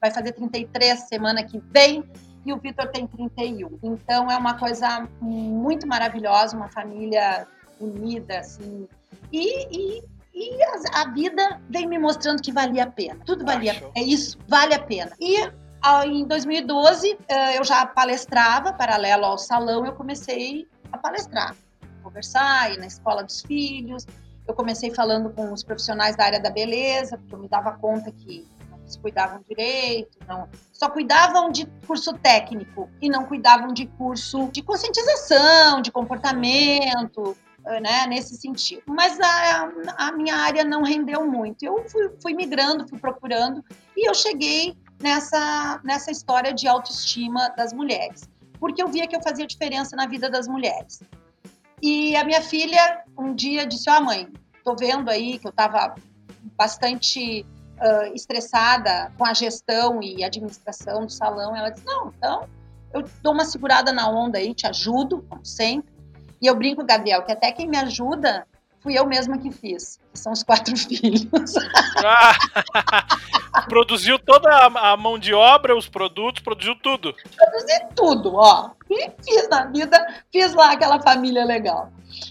vai 0.00 0.12
fazer 0.12 0.30
33 0.34 1.00
semana 1.08 1.42
que 1.42 1.60
vem 1.72 2.04
e 2.44 2.52
o 2.52 2.58
Vitor 2.58 2.86
tem 2.92 3.08
31. 3.08 3.76
Então 3.82 4.30
é 4.30 4.36
uma 4.36 4.56
coisa 4.56 5.08
muito 5.20 5.84
maravilhosa, 5.84 6.56
uma 6.56 6.68
família 6.68 7.44
unida, 7.80 8.38
assim. 8.38 8.86
E, 9.32 9.66
e, 9.76 10.04
e 10.36 10.62
a, 10.62 11.00
a, 11.00 11.10
vida 11.12 11.62
vem 11.70 11.86
me 11.86 11.98
mostrando 11.98 12.42
que 12.42 12.52
valia 12.52 12.84
a 12.84 12.90
pena. 12.90 13.18
Tudo 13.24 13.42
valia 13.42 13.72
Acho. 13.72 13.90
É 13.96 14.02
isso, 14.02 14.38
vale 14.46 14.74
a 14.74 14.78
pena. 14.78 15.12
E 15.18 15.50
em 16.04 16.26
2012, 16.26 17.18
eu 17.54 17.64
já 17.64 17.86
palestrava, 17.86 18.72
paralelo 18.72 19.24
ao 19.24 19.38
salão, 19.38 19.86
eu 19.86 19.94
comecei 19.94 20.66
a 20.92 20.98
palestrar, 20.98 21.56
conversar, 22.02 22.72
ir 22.72 22.78
na 22.78 22.86
escola 22.86 23.24
dos 23.24 23.40
filhos. 23.40 24.06
Eu 24.46 24.54
comecei 24.54 24.94
falando 24.94 25.30
com 25.30 25.52
os 25.52 25.62
profissionais 25.62 26.16
da 26.16 26.24
área 26.24 26.40
da 26.40 26.50
beleza, 26.50 27.16
porque 27.16 27.34
eu 27.34 27.38
me 27.38 27.48
dava 27.48 27.72
conta 27.72 28.12
que 28.12 28.46
se 28.84 28.98
cuidavam 28.98 29.40
direito, 29.48 30.16
não, 30.28 30.48
só 30.72 30.88
cuidavam 30.88 31.50
de 31.50 31.66
curso 31.86 32.12
técnico 32.12 32.88
e 33.00 33.08
não 33.08 33.24
cuidavam 33.24 33.72
de 33.72 33.86
curso 33.86 34.48
de 34.52 34.62
conscientização, 34.62 35.80
de 35.80 35.90
comportamento, 35.90 37.36
né, 37.80 38.06
nesse 38.06 38.36
sentido. 38.36 38.82
Mas 38.86 39.18
a, 39.20 39.72
a 39.96 40.12
minha 40.12 40.36
área 40.36 40.64
não 40.64 40.82
rendeu 40.82 41.26
muito. 41.26 41.64
Eu 41.64 41.84
fui, 41.88 42.10
fui 42.22 42.34
migrando, 42.34 42.88
fui 42.88 42.98
procurando 42.98 43.64
e 43.96 44.08
eu 44.08 44.14
cheguei 44.14 44.76
nessa, 45.00 45.80
nessa 45.84 46.10
história 46.10 46.52
de 46.52 46.68
autoestima 46.68 47.48
das 47.50 47.72
mulheres, 47.72 48.28
porque 48.58 48.82
eu 48.82 48.88
via 48.88 49.06
que 49.06 49.16
eu 49.16 49.22
fazia 49.22 49.46
diferença 49.46 49.96
na 49.96 50.06
vida 50.06 50.30
das 50.30 50.46
mulheres. 50.46 51.02
E 51.82 52.16
a 52.16 52.24
minha 52.24 52.40
filha 52.40 53.04
um 53.18 53.34
dia 53.34 53.66
disse: 53.66 53.90
Ó, 53.90 53.98
oh, 53.98 54.04
mãe, 54.04 54.28
tô 54.64 54.74
vendo 54.74 55.10
aí 55.10 55.38
que 55.38 55.46
eu 55.46 55.50
estava 55.50 55.94
bastante 56.56 57.44
uh, 57.80 58.14
estressada 58.14 59.12
com 59.18 59.26
a 59.26 59.34
gestão 59.34 60.02
e 60.02 60.24
administração 60.24 61.04
do 61.04 61.12
salão. 61.12 61.54
Ela 61.54 61.70
disse: 61.70 61.84
Não, 61.84 62.08
então 62.16 62.48
eu 62.94 63.04
dou 63.22 63.34
uma 63.34 63.44
segurada 63.44 63.92
na 63.92 64.08
onda 64.08 64.38
aí, 64.38 64.54
te 64.54 64.66
ajudo, 64.66 65.22
como 65.28 65.44
sempre. 65.44 65.95
E 66.40 66.46
eu 66.46 66.54
brinco, 66.54 66.84
Gabriel, 66.84 67.22
que 67.22 67.32
até 67.32 67.50
quem 67.52 67.68
me 67.68 67.76
ajuda 67.76 68.46
fui 68.80 68.96
eu 68.96 69.04
mesma 69.04 69.36
que 69.38 69.50
fiz, 69.50 69.98
que 70.12 70.18
são 70.18 70.32
os 70.32 70.44
quatro 70.44 70.76
filhos. 70.78 71.54
Ah, 72.04 72.34
produziu 73.68 74.16
toda 74.18 74.48
a 74.66 74.96
mão 74.96 75.18
de 75.18 75.34
obra, 75.34 75.76
os 75.76 75.88
produtos, 75.88 76.42
produziu 76.42 76.76
tudo. 76.76 77.12
Produzi 77.36 77.86
tudo, 77.96 78.34
ó. 78.36 78.70
E 78.88 79.10
fiz 79.24 79.48
na 79.48 79.66
vida, 79.66 79.98
fiz 80.30 80.54
lá 80.54 80.72
aquela 80.72 81.00
família 81.00 81.44
legal. 81.44 81.90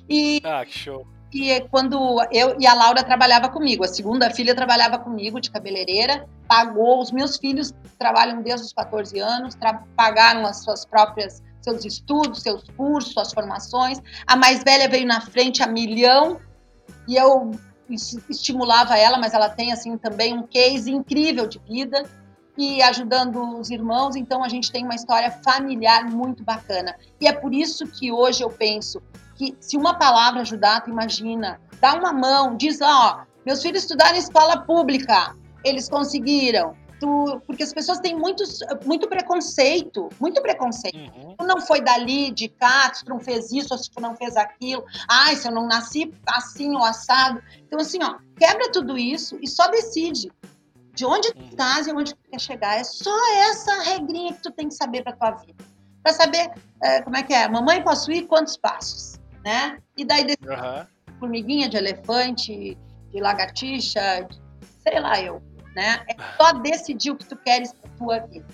E, 0.10 0.41
ah, 0.45 0.66
que 0.66 0.78
show 0.78 1.06
que 1.36 1.60
quando 1.70 2.26
eu 2.32 2.56
e 2.58 2.66
a 2.66 2.74
Laura 2.74 3.03
trabalhava 3.03 3.49
comigo, 3.49 3.84
a 3.84 3.89
segunda 3.89 4.30
filha 4.30 4.56
trabalhava 4.56 4.97
comigo 4.97 5.41
de 5.41 5.51
cabeleireira, 5.51 6.26
pagou, 6.47 7.01
os 7.01 7.12
meus 7.12 7.36
filhos 7.36 7.74
trabalham 7.99 8.41
desde 8.41 8.68
os 8.68 8.72
14 8.72 9.20
anos, 9.20 9.53
pagaram 9.97 10.45
as 10.45 10.64
suas 10.64 10.86
próprias 10.86 11.43
seus 11.66 11.84
estudos, 11.84 12.41
seus 12.41 12.63
cursos, 12.78 13.11
suas 13.11 13.34
formações. 13.34 13.99
A 14.26 14.36
mais 14.36 14.63
velha 14.63 14.88
veio 14.88 15.05
na 15.05 15.20
frente 15.20 15.61
a 15.61 15.68
milhão 15.68 16.39
e 17.07 17.16
eu 17.16 17.51
estimulava 18.30 18.97
ela, 18.97 19.18
mas 19.18 19.34
ela 19.34 19.49
tem 19.49 19.74
assim 19.74 19.97
também 19.97 20.38
um 20.38 20.43
case 20.43 20.91
incrível 20.91 21.47
de 21.47 21.59
vida 21.59 22.03
e 22.57 22.82
ajudando 22.82 23.59
os 23.59 23.70
irmãos, 23.70 24.16
então 24.16 24.43
a 24.43 24.47
gente 24.47 24.72
tem 24.72 24.86
uma 24.86 24.95
história 24.95 25.30
familiar 25.30 26.05
muito 26.05 26.41
bacana. 26.43 26.95
E 27.20 27.28
é 27.28 27.34
por 27.34 27.53
isso 27.53 27.86
que 27.86 28.11
hoje 28.11 28.43
eu 28.43 28.49
penso 28.49 29.01
que 29.36 29.55
se 29.59 29.76
uma 29.76 29.95
palavra 29.95 30.41
ajudar, 30.41 30.82
tu 30.82 30.89
imagina, 30.89 31.59
dá 31.82 31.95
uma 31.95 32.13
mão, 32.13 32.55
diz, 32.55 32.80
ó, 32.82 33.26
meus 33.45 33.61
filhos 33.61 33.84
estudaram 33.84 34.16
em 34.16 34.20
escola 34.20 34.61
pública, 34.61 35.36
eles 35.63 35.89
conseguiram. 35.89 36.74
Tu, 37.06 37.41
porque 37.45 37.64
as 37.64 37.74
pessoas 37.74 37.99
têm 37.99 38.16
muitos, 38.16 38.60
muito 38.84 39.08
preconceito, 39.08 40.10
muito 40.20 40.41
preconceito. 40.41 40.97
Uhum. 40.97 41.36
Tu 41.38 41.45
não 41.45 41.62
foi 41.62 41.82
dali 41.82 42.32
de 42.32 42.47
cá, 42.47 42.89
tu 42.89 43.08
não 43.08 43.20
fez 43.20 43.51
isso, 43.51 43.70
ou 43.72 43.78
se 43.78 43.91
tu 43.91 44.01
não 44.01 44.16
fez 44.16 44.36
aquilo. 44.36 44.84
Ai, 45.08 45.36
se 45.36 45.47
eu 45.47 45.51
não 45.51 45.68
nasci 45.68 46.12
assim 46.28 46.76
ou 46.76 46.84
assado. 46.84 47.41
Então, 47.62 47.80
assim, 47.80 47.99
ó, 48.01 48.16
quebra 48.38 48.72
tudo 48.72 48.97
isso 48.97 49.38
e 49.41 49.47
só 49.47 49.68
decide 49.68 50.32
de 50.93 51.06
onde 51.06 51.32
tu 51.34 51.39
uhum. 51.39 51.49
estás 51.49 51.88
e 51.88 51.91
onde 51.91 52.16
tu 52.16 52.22
quer 52.32 52.39
chegar. 52.39 52.80
É 52.80 52.84
só 52.84 53.16
essa 53.49 53.84
regrinha 53.84 54.34
que 54.34 54.41
tu 54.41 54.51
tem 54.51 54.68
que 54.68 54.74
saber 54.74 55.03
para 55.03 55.14
tua 55.16 55.32
vida. 55.32 55.64
Para 56.01 56.14
saber 56.14 56.51
é, 56.84 57.01
como 57.01 57.18
é 57.18 57.24
que 57.24 57.34
é. 57.34 57.47
Mamãe, 57.47 57.84
posso 57.84 58.12
ir? 58.12 58.24
Quantos 58.24 58.58
passos? 58.58 59.20
né? 59.45 59.78
E 59.95 60.03
daí 60.03 60.24
uhum. 60.24 60.86
formiguinha 61.20 61.70
de 61.70 61.78
elefante, 61.78 62.76
de 63.12 63.22
lagartixa, 63.22 64.28
de, 64.28 64.41
sei 64.82 64.99
lá 64.99 65.22
eu, 65.22 65.41
né? 65.76 66.01
É 66.07 66.15
só 66.38 66.53
decidir 66.53 67.11
o 67.11 67.15
que 67.15 67.26
tu 67.26 67.36
queres 67.36 67.73
para 67.73 67.89
tua 67.91 68.19
vida. 68.19 68.45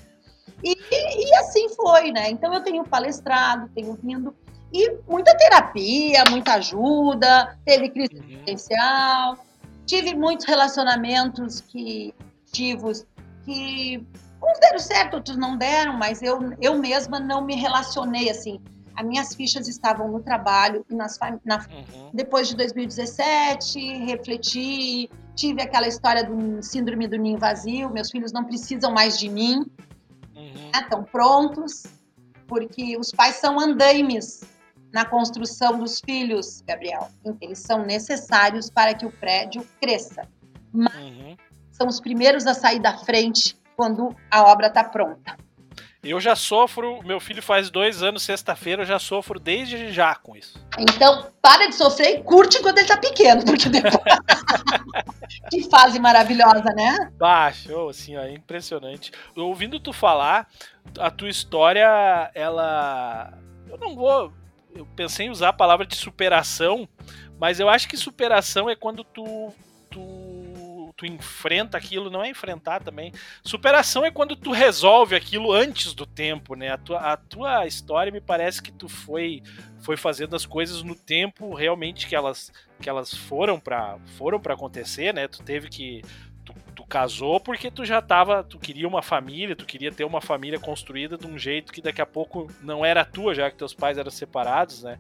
E, 0.64 0.74
e, 0.74 1.36
assim 1.38 1.70
foi, 1.70 2.12
né? 2.12 2.30
Então 2.30 2.54
eu 2.54 2.62
tenho 2.62 2.84
palestrado, 2.84 3.70
tenho 3.74 3.98
vindo 4.02 4.36
e 4.74 4.98
muita 5.08 5.36
terapia, 5.36 6.24
muita 6.30 6.54
ajuda, 6.54 7.58
teve 7.66 7.90
crise 7.90 8.16
uhum. 8.16 8.24
existencial, 8.24 9.38
tive 9.86 10.16
muitos 10.16 10.46
relacionamentos 10.46 11.60
que 11.62 12.14
ativos 12.48 13.06
que 13.44 14.06
uns 14.42 14.60
deram 14.60 14.80
certo, 14.80 15.16
outros 15.16 15.36
não 15.36 15.58
deram, 15.58 15.94
mas 15.94 16.22
eu, 16.22 16.40
eu 16.62 16.78
mesma 16.78 17.20
não 17.20 17.44
me 17.44 17.56
relacionei 17.56 18.30
assim 18.30 18.62
as 18.96 19.06
minhas 19.06 19.36
fichas 19.36 19.68
estavam 19.68 20.08
no 20.10 20.22
trabalho 20.22 20.86
e 20.90 20.96
nas 20.96 21.18
na, 21.44 21.58
uhum. 21.58 22.10
depois 22.14 22.48
de 22.48 22.56
2017 22.56 23.80
refleti 24.06 25.10
tive 25.42 25.60
aquela 25.64 25.88
história 25.88 26.24
do 26.24 26.62
síndrome 26.62 27.08
do 27.08 27.18
ninho 27.18 27.40
vazio 27.40 27.90
meus 27.90 28.12
filhos 28.12 28.32
não 28.32 28.46
precisam 28.46 28.92
mais 28.92 29.18
de 29.18 29.28
mim 29.28 29.66
uhum. 30.36 30.54
né, 30.72 30.80
estão 30.80 31.04
prontos 31.04 31.84
porque 32.48 32.96
os 32.96 33.12
pais 33.12 33.38
são 33.38 33.60
andaimes 33.60 34.44
na 34.94 35.04
construção 35.04 35.80
dos 35.80 36.00
filhos 36.00 36.62
Gabriel 36.62 37.10
eles 37.42 37.58
são 37.58 37.84
necessários 37.84 38.70
para 38.70 38.94
que 38.94 39.04
o 39.04 39.12
prédio 39.12 39.68
cresça 39.82 40.28
mas 40.72 40.96
uhum. 40.96 41.36
são 41.72 41.88
os 41.88 42.00
primeiros 42.00 42.46
a 42.46 42.54
sair 42.54 42.80
da 42.80 42.96
frente 43.00 43.58
quando 43.76 44.16
a 44.30 44.44
obra 44.44 44.68
está 44.68 44.84
pronta 44.84 45.36
eu 46.04 46.20
já 46.20 46.36
sofro, 46.36 47.00
meu 47.04 47.20
filho 47.20 47.44
faz 47.44 47.70
dois 47.70 48.02
anos, 48.02 48.24
sexta-feira, 48.24 48.82
eu 48.82 48.86
já 48.88 48.98
sofro 48.98 49.40
desde 49.40 49.92
já 49.92 50.16
com 50.16 50.36
isso. 50.36 50.60
Então, 50.80 51.28
para 51.40 51.68
de 51.68 51.76
sofrer 51.76 52.18
e 52.18 52.24
curte 52.24 52.60
quando 52.60 52.80
ele 52.80 52.88
tá 52.88 52.98
pequeno, 52.98 53.46
porque 53.46 53.70
depois. 53.70 53.94
que 55.52 55.70
fase 55.70 56.00
maravilhosa, 56.00 56.74
né? 56.76 57.12
Baixo, 57.20 57.90
assim, 57.90 58.18
ó, 58.18 58.26
impressionante. 58.26 59.12
Ouvindo 59.36 59.80
tu 59.80 59.94
falar, 59.94 60.48
a 60.98 61.12
tua 61.12 61.30
história, 61.30 62.32
ela. 62.34 63.34
Eu 63.70 63.78
não 63.78 63.96
vou. 63.96 64.34
Eu 64.74 64.88
pensei 64.96 65.28
em 65.28 65.30
usar 65.30 65.50
a 65.50 65.54
palavra 65.54 65.86
de 65.86 65.96
superação, 65.96 66.90
mas 67.40 67.60
eu 67.60 67.70
acho 67.70 67.88
que 67.88 67.96
superação 67.96 68.68
é 68.68 68.76
quando 68.76 69.04
tu, 69.04 69.54
tu 69.90 70.31
tu 71.02 71.06
enfrenta 71.08 71.80
aquilo, 71.80 72.12
não 72.12 72.24
é 72.24 72.30
enfrentar 72.30 72.84
também. 72.84 73.12
Superação 73.44 74.06
é 74.06 74.12
quando 74.12 74.36
tu 74.36 74.52
resolve 74.52 75.16
aquilo 75.16 75.52
antes 75.52 75.96
do 75.96 76.06
tempo, 76.06 76.54
né? 76.54 76.70
A 76.70 76.78
tua, 76.78 77.00
a 77.00 77.18
tua 77.18 77.66
história 77.66 78.12
me 78.12 78.22
parece 78.22 78.62
que 78.62 78.72
tu 78.72 78.88
foi 78.88 79.42
foi 79.80 79.98
fazendo 79.98 80.36
as 80.36 80.46
coisas 80.46 80.84
no 80.84 80.94
tempo 80.94 81.56
realmente 81.56 82.06
que 82.06 82.16
elas 82.16 82.52
que 82.80 82.88
elas 82.88 83.12
foram 83.12 83.60
para 83.60 83.98
foram 84.16 84.40
para 84.40 84.54
acontecer, 84.54 85.12
né? 85.12 85.28
Tu 85.28 85.42
teve 85.42 85.70
que 85.70 86.04
casou 86.92 87.40
porque 87.40 87.72
tu 87.72 87.86
já 87.86 88.02
tava, 88.02 88.44
tu 88.44 88.60
queria 88.60 88.86
uma 88.86 89.02
família, 89.02 89.56
tu 89.56 89.66
queria 89.66 89.94
ter 89.94 90.04
uma 90.04 90.20
família 90.20 90.60
construída 90.60 91.18
de 91.18 91.26
um 91.26 91.40
jeito 91.40 91.72
que 91.72 91.82
daqui 91.82 92.02
a 92.02 92.06
pouco 92.06 92.52
não 92.62 92.86
era 92.86 93.06
tua, 93.06 93.34
já 93.34 93.50
que 93.50 93.56
teus 93.56 93.74
pais 93.74 93.98
eram 93.98 94.12
separados, 94.12 94.84
né? 94.84 95.00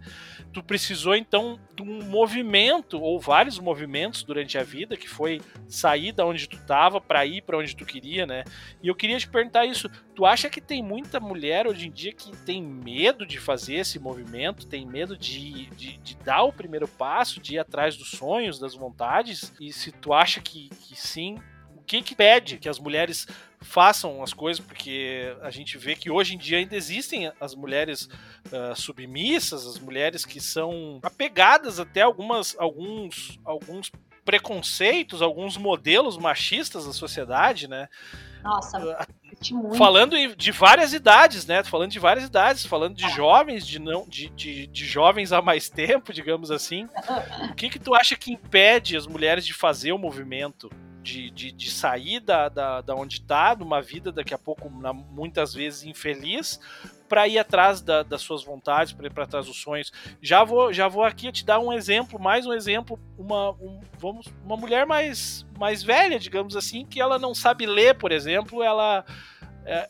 Tu 0.53 0.63
precisou 0.63 1.13
então 1.13 1.59
de 1.75 1.83
um 1.83 2.01
movimento 2.05 2.97
ou 2.97 3.19
vários 3.19 3.59
movimentos 3.59 4.23
durante 4.23 4.57
a 4.57 4.63
vida, 4.63 4.95
que 4.95 5.09
foi 5.09 5.41
sair 5.67 6.13
da 6.13 6.25
onde 6.25 6.47
tu 6.47 6.57
tava 6.65 7.01
para 7.01 7.25
ir 7.25 7.41
para 7.41 7.57
onde 7.57 7.75
tu 7.75 7.85
queria, 7.85 8.25
né? 8.25 8.45
E 8.81 8.87
eu 8.87 8.95
queria 8.95 9.19
te 9.19 9.27
perguntar 9.27 9.65
isso, 9.65 9.89
tu 10.15 10.25
acha 10.25 10.49
que 10.49 10.61
tem 10.61 10.81
muita 10.81 11.19
mulher 11.19 11.67
hoje 11.67 11.89
em 11.89 11.91
dia 11.91 12.13
que 12.13 12.31
tem 12.45 12.63
medo 12.63 13.25
de 13.25 13.37
fazer 13.37 13.75
esse 13.75 13.99
movimento, 13.99 14.65
tem 14.65 14.85
medo 14.85 15.17
de, 15.17 15.65
de, 15.71 15.97
de 15.97 16.15
dar 16.15 16.43
o 16.43 16.53
primeiro 16.53 16.87
passo, 16.87 17.41
de 17.41 17.55
ir 17.55 17.59
atrás 17.59 17.97
dos 17.97 18.11
sonhos, 18.11 18.57
das 18.57 18.75
vontades? 18.75 19.53
E 19.59 19.73
se 19.73 19.91
tu 19.91 20.13
acha 20.13 20.39
que, 20.39 20.69
que 20.69 20.95
sim, 20.95 21.37
que 21.85 22.01
que 22.01 22.15
pede 22.15 22.57
que 22.57 22.69
as 22.69 22.79
mulheres 22.79 23.27
façam 23.61 24.23
as 24.23 24.33
coisas, 24.33 24.63
porque 24.63 25.35
a 25.41 25.51
gente 25.51 25.77
vê 25.77 25.95
que 25.95 26.09
hoje 26.09 26.35
em 26.35 26.37
dia 26.37 26.57
ainda 26.57 26.75
existem 26.75 27.31
as 27.39 27.53
mulheres 27.53 28.09
uh, 28.47 28.75
submissas, 28.75 29.67
as 29.67 29.77
mulheres 29.77 30.25
que 30.25 30.41
são 30.41 30.99
apegadas 31.03 31.79
até 31.79 32.01
algumas, 32.01 32.55
alguns, 32.57 33.39
alguns 33.45 33.91
preconceitos, 34.25 35.21
alguns 35.21 35.57
modelos 35.57 36.17
machistas 36.17 36.85
da 36.85 36.93
sociedade, 36.93 37.67
né? 37.67 37.87
Nossa, 38.43 38.79
uh, 38.79 39.75
falando 39.75 40.15
de 40.35 40.51
várias 40.51 40.93
idades, 40.93 41.45
né? 41.45 41.63
Falando 41.63 41.91
de 41.91 41.99
várias 41.99 42.25
idades, 42.25 42.65
falando 42.65 42.95
de 42.95 43.07
jovens, 43.09 43.65
de 43.65 43.77
não, 43.77 44.07
de, 44.07 44.29
de, 44.29 44.65
de 44.67 44.85
jovens 44.85 45.31
há 45.31 45.41
mais 45.41 45.69
tempo, 45.69 46.11
digamos 46.11 46.49
assim. 46.49 46.87
O 47.51 47.55
que 47.55 47.69
que 47.69 47.79
tu 47.79 47.93
acha 47.93 48.15
que 48.15 48.31
impede 48.31 48.97
as 48.97 49.05
mulheres 49.05 49.45
de 49.45 49.53
fazer 49.53 49.91
o 49.91 49.97
movimento? 49.97 50.69
De, 51.01 51.29
de, 51.31 51.51
de 51.51 51.71
sair 51.71 52.19
da, 52.19 52.49
da, 52.49 52.81
da 52.81 52.95
onde 52.95 53.15
está, 53.15 53.55
numa 53.55 53.81
vida 53.81 54.11
daqui 54.11 54.33
a 54.33 54.37
pouco, 54.37 54.69
muitas 54.69 55.53
vezes 55.53 55.83
infeliz, 55.83 56.59
para 57.09 57.27
ir 57.27 57.39
atrás 57.39 57.81
da, 57.81 58.03
das 58.03 58.21
suas 58.21 58.43
vontades, 58.43 58.93
para 58.93 59.07
ir 59.07 59.09
para 59.11 59.27
trás 59.27 59.45
dos 59.45 59.59
sonhos. 59.61 59.91
Já 60.21 60.45
vou, 60.45 60.71
já 60.71 60.87
vou 60.87 61.03
aqui 61.03 61.29
te 61.31 61.45
dar 61.45 61.59
um 61.59 61.73
exemplo, 61.73 62.17
mais 62.17 62.45
um 62.45 62.53
exemplo, 62.53 62.97
uma, 63.17 63.51
um, 63.51 63.81
vamos, 63.99 64.27
uma 64.45 64.55
mulher 64.55 64.85
mais, 64.85 65.45
mais 65.59 65.83
velha, 65.83 66.17
digamos 66.17 66.55
assim, 66.55 66.85
que 66.85 67.01
ela 67.01 67.19
não 67.19 67.35
sabe 67.35 67.65
ler, 67.65 67.95
por 67.95 68.13
exemplo, 68.13 68.63
ela 68.63 69.03
é, 69.65 69.79
é, 69.79 69.87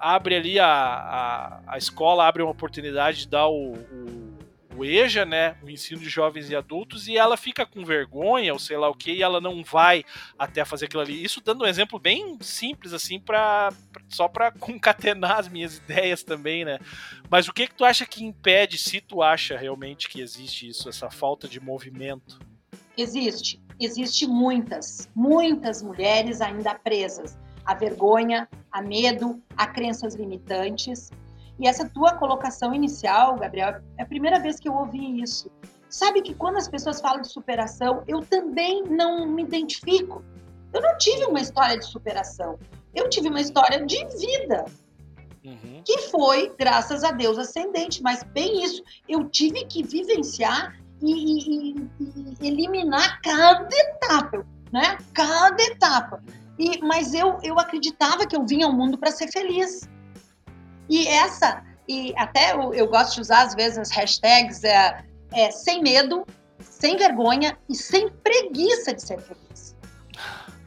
abre 0.00 0.36
ali 0.36 0.58
a, 0.58 0.66
a, 0.68 1.60
a 1.66 1.78
escola, 1.78 2.26
abre 2.26 2.42
uma 2.42 2.52
oportunidade 2.52 3.20
de 3.20 3.28
dar 3.28 3.48
o, 3.48 3.72
o 3.72 4.19
o 4.80 4.84
EJA, 4.84 5.26
né, 5.26 5.56
o 5.62 5.68
ensino 5.68 6.00
de 6.00 6.08
jovens 6.08 6.48
e 6.48 6.56
adultos, 6.56 7.06
e 7.06 7.14
ela 7.14 7.36
fica 7.36 7.66
com 7.66 7.84
vergonha 7.84 8.50
ou 8.54 8.58
sei 8.58 8.78
lá 8.78 8.88
o 8.88 8.94
que, 8.94 9.12
e 9.12 9.22
ela 9.22 9.38
não 9.38 9.62
vai 9.62 10.02
até 10.38 10.64
fazer 10.64 10.86
aquilo 10.86 11.02
ali. 11.02 11.22
Isso 11.22 11.42
dando 11.42 11.64
um 11.64 11.66
exemplo 11.66 11.98
bem 11.98 12.38
simples 12.40 12.94
assim 12.94 13.20
para 13.20 13.70
só 14.08 14.26
para 14.26 14.50
concatenar 14.50 15.38
as 15.38 15.48
minhas 15.48 15.76
ideias 15.76 16.22
também, 16.22 16.64
né? 16.64 16.78
Mas 17.28 17.46
o 17.46 17.52
que 17.52 17.66
que 17.66 17.74
tu 17.74 17.84
acha 17.84 18.06
que 18.06 18.24
impede 18.24 18.78
se 18.78 19.02
tu 19.02 19.22
acha 19.22 19.58
realmente 19.58 20.08
que 20.08 20.22
existe 20.22 20.68
isso, 20.68 20.88
essa 20.88 21.10
falta 21.10 21.46
de 21.46 21.60
movimento? 21.60 22.40
Existe, 22.96 23.60
existe 23.78 24.26
muitas, 24.26 25.10
muitas 25.14 25.82
mulheres 25.82 26.40
ainda 26.40 26.74
presas 26.74 27.38
a 27.66 27.74
vergonha, 27.74 28.48
a 28.72 28.80
medo, 28.80 29.42
a 29.54 29.66
crenças 29.66 30.14
limitantes 30.14 31.10
e 31.60 31.68
essa 31.68 31.86
tua 31.86 32.14
colocação 32.14 32.74
inicial, 32.74 33.36
Gabriel, 33.36 33.82
é 33.98 34.02
a 34.02 34.06
primeira 34.06 34.40
vez 34.40 34.58
que 34.58 34.66
eu 34.66 34.74
ouvi 34.74 35.20
isso. 35.20 35.50
Sabe 35.90 36.22
que 36.22 36.34
quando 36.34 36.56
as 36.56 36.68
pessoas 36.68 37.00
falam 37.00 37.20
de 37.20 37.28
superação, 37.30 38.02
eu 38.08 38.20
também 38.20 38.84
não 38.84 39.26
me 39.26 39.42
identifico. 39.42 40.24
Eu 40.72 40.80
não 40.80 40.96
tive 40.96 41.26
uma 41.26 41.40
história 41.40 41.78
de 41.78 41.84
superação. 41.84 42.58
Eu 42.94 43.10
tive 43.10 43.28
uma 43.28 43.40
história 43.40 43.84
de 43.84 44.06
vida. 44.06 44.64
Uhum. 45.44 45.82
Que 45.84 45.98
foi, 46.08 46.54
graças 46.58 47.04
a 47.04 47.10
Deus, 47.10 47.36
ascendente. 47.36 48.02
Mas 48.02 48.22
bem 48.22 48.64
isso, 48.64 48.82
eu 49.06 49.28
tive 49.28 49.66
que 49.66 49.82
vivenciar 49.82 50.80
e, 51.02 51.74
e, 51.74 51.90
e 52.40 52.48
eliminar 52.48 53.20
cada 53.20 53.68
etapa, 53.76 54.46
né? 54.72 54.96
Cada 55.12 55.62
etapa. 55.62 56.22
E, 56.58 56.80
mas 56.82 57.12
eu, 57.12 57.38
eu 57.42 57.58
acreditava 57.58 58.26
que 58.26 58.36
eu 58.36 58.46
vinha 58.46 58.64
ao 58.64 58.72
mundo 58.72 58.96
para 58.96 59.10
ser 59.10 59.30
feliz. 59.30 59.88
E 60.90 61.06
essa, 61.06 61.62
e 61.88 62.12
até 62.16 62.52
eu, 62.52 62.74
eu 62.74 62.88
gosto 62.88 63.14
de 63.14 63.20
usar 63.20 63.42
às 63.42 63.54
vezes 63.54 63.78
as 63.78 63.90
hashtags 63.92 64.64
é, 64.64 65.04
é, 65.32 65.50
sem 65.52 65.80
medo, 65.80 66.26
sem 66.58 66.96
vergonha 66.96 67.56
e 67.68 67.76
sem 67.76 68.10
preguiça 68.10 68.92
de 68.92 69.00
ser 69.00 69.20
feliz. 69.20 69.76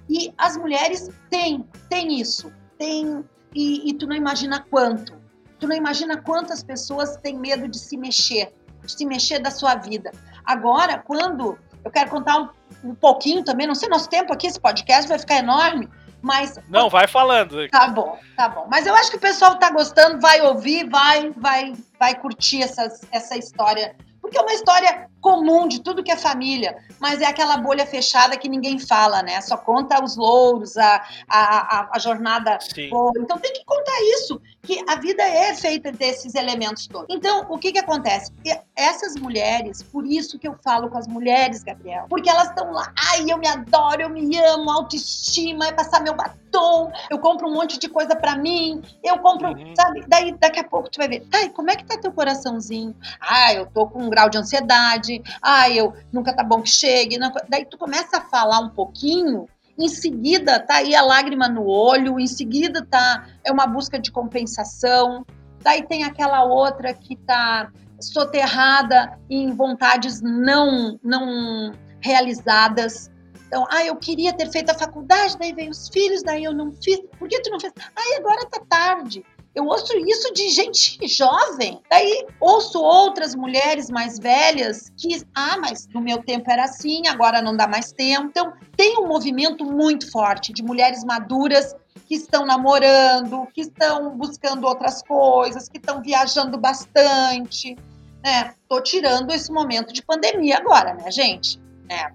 E 0.10 0.34
as 0.38 0.56
mulheres 0.56 1.10
têm, 1.30 1.68
têm 1.90 2.22
isso, 2.22 2.52
têm, 2.78 3.24
e, 3.54 3.90
e 3.90 3.94
tu 3.94 4.08
não 4.08 4.16
imagina 4.16 4.66
quanto. 4.70 5.22
Tu 5.60 5.68
não 5.68 5.76
imagina 5.76 6.22
quantas 6.22 6.64
pessoas 6.64 7.18
têm 7.18 7.38
medo 7.38 7.68
de 7.68 7.78
se 7.78 7.98
mexer, 7.98 8.54
de 8.82 8.92
se 8.92 9.06
mexer 9.06 9.40
da 9.40 9.52
sua 9.52 9.76
vida. 9.76 10.10
Agora, 10.46 11.00
quando 11.00 11.58
eu 11.84 11.92
quero 11.92 12.10
contar 12.10 12.38
um, 12.38 12.92
um 12.92 12.96
pouquinho 12.96 13.44
também, 13.44 13.68
não 13.68 13.76
sei, 13.76 13.90
nosso 13.90 14.10
tempo 14.10 14.34
aqui, 14.34 14.48
esse 14.48 14.60
podcast 14.60 15.08
vai 15.08 15.20
ficar 15.20 15.40
enorme, 15.40 15.90
mas. 16.24 16.58
Não, 16.70 16.90
vai 16.90 17.06
falando. 17.06 17.68
Tá 17.70 17.88
bom, 17.90 18.18
tá 18.36 18.48
bom. 18.48 18.66
Mas 18.72 18.88
eu 18.88 18.96
acho 18.96 19.12
que 19.12 19.18
o 19.18 19.20
pessoal 19.20 19.60
tá 19.60 19.70
gostando, 19.70 20.22
vai 20.22 20.42
ouvir, 20.42 20.90
vai, 20.90 21.32
vai, 21.32 21.74
vai 22.00 22.16
curtir 22.16 22.64
essas, 22.64 23.02
essa 23.12 23.38
história. 23.38 23.96
Porque 24.22 24.38
é 24.38 24.42
uma 24.42 24.54
história 24.54 25.10
comum 25.24 25.70
de 25.70 25.80
tudo 25.80 26.04
que 26.04 26.12
é 26.12 26.18
família, 26.18 26.76
mas 27.00 27.22
é 27.22 27.26
aquela 27.26 27.56
bolha 27.56 27.86
fechada 27.86 28.36
que 28.36 28.50
ninguém 28.50 28.78
fala, 28.78 29.24
né? 29.24 29.40
Só 29.40 29.56
conta 29.56 30.04
os 30.04 30.18
louros, 30.18 30.76
a, 30.78 31.02
a, 31.30 31.90
a, 31.94 31.98
jornada. 31.98 32.60
Boa. 32.90 33.14
Então 33.18 33.40
tem 33.40 33.54
que 33.54 33.64
contar 33.64 33.98
isso, 34.20 34.42
que 34.62 34.84
a 34.86 34.96
vida 34.96 35.24
é 35.24 35.56
feita 35.56 35.94
desses 35.94 36.36
elementos 36.36 36.88
todos. 36.88 37.08
Então, 37.10 37.46
o 37.50 37.58
que 37.58 37.72
que 37.72 37.80
acontece? 37.80 38.34
Essas 38.76 39.16
mulheres, 39.16 39.82
por 39.82 40.06
isso 40.06 40.38
que 40.38 40.48
eu 40.48 40.56
falo 40.62 40.90
com 40.90 40.98
as 40.98 41.08
mulheres, 41.08 41.64
Gabriel, 41.64 42.06
porque 42.10 42.30
elas 42.30 42.50
estão 42.50 42.72
lá, 42.72 42.92
ai, 43.12 43.24
eu 43.30 43.38
me 43.38 43.48
adoro, 43.48 44.02
eu 44.02 44.10
me 44.10 44.38
amo, 44.38 44.70
autoestima, 44.70 45.68
é 45.68 45.72
passar 45.72 46.04
meu 46.04 46.16
batom, 46.16 46.92
eu 47.10 47.18
compro 47.20 47.48
um 47.48 47.54
monte 47.54 47.80
de 47.80 47.88
coisa 47.88 48.14
para 48.14 48.36
mim, 48.36 48.82
eu 49.02 49.18
compro, 49.20 49.50
uhum. 49.50 49.74
sabe? 49.76 50.04
Daí 50.08 50.34
daqui 50.34 50.60
a 50.60 50.64
pouco 50.66 50.90
tu 50.90 50.98
vai 50.98 51.08
ver, 51.08 51.26
ai, 51.34 51.48
como 51.50 51.72
é 51.72 51.78
que 51.78 51.86
tá 51.86 51.98
teu 51.98 52.12
coraçãozinho? 52.12 52.94
Ah, 53.22 53.54
eu 53.54 53.66
tô 53.68 53.88
com 53.88 54.04
um 54.04 54.10
grau 54.10 54.30
de 54.30 54.38
ansiedade, 54.38 55.13
ah, 55.42 55.70
eu 55.70 55.94
nunca 56.12 56.34
tá 56.34 56.44
bom 56.44 56.62
que 56.62 56.70
chegue. 56.70 57.18
Não... 57.18 57.32
Daí 57.50 57.66
tu 57.66 57.78
começa 57.78 58.18
a 58.18 58.22
falar 58.22 58.60
um 58.60 58.70
pouquinho, 58.70 59.48
em 59.78 59.88
seguida 59.88 60.60
tá 60.60 60.76
aí 60.76 60.96
a 60.96 61.02
lágrima 61.02 61.48
no 61.48 61.66
olho, 61.66 62.20
em 62.20 62.28
seguida 62.28 62.86
tá 62.86 63.28
é 63.44 63.52
uma 63.52 63.68
busca 63.68 64.00
de 64.00 64.12
compensação. 64.12 65.26
Daí 65.62 65.86
tem 65.86 66.04
aquela 66.04 66.44
outra 66.44 66.94
que 66.94 67.16
tá 67.16 67.72
soterrada 68.00 69.18
em 69.30 69.52
vontades 69.52 70.22
não 70.22 71.00
não 71.04 71.72
realizadas. 72.02 73.12
Então, 73.48 73.66
ah, 73.70 73.86
eu 73.86 73.96
queria 73.96 74.34
ter 74.34 74.50
feito 74.52 74.72
a 74.72 74.74
faculdade, 74.74 75.38
daí 75.38 75.54
veio 75.54 75.70
os 75.70 75.88
filhos, 75.88 76.24
daí 76.24 76.44
eu 76.44 76.54
não 76.54 76.72
fiz. 76.72 77.00
Por 77.20 77.28
que 77.28 77.40
tu 77.42 77.52
não 77.52 77.60
fez? 77.60 77.72
Ah, 77.96 78.18
agora 78.18 78.48
tá 78.50 78.60
tarde. 78.68 79.24
Eu 79.56 79.66
ouço 79.66 79.96
isso 79.98 80.34
de 80.34 80.50
gente 80.50 81.08
jovem. 81.08 81.80
Daí 81.90 82.26
ouço 82.40 82.82
outras 82.82 83.36
mulheres 83.36 83.90
mais 83.90 84.18
velhas 84.18 84.92
que, 84.98 85.22
ah, 85.36 85.58
mas 85.60 85.88
no 85.94 86.02
meu 86.02 86.24
tempo 86.24 86.50
era 86.50 86.64
assim, 86.64 87.08
agora 87.08 87.42
não 87.42 87.56
dá 87.56 87.68
mais 87.68 87.92
tempo. 87.92 88.28
Então, 88.28 88.54
tem 88.76 88.98
um 88.98 89.08
movimento 89.08 89.64
muito 89.64 90.12
forte 90.12 90.52
de 90.52 90.64
mulheres 90.64 91.04
maduras 91.04 91.76
que 92.08 92.16
estão 92.16 92.46
namorando, 92.46 93.48
que 93.54 93.62
estão 93.62 94.18
buscando 94.18 94.66
outras 94.66 95.04
coisas, 95.04 95.70
que 95.70 95.78
estão 95.78 96.02
viajando 96.02 96.58
bastante. 96.58 97.76
Né? 98.24 98.56
Tirando 98.84 99.32
esse 99.32 99.52
momento 99.52 99.94
de 99.94 100.02
pandemia 100.02 100.58
agora, 100.58 100.96
né, 100.96 101.12
gente? 101.12 101.62
É, 101.90 102.12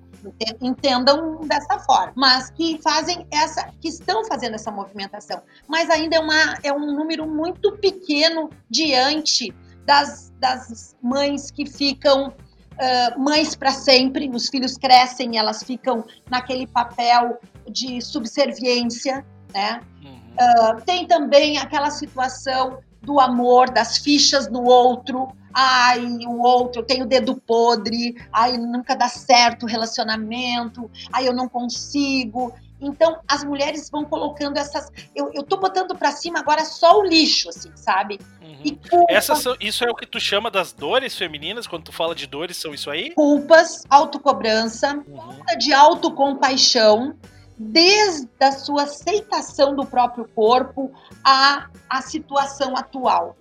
entendam 0.61 1.41
dessa 1.47 1.79
forma, 1.81 2.13
mas 2.17 2.51
que 2.51 2.81
fazem 2.83 3.27
essa, 3.31 3.71
que 3.81 3.89
estão 3.89 4.25
fazendo 4.25 4.55
essa 4.55 4.71
movimentação, 4.71 5.43
mas 5.67 5.91
ainda 5.91 6.17
é, 6.17 6.21
uma, 6.21 6.59
é 6.63 6.73
um 6.73 6.95
número 6.95 7.27
muito 7.27 7.73
pequeno 7.79 8.51
diante 8.69 9.55
das, 9.87 10.33
das 10.39 10.97
mães 11.03 11.51
que 11.51 11.67
ficam 11.67 12.29
uh, 12.29 13.21
mães 13.21 13.55
para 13.55 13.73
sempre, 13.73 14.29
os 14.31 14.49
filhos 14.49 14.77
crescem, 14.77 15.39
elas 15.39 15.63
ficam 15.63 16.05
naquele 16.31 16.67
papel 16.67 17.39
de 17.69 18.01
subserviência, 18.01 19.25
né? 19.53 19.81
Uhum. 20.03 20.19
Uh, 20.41 20.85
tem 20.85 21.07
também 21.07 21.59
aquela 21.59 21.91
situação 21.91 22.79
do 23.03 23.19
amor, 23.21 23.71
das 23.71 23.99
fichas 23.99 24.49
no 24.49 24.65
outro, 24.65 25.29
ai, 25.61 26.07
o 26.25 26.41
outro, 26.41 26.83
eu 26.83 26.87
tenho 26.87 27.05
dedo 27.05 27.35
podre, 27.35 28.15
ai, 28.33 28.57
nunca 28.57 28.95
dá 28.95 29.09
certo 29.09 29.65
o 29.65 29.69
relacionamento, 29.69 30.89
ai, 31.13 31.27
eu 31.27 31.35
não 31.35 31.49
consigo. 31.49 32.55
Então, 32.81 33.19
as 33.27 33.43
mulheres 33.43 33.91
vão 33.91 34.05
colocando 34.05 34.57
essas. 34.57 34.89
Eu, 35.17 35.33
eu 35.35 35.43
tô 35.43 35.57
botando 35.57 35.97
para 35.97 36.13
cima 36.13 36.39
agora 36.39 36.65
só 36.65 37.01
o 37.01 37.05
lixo, 37.05 37.49
assim, 37.49 37.73
sabe? 37.75 38.21
Uhum. 38.41 39.05
Essas 39.09 39.41
são, 39.41 39.57
isso 39.59 39.85
é 39.85 39.91
o 39.91 39.97
que 39.97 40.07
tu 40.07 40.21
chama 40.21 40.49
das 40.49 40.73
dores 40.73 41.19
femininas, 41.19 41.67
quando 41.67 41.83
tu 41.83 41.93
fala 41.93 42.15
de 42.15 42.29
dores, 42.29 42.57
são 42.57 42.73
isso 42.73 42.89
aí? 42.89 43.11
Culpas, 43.15 43.83
autocobrança, 43.91 44.95
uhum. 45.09 45.17
falta 45.17 45.57
de 45.57 45.73
autocompaixão, 45.73 47.17
desde 47.59 48.29
a 48.39 48.53
sua 48.53 48.85
aceitação 48.85 49.75
do 49.75 49.85
próprio 49.85 50.29
corpo 50.33 50.93
à, 51.25 51.69
à 51.91 52.01
situação 52.01 52.77
atual. 52.77 53.37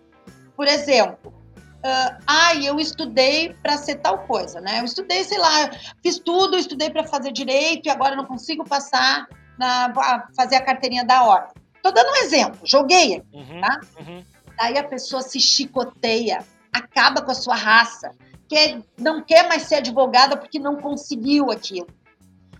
Por 0.55 0.67
exemplo, 0.67 1.36
uh, 1.77 2.17
ai, 2.25 2.67
eu 2.67 2.79
estudei 2.79 3.53
para 3.61 3.77
ser 3.77 3.95
tal 3.95 4.19
coisa, 4.19 4.59
né? 4.61 4.79
Eu 4.79 4.85
estudei, 4.85 5.23
sei 5.23 5.37
lá, 5.37 5.69
fiz 6.01 6.19
tudo, 6.19 6.57
estudei 6.57 6.89
para 6.89 7.03
fazer 7.03 7.31
direito 7.31 7.87
e 7.87 7.89
agora 7.89 8.15
não 8.15 8.25
consigo 8.25 8.63
passar 8.63 9.27
na 9.57 9.93
fazer 10.35 10.55
a 10.55 10.61
carteirinha 10.61 11.03
da 11.03 11.23
ordem. 11.23 11.53
Tô 11.81 11.91
dando 11.91 12.11
um 12.11 12.15
exemplo, 12.17 12.59
joguei, 12.63 13.23
uhum, 13.33 13.61
tá? 13.61 13.79
Uhum. 13.99 14.23
Daí 14.57 14.77
a 14.77 14.83
pessoa 14.83 15.21
se 15.21 15.39
chicoteia, 15.39 16.43
acaba 16.73 17.21
com 17.21 17.31
a 17.31 17.35
sua 17.35 17.55
raça, 17.55 18.11
quer, 18.47 18.79
não 18.97 19.21
quer 19.21 19.47
mais 19.47 19.63
ser 19.63 19.75
advogada 19.75 20.35
porque 20.35 20.59
não 20.59 20.77
conseguiu 20.77 21.51
aquilo. 21.51 21.87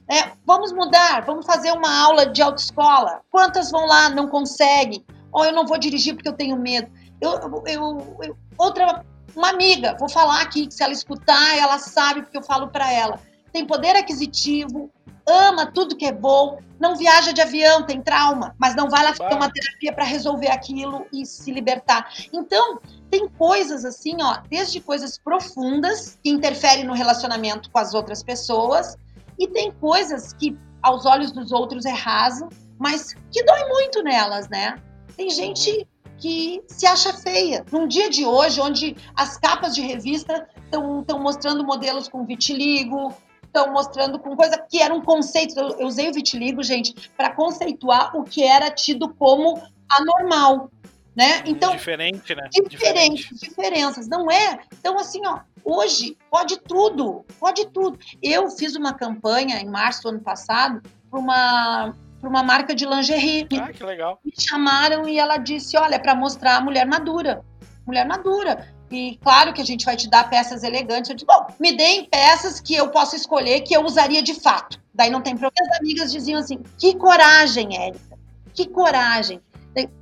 É, 0.10 0.32
vamos 0.46 0.72
mudar, 0.72 1.26
vamos 1.26 1.46
fazer 1.46 1.72
uma 1.74 1.94
aula 2.00 2.26
de 2.26 2.42
autoescola. 2.42 3.22
Quantas 3.30 3.70
vão 3.70 3.86
lá, 3.86 4.10
não 4.10 4.28
conseguem? 4.28 5.06
Ou 5.32 5.44
eu 5.44 5.52
não 5.52 5.66
vou 5.66 5.78
dirigir 5.78 6.16
porque 6.16 6.30
eu 6.30 6.34
tenho 6.34 6.58
medo. 6.58 6.90
Eu, 7.20 7.32
eu, 7.66 8.18
eu, 8.22 8.38
outra, 8.58 9.04
uma 9.36 9.50
amiga, 9.50 9.96
vou 10.00 10.10
falar 10.10 10.42
aqui, 10.42 10.68
que 10.68 10.74
se 10.74 10.84
ela 10.84 10.94
escutar, 10.94 11.58
ela 11.58 11.78
sabe 11.80 12.22
porque 12.22 12.38
eu 12.38 12.44
falo 12.44 12.68
para 12.68 12.92
ela. 12.92 13.20
Tem 13.52 13.66
poder 13.66 13.96
aquisitivo, 13.96 14.92
ama 15.28 15.66
tudo 15.66 15.96
que 15.96 16.06
é 16.06 16.12
bom, 16.12 16.60
não 16.80 16.96
viaja 16.96 17.34
de 17.34 17.42
avião, 17.42 17.84
tem 17.84 18.02
trauma, 18.02 18.56
mas 18.58 18.76
não 18.76 18.90
vai 18.90 19.04
lá 19.04 19.14
fazer 19.14 19.36
uma 19.36 19.52
terapia 19.52 19.94
para 19.94 20.06
resolver 20.06 20.50
aquilo 20.50 21.06
e 21.12 21.26
se 21.26 21.52
libertar. 21.52 22.10
Então, 22.32 22.80
tem 23.10 23.28
coisas 23.28 23.84
assim, 23.84 24.16
ó, 24.22 24.38
desde 24.50 24.80
coisas 24.80 25.18
profundas 25.18 26.18
que 26.24 26.30
interferem 26.30 26.86
no 26.86 26.94
relacionamento 26.94 27.70
com 27.70 27.80
as 27.80 27.94
outras 27.94 28.24
pessoas, 28.24 28.96
e 29.38 29.48
tem 29.48 29.72
coisas 29.72 30.34
que 30.34 30.58
aos 30.82 31.06
olhos 31.06 31.32
dos 31.32 31.52
outros 31.52 31.86
é 31.86 31.92
raso, 31.92 32.48
mas 32.80 33.14
que 33.32 33.44
dói 33.44 33.68
muito 33.68 34.02
nelas, 34.04 34.48
né? 34.50 34.80
Tem 35.16 35.30
gente 35.30 35.88
que 36.18 36.64
se 36.68 36.86
acha 36.86 37.14
feia. 37.14 37.66
Num 37.72 37.88
dia 37.88 38.10
de 38.10 38.26
hoje, 38.26 38.60
onde 38.60 38.96
as 39.16 39.38
capas 39.38 39.74
de 39.76 39.82
revista 39.82 40.48
estão 40.66 41.20
mostrando 41.20 41.64
modelos 41.64 42.08
com 42.08 42.26
vitiligo, 42.26 43.14
estão 43.44 43.72
mostrando 43.72 44.20
com 44.20 44.36
coisa 44.36 44.58
que 44.70 44.82
era 44.82 44.94
um 44.94 45.02
conceito. 45.02 45.58
Eu, 45.60 45.80
eu 45.80 45.88
usei 45.88 46.10
o 46.10 46.14
vitiligo, 46.14 46.62
gente, 46.64 47.10
para 47.12 47.34
conceituar 47.34 48.16
o 48.16 48.24
que 48.24 48.44
era 48.44 48.70
tido 48.70 49.14
como 49.16 49.62
anormal. 49.90 50.70
Né? 51.16 51.42
Então, 51.48 51.72
diferente, 51.72 52.36
né? 52.36 52.48
Diferente, 52.52 52.70
diferente, 52.70 53.36
diferenças, 53.36 54.08
não 54.08 54.30
é? 54.30 54.60
Então, 54.80 55.00
assim, 55.00 55.20
ó, 55.26 55.40
hoje 55.64 56.16
pode 56.30 56.60
tudo, 56.60 57.26
pode 57.40 57.66
tudo. 57.70 57.98
Eu 58.22 58.52
fiz 58.52 58.76
uma 58.76 58.94
campanha 58.94 59.60
em 59.60 59.68
março 59.68 60.04
do 60.04 60.10
ano 60.10 60.20
passado 60.20 60.80
para 61.10 61.20
uma 61.20 61.96
para 62.28 62.30
uma 62.30 62.44
marca 62.44 62.76
de 62.76 62.86
lingerie. 62.86 63.48
Ah, 63.60 63.72
que 63.72 63.84
legal. 63.84 64.20
Me 64.24 64.34
chamaram 64.38 65.08
e 65.08 65.18
ela 65.18 65.38
disse: 65.38 65.78
Olha, 65.78 66.00
para 66.00 66.14
mostrar 66.14 66.58
a 66.58 66.62
mulher 66.62 66.86
madura. 66.86 67.44
Mulher 67.86 68.06
madura. 68.06 68.68
E 68.92 69.18
claro 69.22 69.54
que 69.54 69.62
a 69.62 69.66
gente 69.66 69.86
vai 69.86 69.96
te 69.96 70.10
dar 70.10 70.30
peças 70.30 70.64
elegantes. 70.64 71.10
Eu 71.10 71.16
disse: 71.16 71.26
Bom, 71.26 71.48
me 71.60 71.76
deem 71.76 72.06
peças 72.06 72.60
que 72.60 72.76
eu 72.76 72.90
possa 72.90 73.16
escolher 73.16 73.62
que 73.62 73.76
eu 73.76 73.84
usaria 73.84 74.22
de 74.22 74.34
fato. 74.34 74.80
Daí 74.94 75.10
não 75.10 75.22
tem 75.22 75.38
problema. 75.38 75.72
As 75.72 75.80
amigas 75.80 76.12
diziam 76.12 76.40
assim: 76.40 76.62
Que 76.78 76.96
coragem, 76.96 77.78
Érica. 77.78 78.18
Que 78.54 78.68
coragem. 78.68 79.42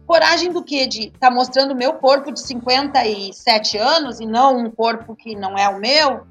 Coragem 0.07 0.53
do 0.53 0.63
quê? 0.63 0.87
De 0.87 1.07
estar 1.07 1.29
tá 1.29 1.31
mostrando 1.31 1.71
o 1.71 1.75
meu 1.75 1.93
corpo 1.93 2.31
de 2.31 2.39
57 2.39 3.77
anos 3.77 4.21
e 4.21 4.25
não 4.25 4.57
um 4.57 4.71
corpo 4.71 5.15
que 5.15 5.35
não 5.35 5.57
é 5.57 5.67
o 5.67 5.79
meu? 5.79 6.25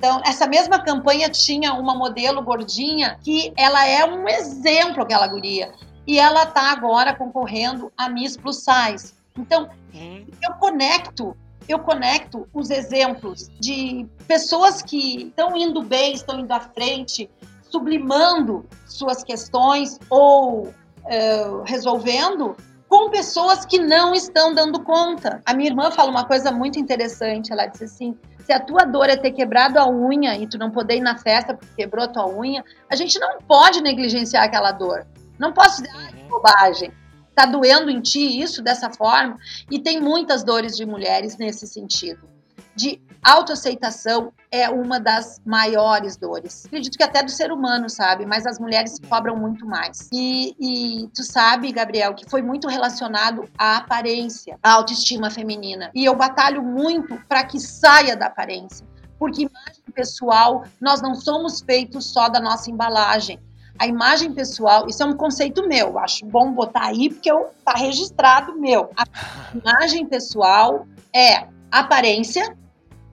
Então, 0.00 0.22
essa 0.24 0.46
mesma 0.46 0.78
campanha 0.78 1.28
tinha 1.28 1.74
uma 1.74 1.94
modelo 1.94 2.40
gordinha 2.40 3.18
que 3.22 3.52
ela 3.54 3.86
é 3.86 4.02
um 4.02 4.26
exemplo, 4.26 5.02
aquela 5.02 5.28
guria. 5.28 5.74
E 6.06 6.18
ela 6.18 6.44
está 6.44 6.72
agora 6.72 7.14
concorrendo 7.14 7.92
a 7.98 8.08
Miss 8.08 8.34
Plus 8.34 8.64
Size. 8.64 9.12
Então, 9.36 9.68
hum. 9.94 10.24
eu 10.42 10.54
conecto, 10.54 11.36
eu 11.68 11.80
conecto 11.80 12.48
os 12.54 12.70
exemplos 12.70 13.50
de 13.60 14.06
pessoas 14.26 14.80
que 14.80 15.24
estão 15.24 15.54
indo 15.54 15.82
bem, 15.82 16.14
estão 16.14 16.40
indo 16.40 16.50
à 16.50 16.60
frente, 16.60 17.28
sublimando 17.60 18.64
suas 18.86 19.22
questões 19.22 20.00
ou 20.08 20.68
uh, 20.68 21.62
resolvendo 21.66 22.56
com 22.88 23.10
pessoas 23.10 23.66
que 23.66 23.78
não 23.78 24.14
estão 24.14 24.54
dando 24.54 24.82
conta. 24.82 25.42
A 25.44 25.52
minha 25.52 25.68
irmã 25.68 25.90
fala 25.90 26.10
uma 26.10 26.24
coisa 26.24 26.50
muito 26.50 26.78
interessante. 26.78 27.52
Ela 27.52 27.66
disse 27.66 27.84
assim: 27.84 28.16
se 28.50 28.54
a 28.54 28.58
tua 28.58 28.84
dor 28.84 29.08
é 29.08 29.16
ter 29.16 29.30
quebrado 29.30 29.78
a 29.78 29.88
unha 29.88 30.36
e 30.36 30.44
tu 30.44 30.58
não 30.58 30.72
poder 30.72 30.96
ir 30.96 31.00
na 31.00 31.16
festa 31.16 31.54
porque 31.54 31.72
quebrou 31.76 32.04
a 32.04 32.08
tua 32.08 32.26
unha, 32.26 32.64
a 32.90 32.96
gente 32.96 33.16
não 33.20 33.38
pode 33.38 33.80
negligenciar 33.80 34.42
aquela 34.42 34.72
dor. 34.72 35.06
Não 35.38 35.52
posso 35.52 35.80
dizer, 35.80 35.94
ah, 35.96 36.10
bobagem. 36.28 36.92
Tá 37.32 37.46
doendo 37.46 37.88
em 37.88 38.00
ti 38.00 38.40
isso 38.42 38.60
dessa 38.60 38.90
forma? 38.90 39.38
E 39.70 39.78
tem 39.78 40.00
muitas 40.00 40.42
dores 40.42 40.76
de 40.76 40.84
mulheres 40.84 41.38
nesse 41.38 41.64
sentido. 41.64 42.28
De 42.74 43.00
autoaceitação 43.22 44.32
é 44.50 44.68
uma 44.68 44.98
das 44.98 45.40
maiores 45.44 46.16
dores. 46.16 46.64
Acredito 46.66 46.96
que 46.96 47.04
até 47.04 47.22
do 47.22 47.30
ser 47.30 47.52
humano, 47.52 47.88
sabe? 47.88 48.26
Mas 48.26 48.46
as 48.46 48.58
mulheres 48.58 48.98
cobram 49.08 49.36
muito 49.36 49.66
mais. 49.66 50.08
E, 50.12 50.54
e 50.58 51.08
tu 51.08 51.22
sabe, 51.22 51.70
Gabriel, 51.72 52.14
que 52.14 52.28
foi 52.28 52.42
muito 52.42 52.66
relacionado 52.68 53.48
à 53.56 53.78
aparência, 53.78 54.58
à 54.62 54.72
autoestima 54.72 55.30
feminina. 55.30 55.90
E 55.94 56.04
eu 56.04 56.16
batalho 56.16 56.62
muito 56.62 57.16
para 57.28 57.44
que 57.44 57.60
saia 57.60 58.16
da 58.16 58.26
aparência. 58.26 58.86
Porque 59.18 59.42
imagem 59.42 59.82
pessoal, 59.94 60.64
nós 60.80 61.02
não 61.02 61.14
somos 61.14 61.60
feitos 61.60 62.06
só 62.06 62.28
da 62.28 62.40
nossa 62.40 62.70
embalagem. 62.70 63.38
A 63.78 63.86
imagem 63.86 64.32
pessoal, 64.32 64.86
isso 64.88 65.02
é 65.02 65.06
um 65.06 65.16
conceito 65.16 65.66
meu, 65.66 65.98
acho 65.98 66.26
bom 66.26 66.52
botar 66.52 66.84
aí 66.84 67.08
porque 67.08 67.30
eu, 67.30 67.48
tá 67.64 67.72
registrado 67.72 68.58
meu. 68.58 68.90
A 68.94 69.04
imagem 69.56 70.06
pessoal 70.06 70.86
é 71.14 71.46
aparência, 71.70 72.54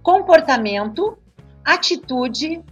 comportamento, 0.08 1.18
atitude, 1.66 2.64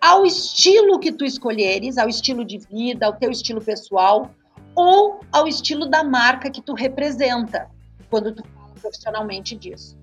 ao 0.00 0.24
estilo 0.24 0.98
que 0.98 1.12
tu 1.12 1.26
escolheres, 1.26 1.98
ao 1.98 2.08
estilo 2.08 2.42
de 2.42 2.56
vida, 2.56 3.04
ao 3.04 3.12
teu 3.12 3.30
estilo 3.30 3.60
pessoal, 3.60 4.30
ou 4.74 5.20
ao 5.30 5.46
estilo 5.46 5.84
da 5.84 6.02
marca 6.02 6.50
que 6.50 6.62
tu 6.62 6.72
representa, 6.72 7.70
quando 8.08 8.34
tu 8.34 8.42
fala 8.54 8.72
profissionalmente 8.80 9.54
disso. 9.54 9.94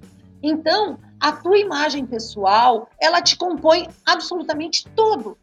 Então, 0.43 0.99
a 1.19 1.31
tua 1.31 1.57
imagem 1.57 2.05
pessoal, 2.05 2.87
ela 3.01 3.23
te 3.23 3.35
compõe 3.35 3.87
absolutamente 4.05 4.87
todo. 4.95 5.35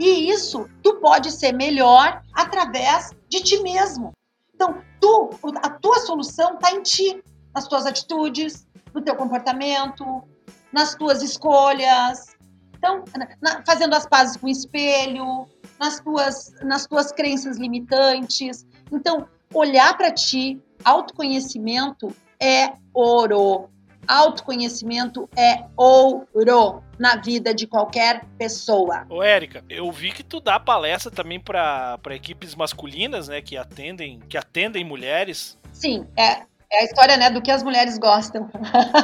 E 0.00 0.28
isso 0.32 0.68
tu 0.82 0.96
pode 0.96 1.30
ser 1.30 1.52
melhor 1.52 2.24
através 2.34 3.12
de 3.28 3.40
ti 3.40 3.62
mesmo. 3.62 4.10
Então, 4.52 4.82
tu, 5.00 5.30
a 5.62 5.70
tua 5.70 6.00
solução 6.00 6.54
está 6.54 6.72
em 6.72 6.82
ti, 6.82 7.22
nas 7.54 7.68
tuas 7.68 7.86
atitudes, 7.86 8.66
no 8.92 9.00
teu 9.00 9.14
comportamento, 9.14 10.24
nas 10.72 10.94
tuas 10.94 11.22
escolhas. 11.22 12.36
Então, 12.76 13.04
na, 13.40 13.62
fazendo 13.64 13.94
as 13.94 14.06
pazes 14.06 14.36
com 14.36 14.46
o 14.46 14.50
espelho, 14.50 15.46
nas 15.78 16.00
tuas, 16.00 16.52
nas 16.62 16.86
tuas 16.86 17.12
crenças 17.12 17.58
limitantes. 17.58 18.66
Então, 18.90 19.28
olhar 19.54 19.96
para 19.96 20.12
ti, 20.12 20.60
autoconhecimento 20.84 22.14
é 22.40 22.72
ouro. 22.92 23.68
Autoconhecimento 24.08 25.28
é 25.36 25.64
ouro 25.76 26.82
na 26.98 27.16
vida 27.16 27.54
de 27.54 27.68
qualquer 27.68 28.24
pessoa. 28.36 29.06
Ô, 29.08 29.22
Érica, 29.22 29.64
eu 29.68 29.90
vi 29.92 30.10
que 30.10 30.24
tu 30.24 30.40
dá 30.40 30.58
palestra 30.58 31.10
também 31.10 31.38
para 31.38 32.00
equipes 32.10 32.56
masculinas, 32.56 33.28
né, 33.28 33.40
que 33.40 33.56
atendem, 33.56 34.18
que 34.28 34.36
atendem 34.36 34.84
mulheres. 34.84 35.56
Sim, 35.72 36.06
é, 36.16 36.42
é 36.72 36.80
a 36.80 36.84
história, 36.84 37.16
né, 37.16 37.30
do 37.30 37.42
que 37.42 37.50
as 37.50 37.62
mulheres 37.62 37.98
gostam. 37.98 38.50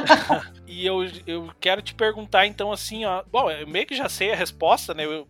e 0.67 0.85
eu, 0.85 1.05
eu 1.27 1.53
quero 1.59 1.81
te 1.81 1.93
perguntar, 1.93 2.47
então, 2.47 2.71
assim, 2.71 3.05
ó. 3.05 3.23
Bom, 3.31 3.49
eu 3.51 3.67
meio 3.67 3.85
que 3.85 3.95
já 3.95 4.09
sei 4.09 4.31
a 4.31 4.35
resposta, 4.35 4.93
né? 4.93 5.05
Eu, 5.05 5.27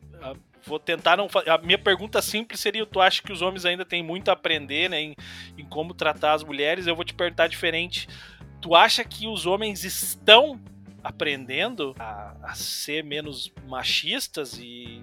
vou 0.65 0.79
tentar 0.79 1.17
não. 1.17 1.27
A 1.47 1.57
minha 1.57 1.77
pergunta 1.77 2.21
simples 2.21 2.59
seria: 2.59 2.85
tu 2.85 3.01
acha 3.01 3.21
que 3.21 3.31
os 3.31 3.41
homens 3.41 3.65
ainda 3.65 3.85
têm 3.85 4.03
muito 4.03 4.29
a 4.29 4.33
aprender, 4.33 4.89
né, 4.89 5.01
em, 5.01 5.15
em 5.57 5.65
como 5.65 5.93
tratar 5.93 6.33
as 6.33 6.43
mulheres? 6.43 6.87
Eu 6.87 6.95
vou 6.95 7.03
te 7.03 7.13
perguntar 7.13 7.47
diferente. 7.47 8.07
Tu 8.61 8.75
acha 8.75 9.03
que 9.03 9.27
os 9.27 9.45
homens 9.45 9.83
estão 9.83 10.59
aprendendo 11.03 11.95
a, 11.97 12.35
a 12.43 12.53
ser 12.55 13.03
menos 13.03 13.51
machistas 13.67 14.57
e 14.59 15.01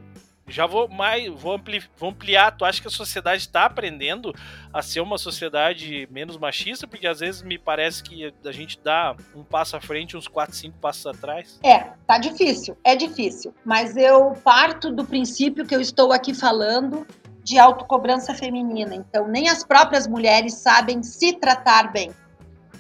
já 0.49 0.65
vou 0.67 0.89
mais, 0.89 1.29
vou, 1.29 1.55
ampli, 1.55 1.83
vou 1.99 2.11
ampliar. 2.11 2.53
Tu 2.53 2.65
acha 2.65 2.81
que 2.81 2.87
a 2.87 2.91
sociedade 2.91 3.43
está 3.43 3.65
aprendendo 3.65 4.35
a 4.73 4.81
ser 4.81 5.01
uma 5.01 5.19
sociedade 5.19 6.09
menos 6.11 6.37
machista? 6.37 6.87
Porque 6.87 7.07
às 7.07 7.21
vezes 7.21 7.43
me 7.43 7.59
parece 7.59 8.03
que 8.03 8.33
a 8.45 8.53
gente 8.53 8.79
dá 8.83 9.17
um 9.35 9.43
passo 9.43 9.77
à 9.77 9.81
frente, 9.81 10.17
uns 10.17 10.29
quatro, 10.29 10.55
cinco 10.55 10.79
passos 10.79 11.07
atrás. 11.07 11.59
É, 11.65 11.91
tá 12.07 12.19
difícil, 12.19 12.77
é 12.85 12.95
difícil. 12.95 13.53
Mas 13.65 13.97
eu 13.97 14.33
parto 14.45 14.93
do 14.93 15.05
princípio 15.05 15.67
que 15.67 15.75
eu 15.75 15.81
estou 15.81 16.13
aqui 16.13 16.33
falando 16.33 17.07
de 17.43 17.59
autocobrança 17.59 18.35
feminina. 18.35 18.95
Então, 18.95 19.27
nem 19.29 19.49
as 19.49 19.65
próprias 19.65 20.07
mulheres 20.07 20.55
sabem 20.55 21.03
se 21.03 21.33
tratar 21.33 21.93
bem. 21.93 22.11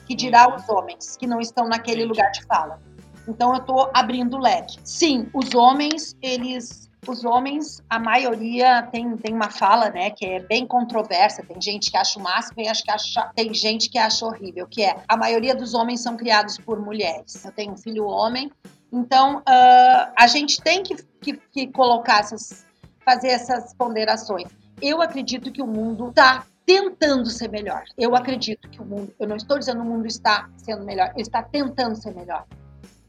Que 0.06 0.14
dirá 0.14 0.48
uhum. 0.48 0.54
os 0.54 0.68
homens 0.68 1.16
que 1.16 1.26
não 1.26 1.40
estão 1.40 1.68
naquele 1.68 2.04
Entendi. 2.04 2.20
lugar 2.20 2.30
de 2.30 2.44
fala. 2.44 2.80
Então, 3.28 3.52
eu 3.54 3.60
estou 3.60 3.90
abrindo 3.92 4.36
o 4.36 4.40
leque. 4.40 4.78
Sim, 4.84 5.28
os 5.32 5.52
homens, 5.52 6.16
eles 6.22 6.86
os 7.10 7.24
homens, 7.24 7.82
a 7.88 7.98
maioria 7.98 8.82
tem, 8.90 9.16
tem 9.16 9.34
uma 9.34 9.50
fala, 9.50 9.90
né, 9.90 10.10
que 10.10 10.24
é 10.24 10.40
bem 10.40 10.66
controversa. 10.66 11.42
Tem 11.42 11.60
gente 11.60 11.90
que 11.90 11.96
acha 11.96 12.18
o 12.18 12.22
máximo 12.22 12.60
e 12.60 12.68
acho 12.68 12.82
que 12.82 12.90
acha, 12.90 13.30
tem 13.34 13.52
gente 13.54 13.88
que 13.88 13.98
acha 13.98 14.24
horrível, 14.26 14.66
que 14.66 14.82
é 14.82 14.96
a 15.08 15.16
maioria 15.16 15.54
dos 15.54 15.74
homens 15.74 16.00
são 16.00 16.16
criados 16.16 16.58
por 16.58 16.80
mulheres. 16.80 17.44
Eu 17.44 17.52
tenho 17.52 17.72
um 17.72 17.76
filho 17.76 18.06
homem, 18.06 18.50
então 18.92 19.38
uh, 19.38 20.12
a 20.16 20.26
gente 20.26 20.60
tem 20.60 20.82
que, 20.82 20.96
que, 21.20 21.34
que 21.52 21.66
colocar 21.68 22.20
essas, 22.20 22.66
fazer 23.04 23.28
essas 23.28 23.74
ponderações. 23.74 24.48
Eu 24.80 25.00
acredito 25.00 25.50
que 25.50 25.62
o 25.62 25.66
mundo 25.66 26.08
está 26.08 26.44
tentando 26.66 27.30
ser 27.30 27.48
melhor. 27.48 27.84
Eu 27.96 28.16
acredito 28.16 28.68
que 28.68 28.82
o 28.82 28.84
mundo, 28.84 29.14
eu 29.18 29.28
não 29.28 29.36
estou 29.36 29.58
dizendo 29.58 29.80
o 29.82 29.84
mundo 29.84 30.06
está 30.06 30.50
sendo 30.56 30.84
melhor, 30.84 31.10
ele 31.14 31.22
está 31.22 31.42
tentando 31.42 31.94
ser 31.96 32.12
melhor. 32.14 32.44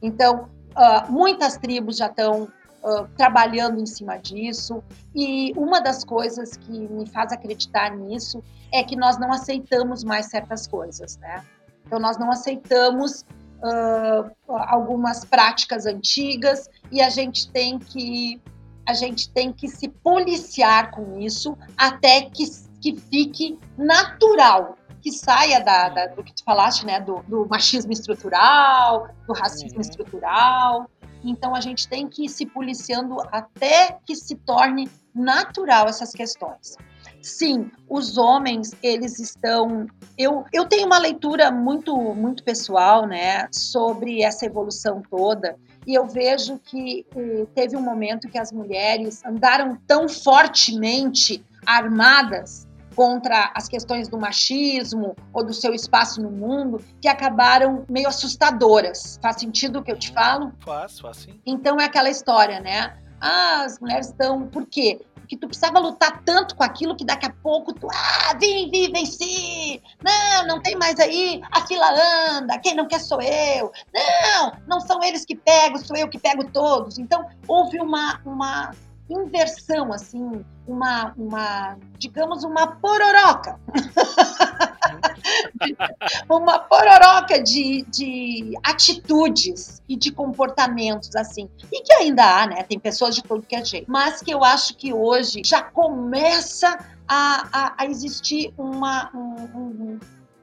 Então, 0.02 0.48
uh, 0.72 1.12
muitas 1.12 1.58
tribos 1.58 1.98
já 1.98 2.06
estão 2.06 2.48
trabalhando 3.18 3.80
em 3.80 3.86
cima 3.86 4.18
disso. 4.18 4.84
E 5.16 5.54
uma 5.56 5.80
das 5.80 6.04
coisas 6.04 6.56
que 6.58 6.72
me 6.72 7.08
faz 7.08 7.32
acreditar 7.32 7.96
nisso 7.96 8.44
é 8.72 8.84
que 8.84 8.96
nós 8.96 9.18
não 9.18 9.32
aceitamos 9.32 10.04
mais 10.04 10.28
certas 10.28 10.68
coisas, 10.68 11.18
né? 11.18 11.44
Então, 11.86 12.00
nós 12.00 12.18
não 12.18 12.30
aceitamos 12.32 13.22
uh, 13.62 14.32
algumas 14.48 15.24
práticas 15.24 15.86
antigas 15.86 16.70
e 16.92 17.02
a 17.02 17.10
gente 17.10 17.50
tem 17.52 17.80
que 17.80 18.42
a 18.86 18.94
gente 18.94 19.30
tem 19.32 19.52
que 19.52 19.68
se 19.68 19.90
policiar 19.90 20.92
com 20.92 21.20
isso 21.20 21.58
até 21.78 22.22
que, 22.22 22.46
que 22.82 22.96
fique 22.96 23.60
natural, 23.78 24.78
que 25.02 25.12
saia 25.12 25.60
da, 25.60 25.90
da, 25.90 26.08
do 26.08 26.24
que 26.24 26.34
tu 26.34 26.42
falaste, 26.46 26.86
né, 26.86 27.02
do, 27.02 27.22
do 27.28 27.46
machismo 27.50 27.92
estrutural, 27.92 29.10
do 29.28 29.34
racismo 29.34 29.76
uhum. 29.76 29.82
estrutural, 29.82 30.90
então 31.24 31.56
a 31.56 31.62
gente 31.62 31.88
tem 31.88 32.08
que 32.08 32.26
ir 32.26 32.30
se 32.30 32.46
policiando 32.46 33.18
até 33.32 33.98
que 34.06 34.16
se 34.16 34.36
torne 34.36 34.90
natural 35.14 35.88
essas 35.88 36.12
questões. 36.12 36.78
Sim, 37.22 37.72
os 37.90 38.18
homens, 38.18 38.74
eles 38.82 39.20
estão. 39.20 39.88
Eu, 40.18 40.46
eu 40.54 40.66
tenho 40.66 40.86
uma 40.86 40.98
leitura 40.98 41.52
muito, 41.52 41.96
muito 42.14 42.44
pessoal, 42.44 43.08
né, 43.08 43.48
sobre 43.52 44.24
essa 44.24 44.46
evolução 44.46 45.02
toda, 45.10 45.58
e 45.86 45.96
eu 45.96 46.06
vejo 46.06 46.60
que 46.60 47.06
eh, 47.16 47.48
teve 47.56 47.76
um 47.76 47.82
momento 47.82 48.30
que 48.30 48.38
as 48.38 48.52
mulheres 48.52 49.24
andaram 49.26 49.78
tão 49.88 50.08
fortemente 50.08 51.44
armadas 51.66 52.67
contra 52.98 53.52
as 53.54 53.68
questões 53.68 54.08
do 54.08 54.18
machismo 54.18 55.16
ou 55.32 55.46
do 55.46 55.54
seu 55.54 55.72
espaço 55.72 56.20
no 56.20 56.32
mundo 56.32 56.84
que 57.00 57.08
acabaram 57.08 57.86
meio 57.88 58.08
assustadoras. 58.08 59.20
Faz 59.22 59.40
sentido 59.40 59.78
o 59.78 59.84
que 59.84 59.92
eu 59.92 60.00
te 60.00 60.12
falo? 60.12 60.52
Faz, 60.66 61.00
faz 61.00 61.18
sim. 61.18 61.40
Então 61.46 61.80
é 61.80 61.86
aquela 61.86 62.10
história, 62.10 62.60
né? 62.60 62.98
Ah, 63.22 63.62
as 63.66 63.80
mulheres 63.80 64.08
estão. 64.08 64.48
Por 64.48 64.66
quê? 64.66 65.00
Porque 65.14 65.38
tu 65.38 65.48
precisava 65.48 65.78
lutar 65.78 66.24
tanto 66.24 66.56
com 66.56 66.64
aquilo 66.64 66.96
que 66.96 67.06
daqui 67.06 67.28
a 67.28 67.34
pouco 67.44 67.72
tu. 67.72 67.88
Ah, 67.94 68.34
vim, 68.40 68.72
vim, 68.72 68.92
venci! 68.92 69.80
Não, 70.02 70.48
não 70.48 70.60
tem 70.60 70.76
mais 70.76 71.00
aí. 71.00 71.40
A 71.52 71.68
fila 71.68 71.86
anda. 72.32 72.58
Quem 72.58 72.74
não 72.74 72.88
quer 72.88 73.00
sou 73.00 73.22
eu. 73.22 73.72
Não, 73.94 74.54
não 74.66 74.80
são 74.80 75.04
eles 75.04 75.24
que 75.24 75.36
pegam, 75.36 75.78
sou 75.78 75.96
eu 75.96 76.10
que 76.10 76.18
pego 76.18 76.50
todos. 76.50 76.98
Então 76.98 77.28
houve 77.48 77.80
uma, 77.80 78.20
uma 78.26 78.72
inversão, 79.10 79.94
assim, 79.94 80.44
uma, 80.68 81.14
uma 81.18 81.78
digamos, 81.98 82.44
uma 82.44 82.68
pororoca. 82.68 83.60
uma 86.30 86.60
pororoca 86.60 87.42
de, 87.42 87.84
de 87.90 88.54
atitudes 88.64 89.82
e 89.88 89.96
de 89.96 90.12
comportamentos, 90.12 91.16
assim. 91.16 91.50
E 91.72 91.82
que 91.82 91.94
ainda 91.94 92.24
há, 92.24 92.48
né? 92.48 92.64
Tem 92.64 92.80
pessoas 92.80 93.16
de 93.16 93.24
todo 93.24 93.42
que 93.42 93.56
é 93.56 93.64
jeito. 93.64 93.90
Mas 93.90 94.22
que 94.22 94.32
eu 94.32 94.44
acho 94.44 94.76
que 94.76 94.94
hoje 94.94 95.42
já 95.46 95.62
começa 95.62 96.78
a, 97.08 97.48
a, 97.52 97.76
a 97.78 97.86
existir 97.86 98.54
uma, 98.58 99.10
um, 99.14 99.36
um, 99.56 100.00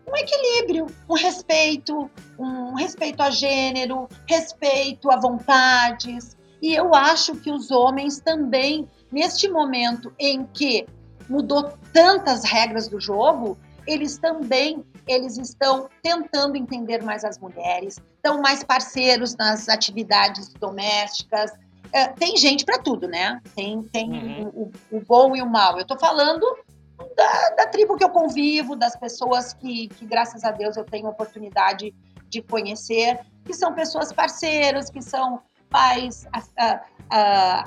um 0.09 0.17
equilíbrio, 0.17 0.87
um 1.09 1.15
respeito, 1.15 2.11
um 2.39 2.75
respeito 2.75 3.23
a 3.23 3.31
gênero, 3.31 4.09
respeito 4.27 5.11
a 5.11 5.17
vontades, 5.17 6.37
e 6.65 6.75
eu 6.75 6.95
acho 6.95 7.37
que 7.37 7.53
os 7.53 7.71
homens 7.71 8.21
também, 8.21 8.89
neste 9.13 9.51
momento 9.51 10.11
em 10.19 10.47
que 10.47 10.87
mudou 11.29 11.75
tantas 11.93 12.43
regras 12.43 12.89
do 12.89 12.99
jogo, 12.99 13.59
eles 13.87 14.17
também 14.17 14.83
eles 15.07 15.37
estão 15.37 15.91
tentando 16.03 16.57
entender 16.57 17.03
mais 17.03 17.23
as 17.23 17.39
mulheres, 17.39 18.01
estão 18.17 18.41
mais 18.41 18.65
parceiros 18.65 19.37
nas 19.37 19.69
atividades 19.69 20.55
domésticas. 20.55 21.53
É, 21.93 22.07
tem 22.07 22.35
gente 22.39 22.65
para 22.65 22.79
tudo, 22.79 23.07
né? 23.07 23.43
Tem, 23.55 23.83
tem 23.83 24.11
uhum. 24.11 24.49
o, 24.55 24.97
o, 24.97 25.01
bom 25.03 25.37
e 25.37 25.43
o 25.43 25.47
mal. 25.47 25.75
Eu 25.75 25.83
estou 25.83 25.99
falando 25.99 26.47
da, 27.15 27.51
da, 27.59 27.67
tribo 27.67 27.95
que 27.95 28.05
eu 28.05 28.09
convivo, 28.09 28.75
das 28.75 28.97
pessoas 28.97 29.53
que, 29.53 29.89
que, 29.89 30.07
graças 30.07 30.43
a 30.45 30.51
Deus, 30.51 30.79
eu 30.79 30.85
tenho 30.85 31.09
oportunidade 31.09 31.95
de 32.27 32.41
conhecer, 32.41 33.21
que 33.45 33.53
são 33.53 33.75
pessoas 33.75 34.11
parceiras, 34.15 34.89
que 34.89 35.03
são 35.03 35.43
pais 35.75 36.25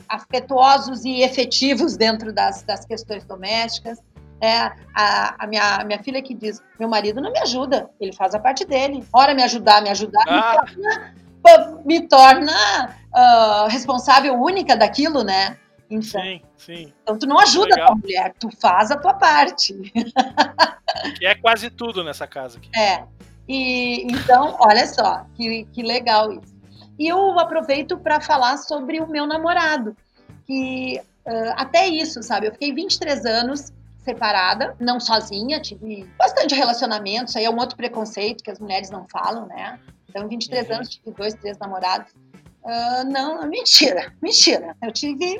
afetuosos 0.07 1.03
e 1.03 1.21
efetivos 1.21 1.97
dentro 1.97 2.31
das, 2.31 2.63
das 2.63 2.85
questões 2.85 3.25
domésticas. 3.25 4.01
É, 4.39 4.71
a, 4.93 5.43
a, 5.43 5.47
minha, 5.47 5.75
a 5.75 5.83
minha 5.83 6.01
filha 6.01 6.21
que 6.21 6.33
diz: 6.33 6.61
meu 6.79 6.87
marido 6.87 7.19
não 7.19 7.31
me 7.31 7.39
ajuda, 7.39 7.89
ele 7.99 8.13
faz 8.13 8.33
a 8.33 8.39
parte 8.39 8.63
dele. 8.63 9.03
Ora, 9.11 9.33
me 9.33 9.43
ajudar, 9.43 9.81
me 9.81 9.89
ajudar, 9.89 10.23
ah. 10.27 10.63
me 10.63 11.41
torna, 11.43 11.83
me 11.83 12.07
torna 12.07 12.95
uh, 13.13 13.67
responsável 13.67 14.35
única 14.35 14.77
daquilo, 14.77 15.23
né? 15.23 15.57
Então, 15.89 16.21
sim, 16.21 16.41
sim. 16.55 16.93
Então, 17.01 17.17
tu 17.17 17.25
não 17.25 17.39
ajuda 17.39 17.75
Legal. 17.75 17.83
a 17.83 17.87
tua 17.87 17.95
mulher, 17.95 18.33
tu 18.39 18.49
faz 18.61 18.91
a 18.91 18.97
tua 18.97 19.13
parte. 19.13 19.75
Que 21.19 21.27
é 21.27 21.35
quase 21.35 21.69
tudo 21.69 22.03
nessa 22.03 22.25
casa 22.25 22.57
aqui. 22.57 22.69
É. 22.75 23.03
E 23.47 24.03
então, 24.03 24.55
olha 24.59 24.85
só, 24.87 25.25
que, 25.35 25.65
que 25.65 25.83
legal 25.83 26.31
isso. 26.31 26.56
E 26.97 27.07
eu 27.07 27.39
aproveito 27.39 27.97
para 27.97 28.19
falar 28.19 28.57
sobre 28.57 28.99
o 28.99 29.07
meu 29.07 29.25
namorado, 29.27 29.95
que 30.45 30.99
uh, 31.25 31.53
até 31.55 31.87
isso, 31.87 32.23
sabe? 32.23 32.47
Eu 32.47 32.51
fiquei 32.51 32.73
23 32.73 33.25
anos 33.25 33.71
separada, 34.03 34.75
não 34.79 34.99
sozinha, 34.99 35.59
tive 35.59 36.09
bastante 36.17 36.55
relacionamento, 36.55 37.29
isso 37.29 37.37
aí 37.37 37.43
é 37.43 37.49
um 37.49 37.57
outro 37.57 37.75
preconceito 37.75 38.43
que 38.43 38.49
as 38.49 38.59
mulheres 38.59 38.89
não 38.89 39.05
falam, 39.07 39.45
né? 39.47 39.79
Então, 40.09 40.27
23 40.27 40.67
uhum. 40.67 40.75
anos, 40.75 40.89
tive 40.89 41.11
dois, 41.11 41.33
três 41.33 41.57
namorados. 41.57 42.11
Uh, 42.63 43.03
não, 43.09 43.45
mentira, 43.47 44.13
mentira. 44.21 44.75
Eu 44.81 44.91
tive. 44.91 45.39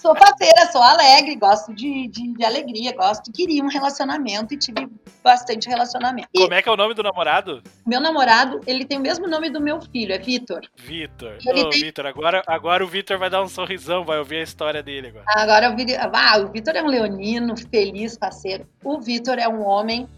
Sou 0.00 0.14
parceira, 0.14 0.72
sou 0.72 0.82
alegre, 0.82 1.36
gosto 1.36 1.74
de, 1.74 2.08
de, 2.08 2.32
de, 2.32 2.44
alegria, 2.44 2.94
gosto, 2.96 3.30
queria 3.30 3.62
um 3.62 3.68
relacionamento 3.68 4.54
e 4.54 4.56
tive 4.56 4.88
bastante 5.22 5.68
relacionamento. 5.68 6.28
E 6.34 6.40
Como 6.40 6.54
é 6.54 6.62
que 6.62 6.68
é 6.68 6.72
o 6.72 6.76
nome 6.76 6.94
do 6.94 7.02
namorado? 7.02 7.62
Meu 7.86 8.00
namorado, 8.00 8.60
ele 8.66 8.84
tem 8.84 8.98
o 8.98 9.00
mesmo 9.00 9.28
nome 9.28 9.50
do 9.50 9.60
meu 9.60 9.80
filho, 9.80 10.14
é 10.14 10.18
Vitor. 10.18 10.62
Vitor. 10.76 11.36
Ô, 11.46 11.68
tem... 11.68 11.82
Vitor, 11.82 12.06
agora, 12.06 12.42
agora 12.46 12.84
o 12.84 12.88
Vitor 12.88 13.18
vai 13.18 13.28
dar 13.28 13.42
um 13.42 13.48
sorrisão, 13.48 14.04
vai 14.04 14.18
ouvir 14.18 14.36
a 14.36 14.42
história 14.42 14.82
dele 14.82 15.08
agora. 15.08 15.24
Agora 15.28 15.68
ah, 16.12 16.38
o 16.38 16.48
Vitor 16.48 16.74
é 16.74 16.82
um 16.82 16.88
leonino, 16.88 17.54
feliz, 17.70 18.16
parceiro. 18.16 18.66
O 18.82 19.00
Vitor 19.00 19.38
é 19.38 19.48
um 19.48 19.62
homem 19.62 20.08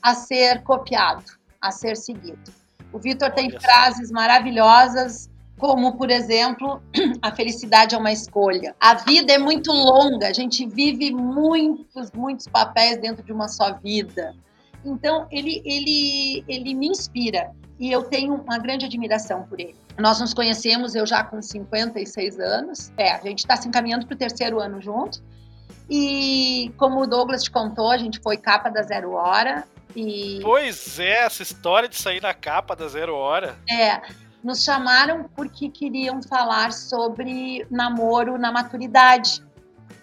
a 0.00 0.14
ser 0.14 0.62
copiado, 0.62 1.24
a 1.60 1.72
ser 1.72 1.96
seguido. 1.96 2.52
O 2.92 2.98
Vitor 2.98 3.32
tem 3.32 3.50
frases 3.50 4.12
maravilhosas, 4.12 5.28
como, 5.58 5.96
por 5.96 6.10
exemplo, 6.10 6.82
a 7.22 7.30
felicidade 7.30 7.94
é 7.94 7.98
uma 7.98 8.12
escolha. 8.12 8.74
A 8.80 8.94
vida 8.94 9.32
é 9.32 9.38
muito 9.38 9.72
longa, 9.72 10.28
a 10.28 10.32
gente 10.32 10.66
vive 10.66 11.12
muitos, 11.12 12.10
muitos 12.12 12.46
papéis 12.48 12.98
dentro 12.98 13.22
de 13.22 13.32
uma 13.32 13.48
só 13.48 13.72
vida. 13.74 14.34
Então, 14.84 15.26
ele, 15.30 15.62
ele, 15.64 16.44
ele 16.46 16.74
me 16.74 16.88
inspira 16.88 17.50
e 17.78 17.90
eu 17.90 18.02
tenho 18.04 18.34
uma 18.34 18.58
grande 18.58 18.84
admiração 18.84 19.44
por 19.44 19.58
ele. 19.58 19.76
Nós 19.98 20.20
nos 20.20 20.34
conhecemos, 20.34 20.94
eu 20.94 21.06
já 21.06 21.22
com 21.24 21.40
56 21.40 22.38
anos. 22.38 22.92
É, 22.96 23.12
a 23.12 23.20
gente 23.20 23.38
está 23.38 23.56
se 23.56 23.68
encaminhando 23.68 24.06
para 24.06 24.14
o 24.14 24.18
terceiro 24.18 24.60
ano 24.60 24.80
junto. 24.80 25.22
E 25.88 26.72
como 26.76 27.02
o 27.02 27.06
Douglas 27.06 27.42
te 27.42 27.50
contou, 27.50 27.90
a 27.90 27.96
gente 27.96 28.18
foi 28.20 28.36
capa 28.36 28.68
da 28.68 28.82
Zero 28.82 29.12
Hora. 29.12 29.64
E... 29.94 30.40
Pois 30.42 30.98
é, 30.98 31.24
essa 31.24 31.42
história 31.42 31.88
de 31.88 31.96
sair 31.96 32.20
na 32.20 32.34
capa 32.34 32.74
da 32.74 32.88
Zero 32.88 33.14
Hora. 33.14 33.56
É. 33.70 34.02
Nos 34.44 34.62
chamaram 34.62 35.24
porque 35.34 35.70
queriam 35.70 36.22
falar 36.22 36.70
sobre 36.72 37.66
namoro 37.70 38.36
na 38.38 38.52
maturidade. 38.52 39.42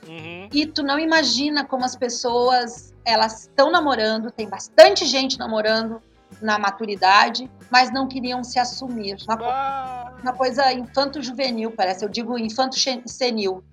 Uhum. 0.07 0.49
E 0.51 0.65
tu 0.65 0.81
não 0.81 0.97
imagina 0.97 1.63
como 1.63 1.85
as 1.85 1.95
pessoas 1.95 2.91
elas 3.05 3.41
estão 3.43 3.71
namorando, 3.71 4.31
tem 4.31 4.49
bastante 4.49 5.05
gente 5.05 5.37
namorando 5.37 6.01
na 6.41 6.57
maturidade, 6.57 7.49
mas 7.69 7.91
não 7.93 8.07
queriam 8.07 8.43
se 8.43 8.57
assumir. 8.57 9.15
Uma, 9.27 9.37
co- 9.37 9.43
Ah, 9.45 10.13
uma 10.23 10.33
coisa 10.33 10.71
infanto-juvenil, 10.73 11.71
parece. 11.71 12.03
Eu 12.03 12.09
digo 12.09 12.37
infanto-senil. 12.37 13.63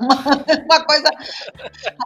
Uma, 0.00 0.16
uma 0.64 0.84
coisa 0.84 1.08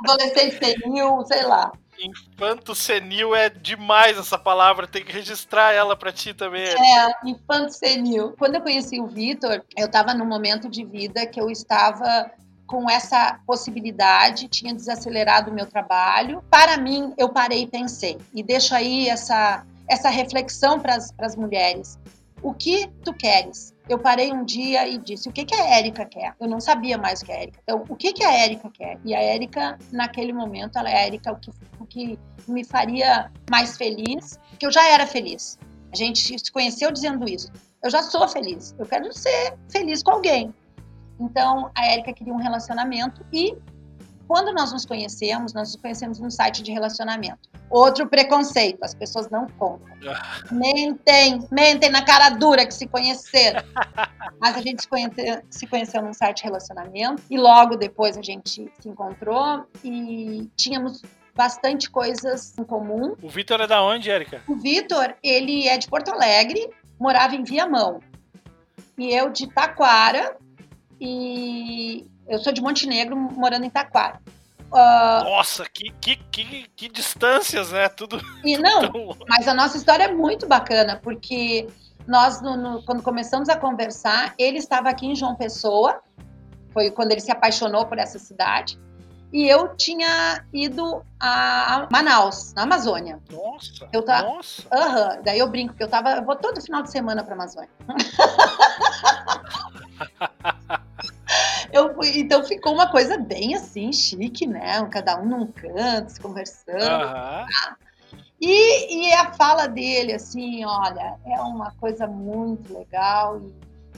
adolescente 0.02 0.58
senil, 0.58 1.24
sei 1.26 1.44
lá. 1.44 1.72
infanto 1.98 2.74
senil 2.74 3.34
é 3.34 3.48
demais 3.48 4.18
essa 4.18 4.38
palavra, 4.38 4.86
tem 4.86 5.04
que 5.04 5.12
registrar 5.12 5.72
ela 5.72 5.96
pra 5.96 6.12
ti 6.12 6.32
também. 6.34 6.66
É, 6.66 7.28
infanto 7.28 7.72
senil. 7.72 8.34
Quando 8.38 8.56
eu 8.56 8.60
conheci 8.60 9.00
o 9.00 9.06
Vitor, 9.06 9.62
eu 9.76 9.86
estava 9.86 10.14
num 10.14 10.26
momento 10.26 10.68
de 10.68 10.84
vida 10.84 11.26
que 11.26 11.40
eu 11.40 11.50
estava 11.50 12.30
com 12.66 12.88
essa 12.88 13.40
possibilidade, 13.44 14.46
tinha 14.46 14.72
desacelerado 14.72 15.50
o 15.50 15.54
meu 15.54 15.66
trabalho. 15.66 16.40
Para 16.48 16.76
mim, 16.76 17.12
eu 17.18 17.28
parei 17.28 17.62
e 17.62 17.66
pensei. 17.66 18.16
E 18.32 18.44
deixo 18.44 18.76
aí 18.76 19.08
essa, 19.08 19.66
essa 19.88 20.08
reflexão 20.08 20.78
para 20.78 20.94
as 20.94 21.34
mulheres. 21.34 21.98
O 22.42 22.54
que 22.54 22.88
tu 23.04 23.12
queres? 23.12 23.74
Eu 23.88 23.98
parei 23.98 24.32
um 24.32 24.44
dia 24.44 24.88
e 24.88 24.98
disse: 24.98 25.28
o 25.28 25.32
que, 25.32 25.44
que 25.44 25.54
a 25.54 25.76
Érica 25.76 26.04
quer? 26.04 26.34
Eu 26.40 26.48
não 26.48 26.60
sabia 26.60 26.96
mais 26.96 27.20
o 27.20 27.24
que 27.26 27.32
a 27.32 27.36
Érica. 27.36 27.60
Então, 27.62 27.84
o 27.88 27.96
que, 27.96 28.12
que 28.12 28.24
a 28.24 28.32
Érica 28.32 28.70
quer? 28.70 28.98
E 29.04 29.14
a 29.14 29.20
Érica, 29.20 29.78
naquele 29.92 30.32
momento, 30.32 30.78
ela 30.78 30.88
é 30.88 30.96
a 30.96 31.06
Érica, 31.06 31.32
o 31.32 31.36
que, 31.36 31.50
o 31.80 31.86
que 31.86 32.18
me 32.48 32.64
faria 32.64 33.30
mais 33.50 33.76
feliz, 33.76 34.38
que 34.58 34.66
eu 34.66 34.72
já 34.72 34.86
era 34.88 35.06
feliz. 35.06 35.58
A 35.92 35.96
gente 35.96 36.38
se 36.38 36.52
conheceu 36.52 36.90
dizendo 36.92 37.28
isso. 37.28 37.50
Eu 37.82 37.90
já 37.90 38.02
sou 38.02 38.28
feliz. 38.28 38.74
Eu 38.78 38.86
quero 38.86 39.12
ser 39.12 39.56
feliz 39.68 40.02
com 40.02 40.12
alguém. 40.12 40.54
Então, 41.18 41.70
a 41.74 41.86
Érica 41.86 42.12
queria 42.12 42.32
um 42.32 42.38
relacionamento 42.38 43.24
e 43.32 43.54
quando 44.30 44.52
nós 44.52 44.72
nos 44.72 44.86
conhecemos, 44.86 45.52
nós 45.52 45.72
nos 45.72 45.82
conhecemos 45.82 46.20
num 46.20 46.30
site 46.30 46.62
de 46.62 46.70
relacionamento. 46.70 47.48
Outro 47.68 48.08
preconceito, 48.08 48.78
as 48.80 48.94
pessoas 48.94 49.28
não 49.28 49.48
contam. 49.58 49.88
Mentem, 50.52 51.44
mentem 51.50 51.90
na 51.90 52.04
cara 52.04 52.28
dura 52.28 52.64
que 52.64 52.72
se 52.72 52.86
conheceram. 52.86 53.60
Mas 54.40 54.56
a 54.56 54.60
gente 54.60 54.82
se, 54.82 54.88
conhece, 54.88 55.42
se 55.50 55.66
conheceu 55.66 56.00
num 56.00 56.12
site 56.12 56.36
de 56.36 56.44
relacionamento 56.44 57.24
e 57.28 57.36
logo 57.36 57.74
depois 57.74 58.16
a 58.16 58.22
gente 58.22 58.72
se 58.78 58.88
encontrou 58.88 59.66
e 59.82 60.48
tínhamos 60.56 61.02
bastante 61.34 61.90
coisas 61.90 62.56
em 62.56 62.62
comum. 62.62 63.16
O 63.20 63.28
Vitor 63.28 63.60
é 63.60 63.66
da 63.66 63.82
onde, 63.82 64.12
Érica? 64.12 64.42
O 64.46 64.54
Vitor, 64.54 65.16
ele 65.24 65.66
é 65.66 65.76
de 65.76 65.88
Porto 65.88 66.12
Alegre, 66.12 66.70
morava 67.00 67.34
em 67.34 67.42
Viamão. 67.42 67.98
E 68.96 69.12
eu 69.12 69.28
de 69.28 69.48
Taquara, 69.48 70.36
e 71.00 72.06
eu 72.30 72.38
sou 72.38 72.52
de 72.52 72.62
Montenegro, 72.62 73.16
morando 73.16 73.66
em 73.66 73.70
Taquara. 73.70 74.20
Uh, 74.70 75.24
Nossa, 75.24 75.66
que, 75.68 75.90
que, 76.00 76.14
que, 76.30 76.68
que 76.76 76.88
distâncias, 76.88 77.72
né? 77.72 77.88
Tudo 77.88 78.20
e 78.44 78.56
não, 78.56 78.88
tão... 78.88 79.16
mas 79.28 79.48
a 79.48 79.52
nossa 79.52 79.76
história 79.76 80.04
é 80.04 80.12
muito 80.12 80.46
bacana, 80.46 81.00
porque 81.02 81.66
nós, 82.06 82.40
no, 82.40 82.56
no, 82.56 82.80
quando 82.84 83.02
começamos 83.02 83.48
a 83.48 83.56
conversar, 83.56 84.32
ele 84.38 84.58
estava 84.58 84.88
aqui 84.88 85.08
em 85.08 85.16
João 85.16 85.34
Pessoa, 85.34 86.00
foi 86.72 86.92
quando 86.92 87.10
ele 87.10 87.20
se 87.20 87.32
apaixonou 87.32 87.84
por 87.84 87.98
essa 87.98 88.20
cidade, 88.20 88.78
e 89.32 89.48
eu 89.48 89.74
tinha 89.76 90.44
ido 90.52 91.04
a 91.18 91.88
Manaus, 91.90 92.54
na 92.54 92.62
Amazônia. 92.62 93.18
Nossa, 93.30 93.88
eu 93.92 94.04
tá, 94.04 94.22
nossa. 94.22 94.62
Uhum, 94.62 95.22
daí 95.24 95.40
eu 95.40 95.48
brinco, 95.48 95.72
porque 95.72 95.82
eu 95.82 95.88
tava, 95.88 96.12
eu 96.12 96.24
vou 96.24 96.36
todo 96.36 96.60
final 96.60 96.82
de 96.82 96.92
semana 96.92 97.24
para 97.24 97.34
Amazônia. 97.34 97.70
Eu 101.72 101.94
fui, 101.94 102.18
então 102.18 102.44
ficou 102.44 102.74
uma 102.74 102.90
coisa 102.90 103.16
bem 103.18 103.54
assim, 103.54 103.92
chique, 103.92 104.46
né? 104.46 104.84
Cada 104.90 105.20
um 105.20 105.24
num 105.24 105.46
canto, 105.46 106.10
se 106.10 106.20
conversando. 106.20 106.80
Uhum. 106.80 107.12
Tá? 107.12 107.76
E, 108.40 109.08
e 109.08 109.12
a 109.12 109.32
fala 109.34 109.66
dele, 109.66 110.14
assim, 110.14 110.64
olha, 110.64 111.16
é 111.26 111.40
uma 111.40 111.72
coisa 111.72 112.06
muito 112.06 112.72
legal. 112.72 113.38
E 113.40 113.52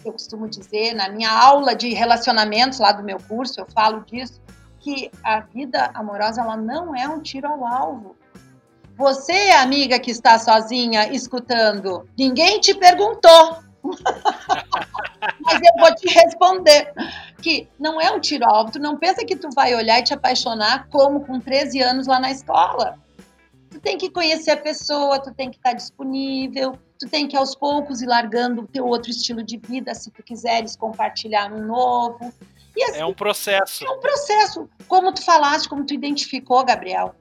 eu 0.05 0.13
costumo 0.13 0.49
dizer, 0.49 0.95
na 0.95 1.09
minha 1.09 1.31
aula 1.31 1.75
de 1.75 1.91
relacionamentos 1.91 2.81
lá 2.81 2.91
do 2.91 3.05
meu 3.05 3.19
curso, 3.29 3.61
eu 3.61 3.67
falo 3.73 4.05
disso, 4.05 4.41
que 4.81 5.11
a 5.23 5.41
vida 5.41 5.91
amorosa 5.95 6.41
ela 6.41 6.57
não 6.57 6.95
é 6.95 7.09
um 7.09 7.21
tiro 7.21 7.47
ao 7.47 7.65
alvo. 7.65 8.17
Você, 8.97 9.51
amiga 9.53 9.99
que 9.99 10.11
está 10.11 10.39
sozinha 10.39 11.13
escutando, 11.13 12.07
ninguém 12.19 12.61
te 12.61 12.75
perguntou. 12.75 13.63
Mas 15.41 15.61
eu 15.61 15.73
vou 15.79 15.95
te 15.95 16.09
responder 16.09 16.93
que 17.41 17.69
não 17.79 18.01
é 18.01 18.11
um 18.11 18.21
tiro. 18.21 18.47
Tu 18.73 18.79
não 18.79 18.97
pensa 18.97 19.25
que 19.25 19.37
tu 19.37 19.49
vai 19.55 19.75
olhar 19.75 19.99
e 19.99 20.05
te 20.05 20.15
apaixonar 20.15 20.89
como 20.89 21.25
com 21.25 21.41
13 21.41 21.81
anos 21.81 22.07
lá 22.07 22.19
na 22.19 22.31
escola. 22.31 22.99
Tu 23.71 23.81
tem 23.81 23.97
que 23.97 24.11
conhecer 24.11 24.51
a 24.51 24.57
pessoa, 24.57 25.19
tu 25.19 25.33
tem 25.33 25.51
que 25.51 25.57
estar 25.57 25.73
disponível, 25.73 26.79
tu 26.99 27.09
tem 27.09 27.27
que 27.27 27.37
aos 27.37 27.55
poucos 27.55 28.03
ir 28.03 28.07
largando 28.07 28.63
o 28.63 28.67
teu 28.67 28.87
outro 28.87 29.11
estilo 29.11 29.43
de 29.43 29.57
vida, 29.57 29.95
se 29.95 30.11
tu 30.11 30.23
quiseres 30.23 30.77
compartilhar 30.77 31.53
um 31.53 31.67
novo. 31.67 32.33
Assim, 32.89 32.99
é 32.99 33.07
um 33.07 33.15
processo. 33.15 33.85
É 33.85 33.91
um 33.91 34.01
processo. 34.01 34.69
Como 34.89 35.13
tu 35.13 35.25
falaste, 35.25 35.69
como 35.69 35.85
tu 35.85 35.95
identificou, 35.95 36.65
Gabriel, 36.65 37.15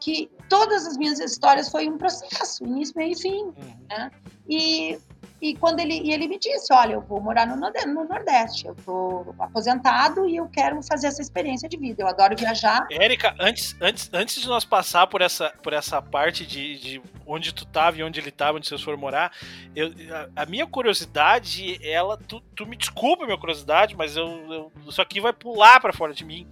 que 0.00 0.30
todas 0.48 0.86
as 0.86 0.96
minhas 0.96 1.18
histórias 1.18 1.68
foi 1.68 1.88
um 1.88 1.98
processo, 1.98 2.64
início, 2.64 2.94
meio 2.96 3.12
e 3.12 3.20
fim. 3.20 3.42
Uhum. 3.44 3.86
Né? 3.88 4.10
E 4.48 4.98
e 5.40 5.54
quando 5.54 5.78
ele, 5.78 6.00
e 6.00 6.12
ele 6.12 6.26
me 6.26 6.36
disse, 6.36 6.72
olha, 6.72 6.94
eu 6.94 7.00
vou 7.00 7.20
morar 7.20 7.46
no, 7.46 7.54
no 7.56 8.04
Nordeste, 8.04 8.66
eu 8.66 8.74
tô 8.84 9.34
aposentado 9.38 10.28
e 10.28 10.36
eu 10.36 10.48
quero 10.48 10.82
fazer 10.82 11.06
essa 11.06 11.22
experiência 11.22 11.68
de 11.68 11.76
vida. 11.76 12.02
Eu 12.02 12.08
adoro 12.08 12.36
viajar. 12.36 12.84
Érica, 12.90 13.34
antes, 13.38 13.76
antes, 13.80 14.10
antes 14.12 14.42
de 14.42 14.48
nós 14.48 14.64
passar 14.64 15.06
por 15.06 15.22
essa, 15.22 15.50
por 15.62 15.72
essa 15.72 16.02
parte 16.02 16.44
de, 16.44 16.78
de 16.78 17.02
onde 17.24 17.54
tu 17.54 17.64
tava 17.64 17.98
e 17.98 18.02
onde 18.02 18.18
ele 18.18 18.32
tava, 18.32 18.58
onde 18.58 18.66
vocês 18.66 18.82
foram 18.82 18.98
morar, 18.98 19.32
eu, 19.76 19.92
a, 20.12 20.42
a, 20.42 20.46
minha 20.46 20.66
curiosidade, 20.66 21.78
ela, 21.86 22.16
tu, 22.16 22.40
tu 22.56 22.66
me 22.66 22.76
desculpa 22.76 23.22
a 23.22 23.26
minha 23.26 23.38
curiosidade, 23.38 23.96
mas 23.96 24.16
eu, 24.16 24.26
eu, 24.52 24.72
isso 24.88 25.00
aqui 25.00 25.20
vai 25.20 25.32
pular 25.32 25.78
para 25.80 25.92
fora 25.92 26.12
de 26.12 26.24
mim. 26.24 26.48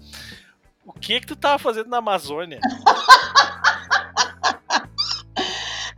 O 0.84 0.92
que 0.92 1.18
que 1.18 1.26
tu 1.26 1.34
tava 1.34 1.58
fazendo 1.58 1.88
na 1.88 1.96
Amazônia? 1.96 2.60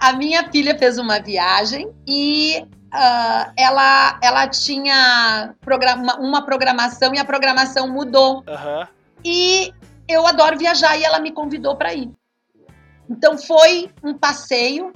a 0.09 0.13
minha 0.13 0.51
filha 0.51 0.77
fez 0.79 0.99
uma 0.99 1.21
viagem 1.21 1.93
e 2.07 2.65
uh, 2.95 3.53
ela, 3.57 4.19
ela 4.23 4.49
tinha 4.49 5.55
programa, 5.61 6.17
uma 6.19 6.45
programação 6.45 7.15
e 7.15 7.19
a 7.19 7.25
programação 7.25 7.89
mudou. 7.89 8.39
Uhum. 8.39 8.87
E 9.25 9.73
eu 10.09 10.27
adoro 10.27 10.57
viajar 10.57 10.97
e 10.97 11.05
ela 11.05 11.21
me 11.21 11.31
convidou 11.31 11.77
para 11.77 11.93
ir. 11.93 12.11
Então 13.09 13.37
foi 13.37 13.91
um 14.03 14.15
passeio. 14.15 14.93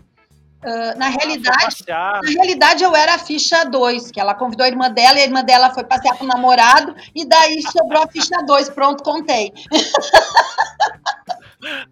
Uh, 0.64 0.96
na, 0.96 1.06
ah, 1.06 1.08
realidade, 1.08 1.76
na 1.88 2.20
realidade, 2.24 2.84
eu 2.84 2.94
era 2.94 3.16
a 3.16 3.18
ficha 3.18 3.64
2, 3.64 4.12
que 4.12 4.20
ela 4.20 4.32
convidou 4.32 4.64
a 4.64 4.68
irmã 4.68 4.88
dela 4.88 5.18
e 5.18 5.22
a 5.22 5.24
irmã 5.24 5.42
dela 5.42 5.74
foi 5.74 5.82
passear 5.82 6.16
com 6.16 6.24
o 6.24 6.28
namorado, 6.28 6.94
e 7.12 7.24
daí 7.24 7.60
sobrou 7.62 8.04
a 8.04 8.06
ficha 8.06 8.40
2. 8.46 8.70
Pronto, 8.70 9.02
contei. 9.02 9.52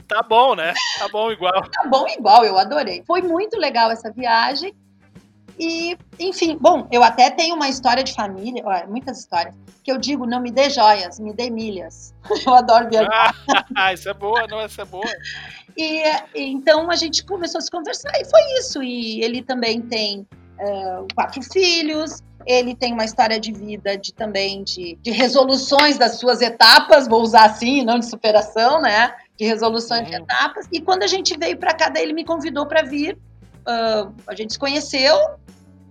Tá 0.09 0.23
bom, 0.23 0.55
né? 0.55 0.73
Tá 0.99 1.09
bom 1.09 1.31
igual. 1.31 1.63
Tá 1.71 1.87
bom 1.87 2.07
igual, 2.09 2.45
eu 2.45 2.59
adorei. 2.59 3.03
Foi 3.07 3.23
muito 3.23 3.57
legal 3.57 3.91
essa 3.91 4.11
viagem. 4.11 4.75
E, 5.59 5.97
enfim, 6.19 6.57
bom, 6.59 6.89
eu 6.91 7.03
até 7.03 7.31
tenho 7.31 7.55
uma 7.55 7.69
história 7.69 8.03
de 8.03 8.15
família, 8.15 8.63
ó, 8.65 8.87
muitas 8.89 9.19
histórias, 9.19 9.55
que 9.85 9.93
eu 9.93 9.99
digo, 9.99 10.27
não 10.27 10.41
me 10.41 10.51
dê 10.51 10.71
joias, 10.71 11.21
me 11.21 11.35
dê 11.35 11.51
milhas. 11.51 12.15
Eu 12.47 12.55
adoro 12.55 12.89
viajar. 12.89 13.35
Ah, 13.77 13.93
isso 13.93 14.09
é 14.09 14.15
boa, 14.15 14.47
não, 14.47 14.65
isso 14.65 14.81
é 14.81 14.85
boa. 14.85 15.05
E, 15.77 16.03
então 16.35 16.91
a 16.91 16.97
gente 16.97 17.25
começou 17.25 17.59
a 17.59 17.63
se 17.63 17.71
conversar 17.71 18.11
e 18.21 18.25
foi 18.25 18.41
isso. 18.59 18.83
E 18.83 19.23
ele 19.23 19.43
também 19.43 19.81
tem 19.81 20.27
uh, 20.59 21.07
quatro 21.15 21.43
filhos, 21.43 22.23
ele 22.47 22.75
tem 22.75 22.93
uma 22.93 23.05
história 23.05 23.39
de 23.39 23.53
vida 23.53 23.97
de 23.97 24.13
também 24.13 24.65
de, 24.65 24.99
de 25.01 25.11
resoluções 25.11 25.99
das 25.99 26.19
suas 26.19 26.41
etapas, 26.41 27.07
vou 27.07 27.23
usar 27.23 27.45
assim, 27.45 27.85
não 27.85 27.99
de 27.99 28.07
superação, 28.07 28.81
né? 28.81 29.15
De 29.41 29.47
resoluções 29.47 30.03
uhum. 30.03 30.11
de 30.11 30.15
etapas. 30.17 30.69
E 30.71 30.83
quando 30.83 31.03
a 31.03 31.07
gente 31.07 31.35
veio 31.39 31.57
para 31.57 31.73
cá, 31.73 31.89
daí 31.89 32.03
ele 32.03 32.13
me 32.13 32.27
convidou 32.27 32.67
para 32.67 32.83
vir. 32.83 33.17
Uh, 33.61 34.13
a 34.27 34.35
gente 34.35 34.53
se 34.53 34.59
conheceu 34.59 35.17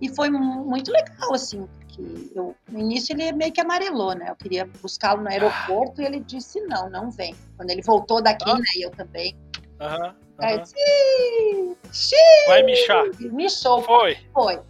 e 0.00 0.08
foi 0.08 0.30
muito 0.30 0.92
legal, 0.92 1.34
assim, 1.34 1.66
porque 1.80 2.30
eu, 2.32 2.54
no 2.70 2.78
início 2.78 3.12
ele 3.12 3.32
meio 3.32 3.50
que 3.50 3.60
amarelou, 3.60 4.14
né? 4.14 4.26
Eu 4.30 4.36
queria 4.36 4.64
buscá-lo 4.80 5.22
no 5.22 5.28
aeroporto 5.28 6.00
ah. 6.00 6.04
e 6.04 6.06
ele 6.06 6.20
disse: 6.20 6.60
não, 6.60 6.88
não 6.88 7.10
vem. 7.10 7.34
Quando 7.56 7.70
ele 7.70 7.82
voltou 7.82 8.22
daqui, 8.22 8.48
ah. 8.48 8.54
né? 8.54 8.64
Eu 8.80 8.90
também. 8.92 9.36
Aham. 9.80 10.14
Uhum. 10.38 10.64
xiii, 10.64 11.76
xiii, 11.92 12.46
Vai 12.46 12.62
michar. 12.62 13.04
Michou. 13.32 13.82
Foi. 13.82 14.16
Foi. 14.32 14.60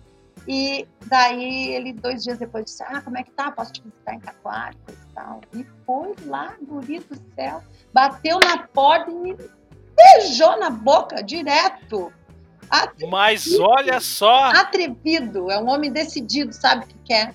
E 0.48 0.88
daí 1.06 1.74
ele, 1.74 1.92
dois 1.92 2.24
dias 2.24 2.38
depois, 2.38 2.64
disse: 2.64 2.82
Ah, 2.84 3.02
como 3.02 3.18
é 3.18 3.22
que 3.22 3.30
tá? 3.32 3.52
Posso 3.52 3.74
te 3.74 3.82
visitar 3.82 4.14
em 4.14 4.20
Taquara 4.20 4.74
e 4.88 5.14
tal. 5.14 5.42
E 5.54 5.66
foi 5.84 6.14
lá, 6.24 6.56
guri 6.62 6.98
do 7.00 7.14
céu, 7.34 7.62
bateu 7.92 8.38
na 8.40 8.58
porta 8.58 9.10
e 9.10 9.14
me 9.14 9.36
beijou 9.96 10.58
na 10.58 10.70
boca 10.70 11.22
direto. 11.22 12.12
Atrevido. 12.68 13.10
Mas 13.10 13.58
olha 13.58 14.00
só. 14.00 14.50
Atrevido, 14.52 15.50
é 15.50 15.58
um 15.58 15.68
homem 15.68 15.90
decidido, 15.90 16.52
sabe 16.52 16.84
o 16.84 16.88
que 16.88 16.98
quer. 17.04 17.34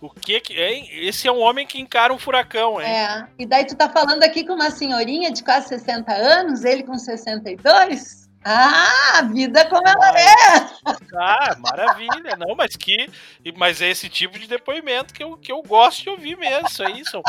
O 0.00 0.10
que 0.10 0.38
que. 0.38 0.52
Hein? 0.52 0.86
Esse 0.92 1.26
é 1.26 1.32
um 1.32 1.40
homem 1.40 1.66
que 1.66 1.80
encara 1.80 2.12
um 2.12 2.18
furacão, 2.18 2.78
hein? 2.78 2.86
É. 2.86 3.26
E 3.38 3.46
daí 3.46 3.64
tu 3.64 3.74
tá 3.74 3.88
falando 3.88 4.22
aqui 4.22 4.44
com 4.44 4.52
uma 4.52 4.70
senhorinha 4.70 5.32
de 5.32 5.42
quase 5.42 5.68
60 5.68 6.12
anos, 6.12 6.62
ele 6.62 6.82
com 6.82 6.98
62? 6.98 8.23
Ah, 8.44 9.18
a 9.18 9.22
vida 9.22 9.64
como 9.66 9.88
ela 9.88 10.20
é! 10.20 10.84
Ah, 11.16 11.56
maravilha. 11.58 12.36
Não, 12.36 12.54
mas 12.54 12.76
que. 12.76 13.08
Mas 13.56 13.80
é 13.80 13.88
esse 13.88 14.08
tipo 14.08 14.38
de 14.38 14.46
depoimento 14.46 15.14
que 15.14 15.22
eu, 15.22 15.36
que 15.36 15.50
eu 15.50 15.62
gosto 15.62 16.02
de 16.02 16.10
ouvir 16.10 16.36
mesmo. 16.36 16.66
Isso 16.66 16.82
é 16.82 16.90
isso. 16.90 17.22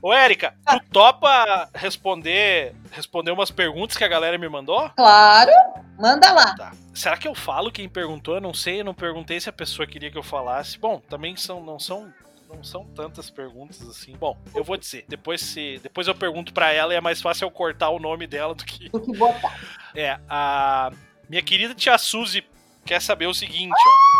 Ô, 0.00 0.12
Érica, 0.12 0.54
tu 0.66 0.80
topa 0.92 1.68
responder, 1.74 2.74
responder 2.92 3.32
umas 3.32 3.50
perguntas 3.50 3.96
que 3.96 4.04
a 4.04 4.08
galera 4.08 4.38
me 4.38 4.48
mandou? 4.48 4.88
Claro, 4.90 5.50
manda 5.98 6.32
lá. 6.32 6.54
Tá. 6.56 6.72
Será 6.94 7.16
que 7.16 7.28
eu 7.28 7.34
falo 7.34 7.70
quem 7.70 7.88
perguntou? 7.88 8.36
Eu 8.36 8.40
não 8.40 8.54
sei, 8.54 8.80
eu 8.80 8.84
não 8.84 8.94
perguntei 8.94 9.40
se 9.40 9.48
a 9.48 9.52
pessoa 9.52 9.86
queria 9.86 10.10
que 10.10 10.18
eu 10.18 10.22
falasse. 10.22 10.78
Bom, 10.78 11.00
também 11.00 11.36
são, 11.36 11.62
não 11.62 11.78
são 11.78 12.12
não 12.48 12.64
são 12.64 12.84
tantas 12.84 13.30
perguntas 13.30 13.82
assim. 13.82 14.16
Bom, 14.16 14.36
eu 14.54 14.64
vou 14.64 14.76
dizer. 14.76 15.04
Depois 15.08 15.40
se 15.40 15.78
depois 15.82 16.08
eu 16.08 16.14
pergunto 16.14 16.52
para 16.52 16.72
ela 16.72 16.94
e 16.94 16.96
é 16.96 17.00
mais 17.00 17.20
fácil 17.20 17.44
eu 17.46 17.50
cortar 17.50 17.90
o 17.90 17.98
nome 17.98 18.26
dela 18.26 18.54
do 18.54 18.64
que 18.64 18.88
do 18.88 19.00
que 19.00 19.16
botar. 19.16 19.58
É, 19.94 20.20
a 20.28 20.92
minha 21.28 21.42
querida 21.42 21.74
tia 21.74 21.96
Suzy 21.98 22.44
quer 22.84 23.00
saber 23.00 23.26
o 23.26 23.34
seguinte, 23.34 23.74
ó. 23.74 24.18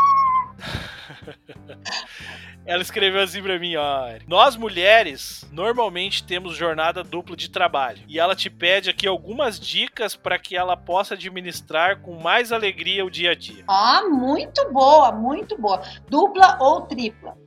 Ela 2.69 2.83
escreveu 2.83 3.23
assim 3.23 3.43
pra 3.43 3.59
mim, 3.59 3.77
ó. 3.77 4.11
Nós 4.27 4.55
mulheres 4.55 5.49
normalmente 5.51 6.23
temos 6.23 6.55
jornada 6.55 7.03
dupla 7.03 7.35
de 7.35 7.49
trabalho. 7.49 8.03
E 8.07 8.19
ela 8.19 8.37
te 8.37 8.51
pede 8.51 8.91
aqui 8.91 9.09
algumas 9.09 9.59
dicas 9.59 10.15
para 10.15 10.39
que 10.39 10.55
ela 10.55 10.77
possa 10.77 11.15
administrar 11.15 12.03
com 12.03 12.21
mais 12.21 12.53
alegria 12.53 13.07
o 13.07 13.11
dia 13.11 13.31
a 13.31 13.35
dia. 13.35 13.65
Ah, 13.67 14.03
muito 14.07 14.71
boa, 14.71 15.11
muito 15.13 15.57
boa. 15.57 15.81
Dupla 16.11 16.59
ou 16.61 16.83
tripla. 16.83 17.39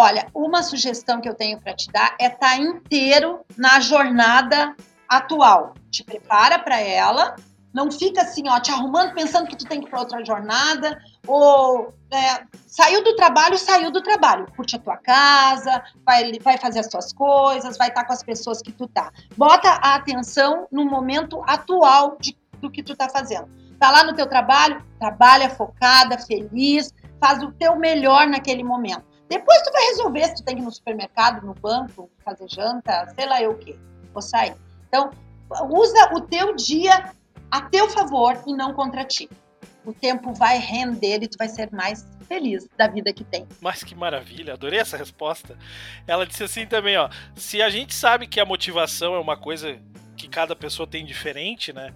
Olha, 0.00 0.28
uma 0.32 0.62
sugestão 0.62 1.20
que 1.20 1.28
eu 1.28 1.34
tenho 1.34 1.60
para 1.60 1.74
te 1.74 1.90
dar 1.90 2.14
é 2.20 2.26
estar 2.26 2.50
tá 2.50 2.56
inteiro 2.56 3.40
na 3.56 3.80
jornada 3.80 4.76
atual. 5.08 5.74
Te 5.90 6.04
prepara 6.04 6.56
para 6.56 6.78
ela, 6.78 7.34
não 7.74 7.90
fica 7.90 8.22
assim, 8.22 8.48
ó, 8.48 8.60
te 8.60 8.70
arrumando 8.70 9.12
pensando 9.12 9.48
que 9.48 9.56
tu 9.56 9.66
tem 9.66 9.80
que 9.80 9.88
ir 9.88 9.90
para 9.90 9.98
outra 9.98 10.24
jornada, 10.24 10.96
ou 11.26 11.92
é, 12.12 12.44
saiu 12.68 13.02
do 13.02 13.16
trabalho, 13.16 13.58
saiu 13.58 13.90
do 13.90 14.00
trabalho. 14.00 14.46
Curte 14.54 14.76
a 14.76 14.78
tua 14.78 14.96
casa, 14.98 15.82
vai, 16.06 16.30
vai 16.38 16.56
fazer 16.58 16.78
as 16.78 16.86
tuas 16.86 17.12
coisas, 17.12 17.76
vai 17.76 17.88
estar 17.88 18.02
tá 18.02 18.06
com 18.06 18.12
as 18.12 18.22
pessoas 18.22 18.62
que 18.62 18.70
tu 18.70 18.86
tá. 18.86 19.10
Bota 19.36 19.68
a 19.68 19.96
atenção 19.96 20.68
no 20.70 20.84
momento 20.84 21.42
atual 21.44 22.16
de, 22.20 22.38
do 22.60 22.70
que 22.70 22.84
tu 22.84 22.94
tá 22.94 23.08
fazendo. 23.08 23.48
Tá 23.80 23.90
lá 23.90 24.04
no 24.04 24.14
teu 24.14 24.28
trabalho, 24.28 24.80
trabalha 25.00 25.50
focada, 25.50 26.16
feliz, 26.18 26.94
faz 27.20 27.42
o 27.42 27.50
teu 27.50 27.74
melhor 27.74 28.28
naquele 28.28 28.62
momento. 28.62 29.17
Depois 29.28 29.62
tu 29.62 29.72
vai 29.72 29.84
resolver 29.86 30.24
se 30.24 30.36
tu 30.36 30.44
tem 30.44 30.56
que 30.56 30.62
ir 30.62 30.64
no 30.64 30.72
supermercado, 30.72 31.44
no 31.44 31.54
banco, 31.54 32.10
fazer 32.24 32.48
janta, 32.48 33.12
sei 33.14 33.26
lá 33.26 33.42
eu 33.42 33.52
o 33.52 33.58
quê, 33.58 33.76
ou 34.14 34.22
sair. 34.22 34.54
Então, 34.88 35.10
usa 35.70 36.14
o 36.14 36.20
teu 36.22 36.56
dia 36.56 37.12
a 37.50 37.62
teu 37.62 37.88
favor 37.90 38.42
e 38.46 38.54
não 38.54 38.72
contra 38.74 39.04
ti. 39.04 39.28
O 39.84 39.92
tempo 39.92 40.34
vai 40.34 40.58
render 40.58 41.22
e 41.22 41.28
tu 41.28 41.36
vai 41.38 41.48
ser 41.48 41.70
mais 41.72 42.06
feliz 42.26 42.68
da 42.76 42.86
vida 42.88 43.12
que 43.12 43.24
tem. 43.24 43.46
Mas 43.60 43.82
que 43.82 43.94
maravilha, 43.94 44.52
adorei 44.52 44.78
essa 44.78 44.96
resposta. 44.96 45.56
Ela 46.06 46.26
disse 46.26 46.44
assim 46.44 46.66
também, 46.66 46.96
ó, 46.96 47.08
se 47.34 47.62
a 47.62 47.70
gente 47.70 47.94
sabe 47.94 48.26
que 48.26 48.38
a 48.38 48.44
motivação 48.44 49.14
é 49.14 49.18
uma 49.18 49.36
coisa 49.36 49.78
que 50.16 50.28
cada 50.28 50.54
pessoa 50.54 50.86
tem 50.86 51.04
diferente, 51.04 51.72
né? 51.72 51.94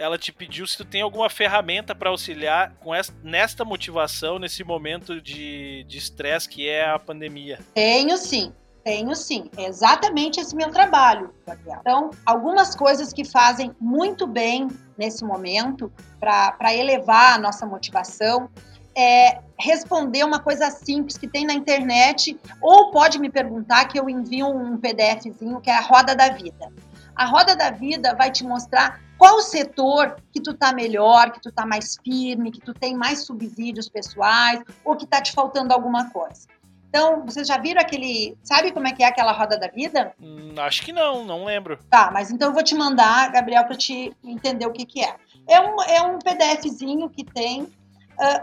Ela 0.00 0.16
te 0.16 0.32
pediu 0.32 0.66
se 0.66 0.76
tu 0.76 0.84
tem 0.84 1.02
alguma 1.02 1.28
ferramenta 1.28 1.94
para 1.94 2.08
auxiliar 2.08 2.72
com 2.80 2.94
esta, 2.94 3.14
nesta 3.22 3.64
motivação, 3.64 4.38
nesse 4.38 4.64
momento 4.64 5.20
de 5.20 5.84
estresse 5.90 6.48
que 6.48 6.66
é 6.66 6.88
a 6.88 6.98
pandemia. 6.98 7.60
Tenho 7.74 8.16
sim. 8.16 8.52
Tenho 8.82 9.14
sim, 9.14 9.50
é 9.58 9.66
exatamente 9.66 10.40
esse 10.40 10.56
meu 10.56 10.70
trabalho, 10.70 11.34
Gabriel. 11.46 11.78
Então, 11.80 12.10
algumas 12.24 12.74
coisas 12.74 13.12
que 13.12 13.26
fazem 13.26 13.76
muito 13.78 14.26
bem 14.26 14.68
nesse 14.96 15.22
momento 15.22 15.92
para 16.18 16.74
elevar 16.74 17.34
a 17.34 17.38
nossa 17.38 17.66
motivação 17.66 18.48
é 18.96 19.38
responder 19.58 20.24
uma 20.24 20.40
coisa 20.40 20.70
simples 20.70 21.18
que 21.18 21.28
tem 21.28 21.44
na 21.44 21.52
internet, 21.52 22.38
ou 22.60 22.90
pode 22.90 23.18
me 23.18 23.28
perguntar 23.28 23.84
que 23.84 24.00
eu 24.00 24.08
envio 24.08 24.46
um 24.46 24.78
PDFzinho 24.78 25.60
que 25.60 25.68
é 25.68 25.76
a 25.76 25.82
Roda 25.82 26.16
da 26.16 26.30
Vida. 26.30 26.72
A 27.14 27.24
Roda 27.24 27.54
da 27.56 27.70
Vida 27.70 28.14
vai 28.14 28.30
te 28.30 28.44
mostrar 28.44 29.00
qual 29.18 29.40
setor 29.42 30.16
que 30.32 30.40
tu 30.40 30.54
tá 30.54 30.72
melhor, 30.72 31.30
que 31.30 31.40
tu 31.40 31.52
tá 31.52 31.66
mais 31.66 31.96
firme, 32.02 32.50
que 32.50 32.60
tu 32.60 32.72
tem 32.72 32.94
mais 32.94 33.26
subsídios 33.26 33.88
pessoais 33.88 34.62
ou 34.84 34.96
que 34.96 35.06
tá 35.06 35.20
te 35.20 35.32
faltando 35.32 35.74
alguma 35.74 36.10
coisa. 36.10 36.48
Então, 36.88 37.24
vocês 37.24 37.46
já 37.46 37.56
viram 37.56 37.80
aquele. 37.80 38.36
Sabe 38.42 38.72
como 38.72 38.88
é 38.88 38.92
que 38.92 39.04
é 39.04 39.06
aquela 39.06 39.30
roda 39.30 39.56
da 39.56 39.68
vida? 39.68 40.12
Hum, 40.20 40.54
acho 40.58 40.82
que 40.82 40.92
não, 40.92 41.24
não 41.24 41.44
lembro. 41.44 41.78
Tá, 41.88 42.10
mas 42.12 42.32
então 42.32 42.48
eu 42.48 42.54
vou 42.54 42.64
te 42.64 42.74
mandar, 42.74 43.30
Gabriel, 43.30 43.64
para 43.64 43.76
te 43.76 44.12
entender 44.24 44.66
o 44.66 44.72
que, 44.72 44.84
que 44.84 45.04
é. 45.04 45.14
É 45.46 45.60
um, 45.60 45.80
é 45.82 46.02
um 46.02 46.18
PDFzinho 46.18 47.08
que 47.08 47.24
tem, 47.24 47.62
uh, 47.62 47.70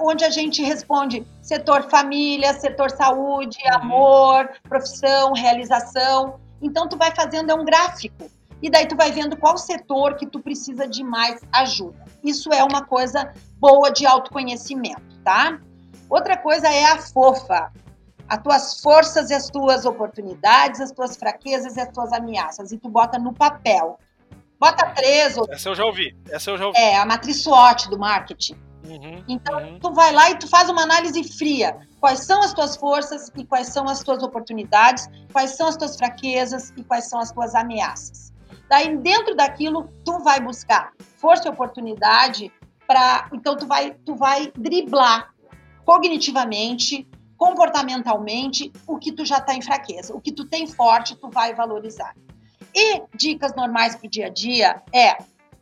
onde 0.07 0.23
a 0.23 0.29
gente 0.29 0.63
responde 0.63 1.27
setor 1.41 1.89
família, 1.89 2.53
setor 2.53 2.89
saúde, 2.89 3.57
uhum. 3.65 3.75
amor, 3.75 4.49
profissão, 4.63 5.33
realização. 5.33 6.39
Então, 6.61 6.87
tu 6.87 6.97
vai 6.97 7.13
fazendo, 7.13 7.51
é 7.51 7.53
um 7.53 7.65
gráfico 7.65 8.31
e 8.61 8.69
daí 8.69 8.87
tu 8.87 8.95
vai 8.95 9.11
vendo 9.11 9.37
qual 9.37 9.57
setor 9.57 10.15
que 10.15 10.25
tu 10.25 10.39
precisa 10.39 10.87
de 10.87 11.03
mais 11.03 11.41
ajuda. 11.51 12.05
Isso 12.23 12.51
é 12.51 12.63
uma 12.63 12.83
coisa 12.83 13.31
boa 13.59 13.91
de 13.91 14.05
autoconhecimento, 14.05 15.19
tá? 15.23 15.59
Outra 16.09 16.37
coisa 16.37 16.67
é 16.67 16.85
a 16.85 16.97
fofa. 16.97 17.71
As 18.27 18.41
tuas 18.41 18.81
forças 18.81 19.29
e 19.29 19.33
as 19.33 19.49
tuas 19.49 19.85
oportunidades, 19.85 20.81
as 20.81 20.91
tuas 20.91 21.15
fraquezas 21.15 21.77
e 21.77 21.81
as 21.81 21.89
tuas 21.89 22.11
ameaças. 22.11 22.71
E 22.71 22.77
tu 22.77 22.89
bota 22.89 23.17
no 23.17 23.33
papel. 23.33 23.99
Bota 24.59 24.89
três 24.89 25.37
ou... 25.37 25.45
Essa 25.49 25.69
eu 25.69 25.75
já 25.75 25.85
ouvi. 25.85 26.15
Essa 26.29 26.51
eu 26.51 26.57
já 26.57 26.67
ouvi. 26.67 26.77
É, 26.77 26.97
a 26.97 27.05
matriz 27.05 27.43
SWOT 27.43 27.89
do 27.89 27.97
marketing. 27.97 28.57
Uhum, 28.85 29.23
então, 29.27 29.59
uhum. 29.59 29.79
tu 29.79 29.93
vai 29.93 30.13
lá 30.13 30.31
e 30.31 30.39
tu 30.39 30.47
faz 30.47 30.69
uma 30.69 30.83
análise 30.83 31.23
fria. 31.23 31.77
Quais 31.99 32.19
são 32.19 32.41
as 32.41 32.53
tuas 32.53 32.75
forças 32.75 33.31
e 33.35 33.45
quais 33.45 33.67
são 33.67 33.87
as 33.87 34.01
tuas 34.01 34.23
oportunidades, 34.23 35.09
quais 35.31 35.51
são 35.51 35.67
as 35.67 35.75
tuas 35.75 35.95
fraquezas 35.97 36.73
e 36.75 36.83
quais 36.83 37.09
são 37.09 37.19
as 37.19 37.31
tuas 37.31 37.53
ameaças. 37.53 38.33
Daí, 38.69 38.97
dentro 38.97 39.35
daquilo, 39.35 39.89
tu 40.03 40.19
vai 40.19 40.39
buscar 40.39 40.91
força 41.17 41.47
e 41.47 41.51
oportunidade 41.51 42.51
para. 42.85 43.29
Então, 43.33 43.55
tu 43.55 43.65
vai, 43.65 43.91
tu 44.05 44.15
vai 44.15 44.51
driblar 44.57 45.33
cognitivamente, 45.85 47.07
comportamentalmente, 47.37 48.71
o 48.85 48.97
que 48.97 49.11
tu 49.11 49.25
já 49.25 49.37
está 49.37 49.53
em 49.53 49.61
fraqueza. 49.61 50.13
O 50.15 50.19
que 50.19 50.31
tu 50.31 50.45
tem 50.45 50.67
forte, 50.67 51.15
tu 51.15 51.29
vai 51.29 51.53
valorizar. 51.53 52.13
E 52.75 53.01
dicas 53.15 53.55
normais 53.55 53.95
para 53.95 54.07
o 54.07 54.09
dia 54.09 54.27
a 54.27 54.29
dia 54.29 54.83
é 54.93 55.17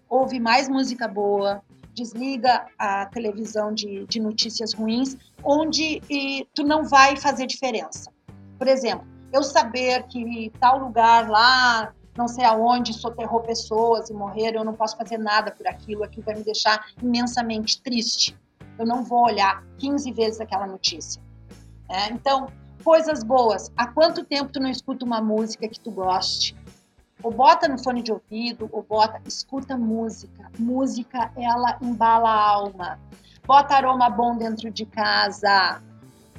ouve 0.10 0.40
mais 0.40 0.68
música 0.70 1.08
boa, 1.08 1.62
desliga 1.94 2.66
a 2.78 3.06
televisão 3.08 3.74
de, 3.74 4.06
de 4.06 4.20
notícias 4.20 4.74
ruins, 4.74 5.18
onde 5.44 6.02
e, 6.10 6.48
tu 6.54 6.64
não 6.64 6.84
vai 6.84 7.16
fazer 7.16 7.48
diferença. 7.48 8.12
Por 8.58 8.68
exemplo, 8.68 9.08
eu 9.32 9.44
saber 9.44 10.04
que 10.04 10.52
tal 10.60 10.80
lugar 10.80 11.30
lá 11.30 11.94
não 12.18 12.28
sei 12.28 12.46
aonde 12.46 12.94
soterrou 12.94 13.42
pessoas 13.42 14.10
e 14.10 14.14
morreram, 14.14 14.62
eu 14.62 14.66
não 14.66 14.74
posso 14.74 14.96
fazer 14.96 15.18
nada 15.18 15.52
por 15.52 15.68
aquilo, 15.68 16.04
aquilo 16.04 16.26
vai 16.26 16.36
me 16.36 16.44
deixar 16.44 16.86
imensamente 17.02 17.82
triste. 17.82 18.38
Eu 18.78 18.86
não 18.86 19.04
vou 19.04 19.26
olhar 19.26 19.64
15 19.78 20.12
vezes 20.12 20.40
aquela 20.40 20.66
notícia. 20.66 21.22
É, 21.90 22.10
então, 22.12 22.48
coisas 22.84 23.24
boas. 23.24 23.72
Há 23.76 23.88
quanto 23.88 24.24
tempo 24.24 24.52
tu 24.52 24.60
não 24.60 24.70
escuta 24.70 25.06
uma 25.06 25.22
música 25.22 25.68
que 25.68 25.80
tu 25.80 25.92
goste? 25.92 26.56
Ou 27.24 27.32
bota 27.32 27.68
no 27.68 27.82
fone 27.82 28.02
de 28.02 28.12
ouvido, 28.12 28.70
ou 28.72 28.84
bota, 28.84 29.22
escuta 29.26 29.78
música. 29.78 30.52
Música, 30.60 31.32
ela 31.36 31.78
embala 31.82 32.30
a 32.30 32.50
alma. 32.50 33.00
Bota 33.46 33.76
aroma 33.76 34.10
bom 34.10 34.38
dentro 34.38 34.70
de 34.70 34.86
casa. 34.86 35.82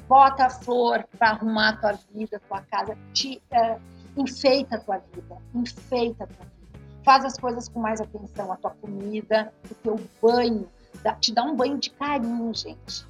Bota 0.07 0.49
flor 0.49 1.05
para 1.17 1.31
arrumar 1.31 1.79
tua 1.79 1.99
vida, 2.13 2.41
tua 2.47 2.61
casa. 2.61 2.97
Te, 3.13 3.41
uh, 3.51 3.81
enfeita 4.21 4.75
a 4.75 4.79
tua 4.79 4.97
vida, 5.13 5.37
enfeita 5.53 6.23
a 6.23 6.27
tua 6.27 6.45
vida. 6.45 6.57
Faz 7.03 7.25
as 7.25 7.37
coisas 7.37 7.69
com 7.69 7.79
mais 7.79 8.01
atenção, 8.01 8.51
a 8.51 8.57
tua 8.57 8.71
comida, 8.71 9.53
o 9.69 9.75
teu 9.75 9.99
banho. 10.21 10.67
Dá, 11.03 11.13
te 11.13 11.33
dá 11.33 11.43
um 11.43 11.55
banho 11.55 11.77
de 11.77 11.89
carinho, 11.91 12.53
gente. 12.53 13.05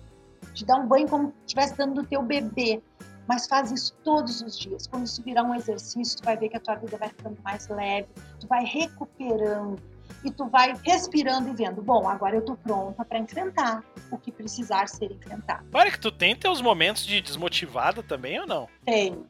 Te 0.54 0.66
dá 0.66 0.76
um 0.76 0.88
banho 0.88 1.08
como 1.08 1.30
se 1.30 1.34
estivesse 1.48 1.76
dando 1.76 2.02
do 2.02 2.08
teu 2.08 2.22
bebê. 2.22 2.82
Mas 3.28 3.46
faz 3.46 3.72
isso 3.72 3.94
todos 4.04 4.42
os 4.42 4.58
dias. 4.58 4.88
Quando 4.88 5.06
isso 5.06 5.22
virar 5.22 5.44
um 5.44 5.54
exercício, 5.54 6.18
tu 6.18 6.24
vai 6.24 6.38
ver 6.38 6.50
que 6.50 6.58
a 6.58 6.60
tua 6.60 6.76
vida 6.76 6.98
vai 6.98 7.10
ficando 7.10 7.38
mais 7.44 7.68
leve, 7.68 8.08
tu 8.40 8.48
vai 8.48 8.64
recuperando 8.64 9.78
e 10.24 10.32
tu 10.32 10.48
vai 10.48 10.74
respirando 10.84 11.50
e 11.50 11.54
vendo, 11.54 11.82
bom, 11.82 12.08
agora 12.08 12.36
eu 12.36 12.42
tô 12.42 12.56
pronta 12.56 13.04
para 13.06 13.20
enfrentar 13.20 13.84
o 14.10 14.18
que 14.18 14.32
precisar 14.32 14.88
ser 14.88 15.12
enfrentado. 15.12 15.66
Para 15.70 15.92
que 15.92 16.00
tu 16.00 16.12
tem 16.12 16.36
teus 16.36 16.62
momentos 16.62 17.06
de 17.06 17.22
desmotivada 17.22 18.02
também 18.02 18.40
ou 18.40 18.48
não? 18.48 18.68
Tenho, 18.86 19.28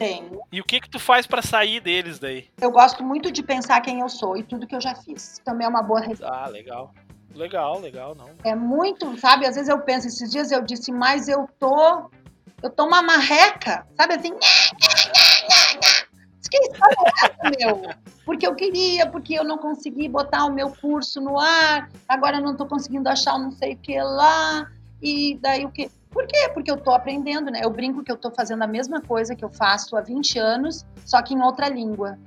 tenho. 0.00 0.40
E 0.50 0.58
o 0.62 0.64
que 0.64 0.80
que 0.80 0.88
tu 0.88 0.98
faz 0.98 1.26
para 1.26 1.42
sair 1.42 1.78
deles 1.78 2.18
daí? 2.18 2.48
Eu 2.58 2.70
gosto 2.70 3.04
muito 3.04 3.30
de 3.30 3.42
pensar 3.42 3.82
quem 3.82 4.00
eu 4.00 4.08
sou 4.08 4.34
e 4.34 4.42
tudo 4.42 4.66
que 4.66 4.74
eu 4.74 4.80
já 4.80 4.94
fiz. 4.94 5.38
Também 5.44 5.66
é 5.66 5.68
uma 5.68 5.82
boa 5.82 6.00
resposta. 6.00 6.34
Ah, 6.34 6.48
legal. 6.48 6.94
Legal, 7.34 7.78
legal, 7.78 8.14
não. 8.14 8.30
É 8.42 8.54
muito, 8.54 9.16
sabe? 9.18 9.46
Às 9.46 9.54
vezes 9.54 9.68
eu 9.68 9.78
penso, 9.80 10.08
esses 10.08 10.30
dias 10.30 10.50
eu 10.50 10.62
disse, 10.62 10.90
mas 10.90 11.28
eu 11.28 11.46
tô. 11.58 12.10
Eu 12.62 12.70
tô 12.70 12.86
uma 12.86 13.02
marreca, 13.02 13.86
sabe 13.94 14.14
assim? 14.14 14.34
Que 16.50 16.56
história 16.56 16.96
é 16.98 17.26
essa, 17.26 17.50
meu? 17.58 17.94
Porque 18.24 18.46
eu 18.46 18.54
queria, 18.54 19.06
porque 19.06 19.34
eu 19.34 19.44
não 19.44 19.58
consegui 19.58 20.08
botar 20.08 20.46
o 20.46 20.52
meu 20.52 20.70
curso 20.70 21.20
no 21.20 21.38
ar, 21.38 21.88
agora 22.08 22.38
eu 22.38 22.42
não 22.42 22.56
tô 22.56 22.66
conseguindo 22.66 23.08
achar 23.08 23.38
não 23.38 23.52
sei 23.52 23.74
o 23.74 23.78
que 23.78 24.00
lá, 24.02 24.66
e 25.00 25.38
daí 25.40 25.64
o 25.64 25.70
que? 25.70 25.90
Por 26.10 26.26
quê? 26.26 26.50
Porque 26.52 26.70
eu 26.70 26.76
tô 26.76 26.90
aprendendo, 26.90 27.50
né? 27.50 27.60
Eu 27.62 27.70
brinco 27.70 28.02
que 28.02 28.10
eu 28.10 28.16
tô 28.16 28.30
fazendo 28.30 28.62
a 28.62 28.66
mesma 28.66 29.00
coisa 29.00 29.34
que 29.34 29.44
eu 29.44 29.50
faço 29.50 29.96
há 29.96 30.00
20 30.00 30.38
anos, 30.38 30.84
só 31.06 31.22
que 31.22 31.34
em 31.34 31.40
outra 31.40 31.68
língua, 31.68 32.18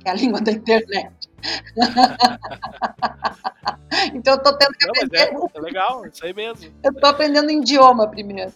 que 0.00 0.08
é 0.08 0.12
a 0.12 0.14
língua 0.16 0.40
da 0.40 0.52
internet. 0.52 1.28
então 4.14 4.34
eu 4.34 4.42
tô 4.42 4.56
tendo 4.56 4.72
que 4.72 4.88
aprender. 4.88 5.32
Não, 5.32 5.44
é, 5.44 5.48
é 5.54 5.60
legal, 5.60 6.06
isso 6.06 6.24
aí 6.24 6.32
mesmo. 6.32 6.72
Eu 6.82 6.94
tô 6.94 7.06
aprendendo 7.06 7.50
idioma 7.50 8.08
primeiro. 8.08 8.52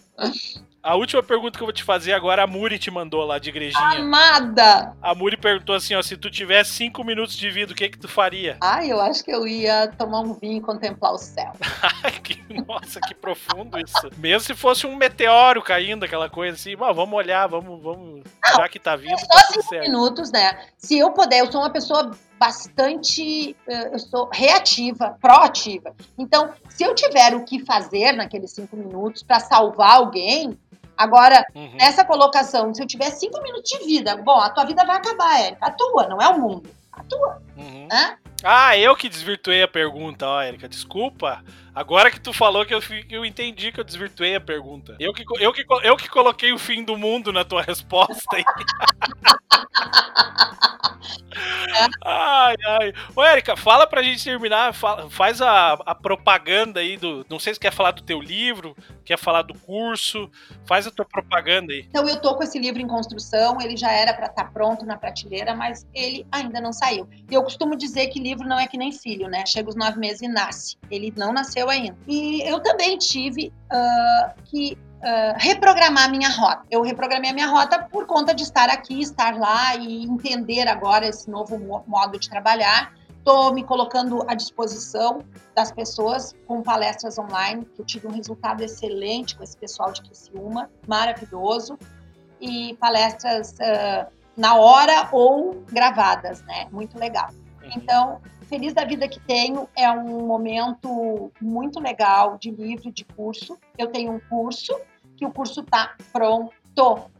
A 0.83 0.95
última 0.95 1.23
pergunta 1.23 1.57
que 1.57 1.63
eu 1.63 1.65
vou 1.65 1.71
te 1.71 1.81
fazer 1.81 2.11
agora, 2.11 2.43
a 2.43 2.47
Muri 2.47 2.77
te 2.77 2.91
mandou 2.91 3.23
lá 3.23 3.39
de 3.39 3.47
igrejinha. 3.47 3.99
Amada! 3.99 4.93
A 5.01 5.15
Muri 5.15 5.37
perguntou 5.37 5.73
assim, 5.73 5.95
ó, 5.95 6.01
se 6.01 6.17
tu 6.17 6.29
tivesse 6.29 6.71
cinco 6.71 7.05
minutos 7.05 7.37
de 7.37 7.49
vida, 7.49 7.71
o 7.71 7.75
que 7.75 7.87
que 7.87 7.97
tu 7.97 8.09
faria? 8.09 8.57
Ai, 8.61 8.91
eu 8.91 8.99
acho 8.99 9.23
que 9.23 9.31
eu 9.31 9.47
ia 9.47 9.87
tomar 9.87 10.19
um 10.19 10.33
vinho 10.33 10.57
e 10.57 10.61
contemplar 10.61 11.13
o 11.13 11.17
céu. 11.17 11.53
que, 12.21 12.43
nossa, 12.67 12.99
que 12.99 13.15
profundo 13.15 13.79
isso. 13.79 14.09
Mesmo 14.17 14.41
se 14.41 14.53
fosse 14.53 14.85
um 14.85 14.97
meteoro 14.97 15.61
caindo, 15.61 16.03
aquela 16.03 16.29
coisa 16.29 16.55
assim, 16.55 16.75
mas 16.75 16.93
vamos 16.93 17.17
olhar, 17.17 17.47
vamos, 17.47 17.81
vamos, 17.81 18.21
Não, 18.45 18.57
já 18.57 18.67
que 18.67 18.77
tá 18.77 18.97
vindo, 18.97 19.17
só 19.17 19.25
tá 19.25 19.39
cinco 19.53 19.69
certo. 19.69 19.89
minutos, 19.89 20.33
né? 20.33 20.65
Se 20.77 20.99
eu 20.99 21.11
puder, 21.11 21.39
eu 21.39 21.49
sou 21.49 21.61
uma 21.61 21.69
pessoa 21.69 22.11
bastante, 22.37 23.55
eh, 23.65 23.89
eu 23.93 23.99
sou 23.99 24.29
reativa, 24.33 25.17
proativa. 25.21 25.95
Então, 26.17 26.53
se 26.67 26.83
eu 26.83 26.93
tiver 26.93 27.33
o 27.33 27.45
que 27.45 27.63
fazer 27.63 28.11
naqueles 28.11 28.51
cinco 28.51 28.75
minutos 28.75 29.23
para 29.23 29.39
salvar 29.39 29.91
alguém, 29.91 30.59
Agora, 30.97 31.45
uhum. 31.55 31.75
nessa 31.75 32.05
colocação, 32.05 32.73
se 32.73 32.81
eu 32.81 32.87
tiver 32.87 33.09
cinco 33.11 33.41
minutos 33.41 33.69
de 33.69 33.85
vida, 33.85 34.15
bom, 34.17 34.39
a 34.39 34.49
tua 34.49 34.65
vida 34.65 34.85
vai 34.85 34.97
acabar, 34.97 35.39
Érica. 35.39 35.65
A 35.65 35.71
tua, 35.71 36.07
não 36.07 36.21
é 36.21 36.27
o 36.29 36.39
mundo. 36.39 36.69
A 36.91 37.03
tua. 37.03 37.41
Uhum. 37.57 37.87
Ah, 38.43 38.77
eu 38.77 38.95
que 38.95 39.09
desvirtuei 39.09 39.63
a 39.63 39.67
pergunta, 39.67 40.27
ó, 40.27 40.41
Érica. 40.41 40.67
Desculpa. 40.67 41.43
Agora 41.75 42.11
que 42.11 42.19
tu 42.19 42.31
falou 42.31 42.65
que 42.65 42.73
eu, 42.73 42.79
eu 43.09 43.25
entendi 43.25 43.71
que 43.71 43.79
eu 43.79 43.83
desvirtuei 43.83 44.35
a 44.35 44.41
pergunta. 44.41 44.95
Eu 44.99 45.13
que, 45.13 45.23
eu, 45.39 45.51
que, 45.51 45.65
eu 45.83 45.97
que 45.97 46.07
coloquei 46.07 46.53
o 46.53 46.59
fim 46.59 46.83
do 46.83 46.97
mundo 46.97 47.33
na 47.33 47.43
tua 47.43 47.61
resposta 47.63 48.35
aí. 48.35 48.43
ai, 52.05 52.55
ai. 52.65 52.93
Ô, 53.15 53.23
Érica, 53.23 53.55
fala 53.55 53.87
pra 53.87 54.03
gente 54.03 54.23
terminar, 54.23 54.73
fala, 54.73 55.09
faz 55.09 55.41
a, 55.41 55.73
a, 55.73 55.95
propaganda 55.95 56.79
aí 56.79 56.97
do. 56.97 57.25
Não 57.29 57.39
sei 57.39 57.53
se 57.53 57.59
quer 57.59 57.71
falar 57.71 57.91
do 57.91 58.03
teu 58.03 58.21
livro, 58.21 58.75
quer 59.03 59.17
falar 59.17 59.41
do 59.41 59.53
curso, 59.53 60.29
faz 60.65 60.87
a 60.87 60.91
tua 60.91 61.05
propaganda 61.05 61.73
aí. 61.73 61.85
Então, 61.89 62.07
eu 62.07 62.21
tô 62.21 62.35
com 62.35 62.43
esse 62.43 62.59
livro 62.59 62.81
em 62.81 62.87
construção, 62.87 63.59
ele 63.61 63.75
já 63.75 63.91
era 63.91 64.13
para 64.13 64.27
estar 64.27 64.45
tá 64.45 64.51
pronto 64.51 64.85
na 64.85 64.97
prateleira, 64.97 65.55
mas 65.55 65.85
ele 65.93 66.25
ainda 66.31 66.61
não 66.61 66.71
saiu. 66.71 67.07
E 67.29 67.33
eu 67.33 67.43
costumo 67.43 67.75
dizer 67.75 68.07
que 68.07 68.19
livro 68.19 68.47
não 68.47 68.59
é 68.59 68.67
que 68.67 68.77
nem 68.77 68.91
filho, 68.91 69.27
né? 69.27 69.43
Chega 69.45 69.69
os 69.69 69.75
nove 69.75 69.99
meses 69.99 70.21
e 70.21 70.27
nasce. 70.27 70.77
Ele 70.89 71.13
não 71.15 71.33
nasceu 71.33 71.62
ainda. 71.69 71.97
E 72.07 72.41
eu 72.41 72.59
também 72.59 72.97
tive 72.97 73.53
uh, 73.71 74.41
que 74.45 74.77
uh, 75.03 75.35
reprogramar 75.37 76.09
minha 76.09 76.29
rota. 76.29 76.63
Eu 76.69 76.81
reprogramei 76.81 77.31
a 77.31 77.33
minha 77.33 77.47
rota 77.47 77.79
por 77.79 78.05
conta 78.05 78.33
de 78.33 78.43
estar 78.43 78.69
aqui, 78.69 79.01
estar 79.01 79.37
lá 79.37 79.75
e 79.75 80.03
entender 80.05 80.67
agora 80.67 81.07
esse 81.07 81.29
novo 81.29 81.57
modo 81.87 82.19
de 82.19 82.29
trabalhar. 82.29 82.93
Estou 83.17 83.53
me 83.53 83.63
colocando 83.63 84.21
à 84.29 84.33
disposição 84.33 85.19
das 85.55 85.71
pessoas 85.71 86.35
com 86.45 86.61
palestras 86.61 87.17
online, 87.17 87.65
que 87.73 87.81
eu 87.81 87.85
tive 87.85 88.07
um 88.07 88.11
resultado 88.11 88.61
excelente 88.61 89.35
com 89.35 89.43
esse 89.43 89.55
pessoal 89.55 89.93
de 89.93 90.01
Criciúma, 90.01 90.69
maravilhoso, 90.85 91.77
e 92.41 92.75
palestras 92.81 93.53
uh, 93.53 94.11
na 94.35 94.55
hora 94.55 95.07
ou 95.11 95.63
gravadas, 95.71 96.41
né? 96.41 96.67
Muito 96.69 96.99
legal. 96.99 97.29
Uhum. 97.61 97.69
Então, 97.77 98.21
feliz 98.53 98.71
da 98.71 98.85
vida 98.85 99.07
que 99.07 99.19
tenho 99.19 99.67
é 99.75 99.89
um 99.89 100.27
momento 100.27 101.31
muito 101.41 101.79
legal 101.79 102.37
de 102.37 102.51
livro, 102.51 102.91
de 102.91 103.03
curso. 103.03 103.57
Eu 103.75 103.87
tenho 103.87 104.11
um 104.11 104.19
curso 104.19 104.79
que 105.17 105.25
o 105.25 105.31
curso 105.31 105.63
tá 105.63 105.95
pronto. 106.11 106.53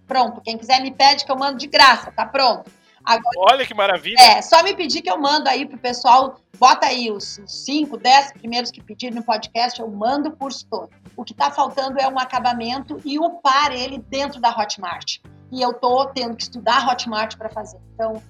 Pronto. 0.05 0.41
Quem 0.41 0.59
quiser 0.59 0.79
me 0.79 0.91
pede 0.91 1.25
que 1.25 1.31
eu 1.31 1.36
mando 1.36 1.57
de 1.57 1.65
graça, 1.65 2.11
tá 2.11 2.23
pronto. 2.23 2.69
Agora, 3.03 3.36
Olha 3.51 3.65
que 3.65 3.73
maravilha. 3.73 4.15
É, 4.19 4.43
só 4.43 4.61
me 4.61 4.75
pedir 4.75 5.01
que 5.01 5.09
eu 5.09 5.19
mando 5.19 5.49
aí 5.49 5.65
pro 5.65 5.77
pessoal, 5.77 6.36
bota 6.59 6.86
aí 6.86 7.09
os 7.09 7.39
5, 7.47 7.97
10 7.97 8.34
primeiros 8.34 8.69
que 8.69 8.81
pedirem 8.81 9.15
no 9.15 9.23
podcast, 9.23 9.79
eu 9.79 9.89
mando 9.89 10.29
o 10.29 10.38
curso 10.38 10.67
todo. 10.69 10.89
O 11.17 11.23
que 11.23 11.34
tá 11.34 11.49
faltando 11.49 11.99
é 11.99 12.07
um 12.07 12.19
acabamento 12.19 13.01
e 13.03 13.17
upar 13.17 13.71
ele 13.71 13.97
dentro 13.97 14.39
da 14.39 14.51
Hotmart. 14.51 15.17
E 15.51 15.61
eu 15.63 15.73
tô 15.73 16.05
tendo 16.07 16.36
que 16.36 16.43
estudar 16.43 16.88
Hotmart 16.88 17.36
para 17.38 17.49
fazer. 17.49 17.79
Então, 17.95 18.21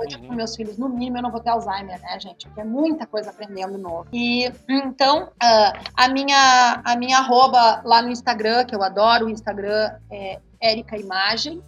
Hoje, 0.00 0.16
uhum. 0.16 0.28
com 0.28 0.34
meus 0.34 0.56
filhos, 0.56 0.78
no 0.78 0.88
mínimo, 0.88 1.18
eu 1.18 1.22
não 1.22 1.30
vou 1.30 1.40
ter 1.40 1.50
Alzheimer, 1.50 2.00
né, 2.00 2.18
gente? 2.20 2.46
Porque 2.46 2.60
é 2.60 2.64
muita 2.64 3.06
coisa 3.06 3.30
aprendendo 3.30 3.78
novo. 3.78 4.06
E 4.12 4.50
então, 4.68 5.24
uh, 5.24 5.90
a 5.96 6.08
minha 6.08 6.82
a 6.84 6.96
minha 6.96 7.18
arroba 7.18 7.82
lá 7.84 8.02
no 8.02 8.10
Instagram, 8.10 8.64
que 8.64 8.74
eu 8.74 8.82
adoro, 8.82 9.26
o 9.26 9.30
Instagram 9.30 9.92
é 10.10 10.40
Érica 10.60 10.96
Imagem. 10.96 11.62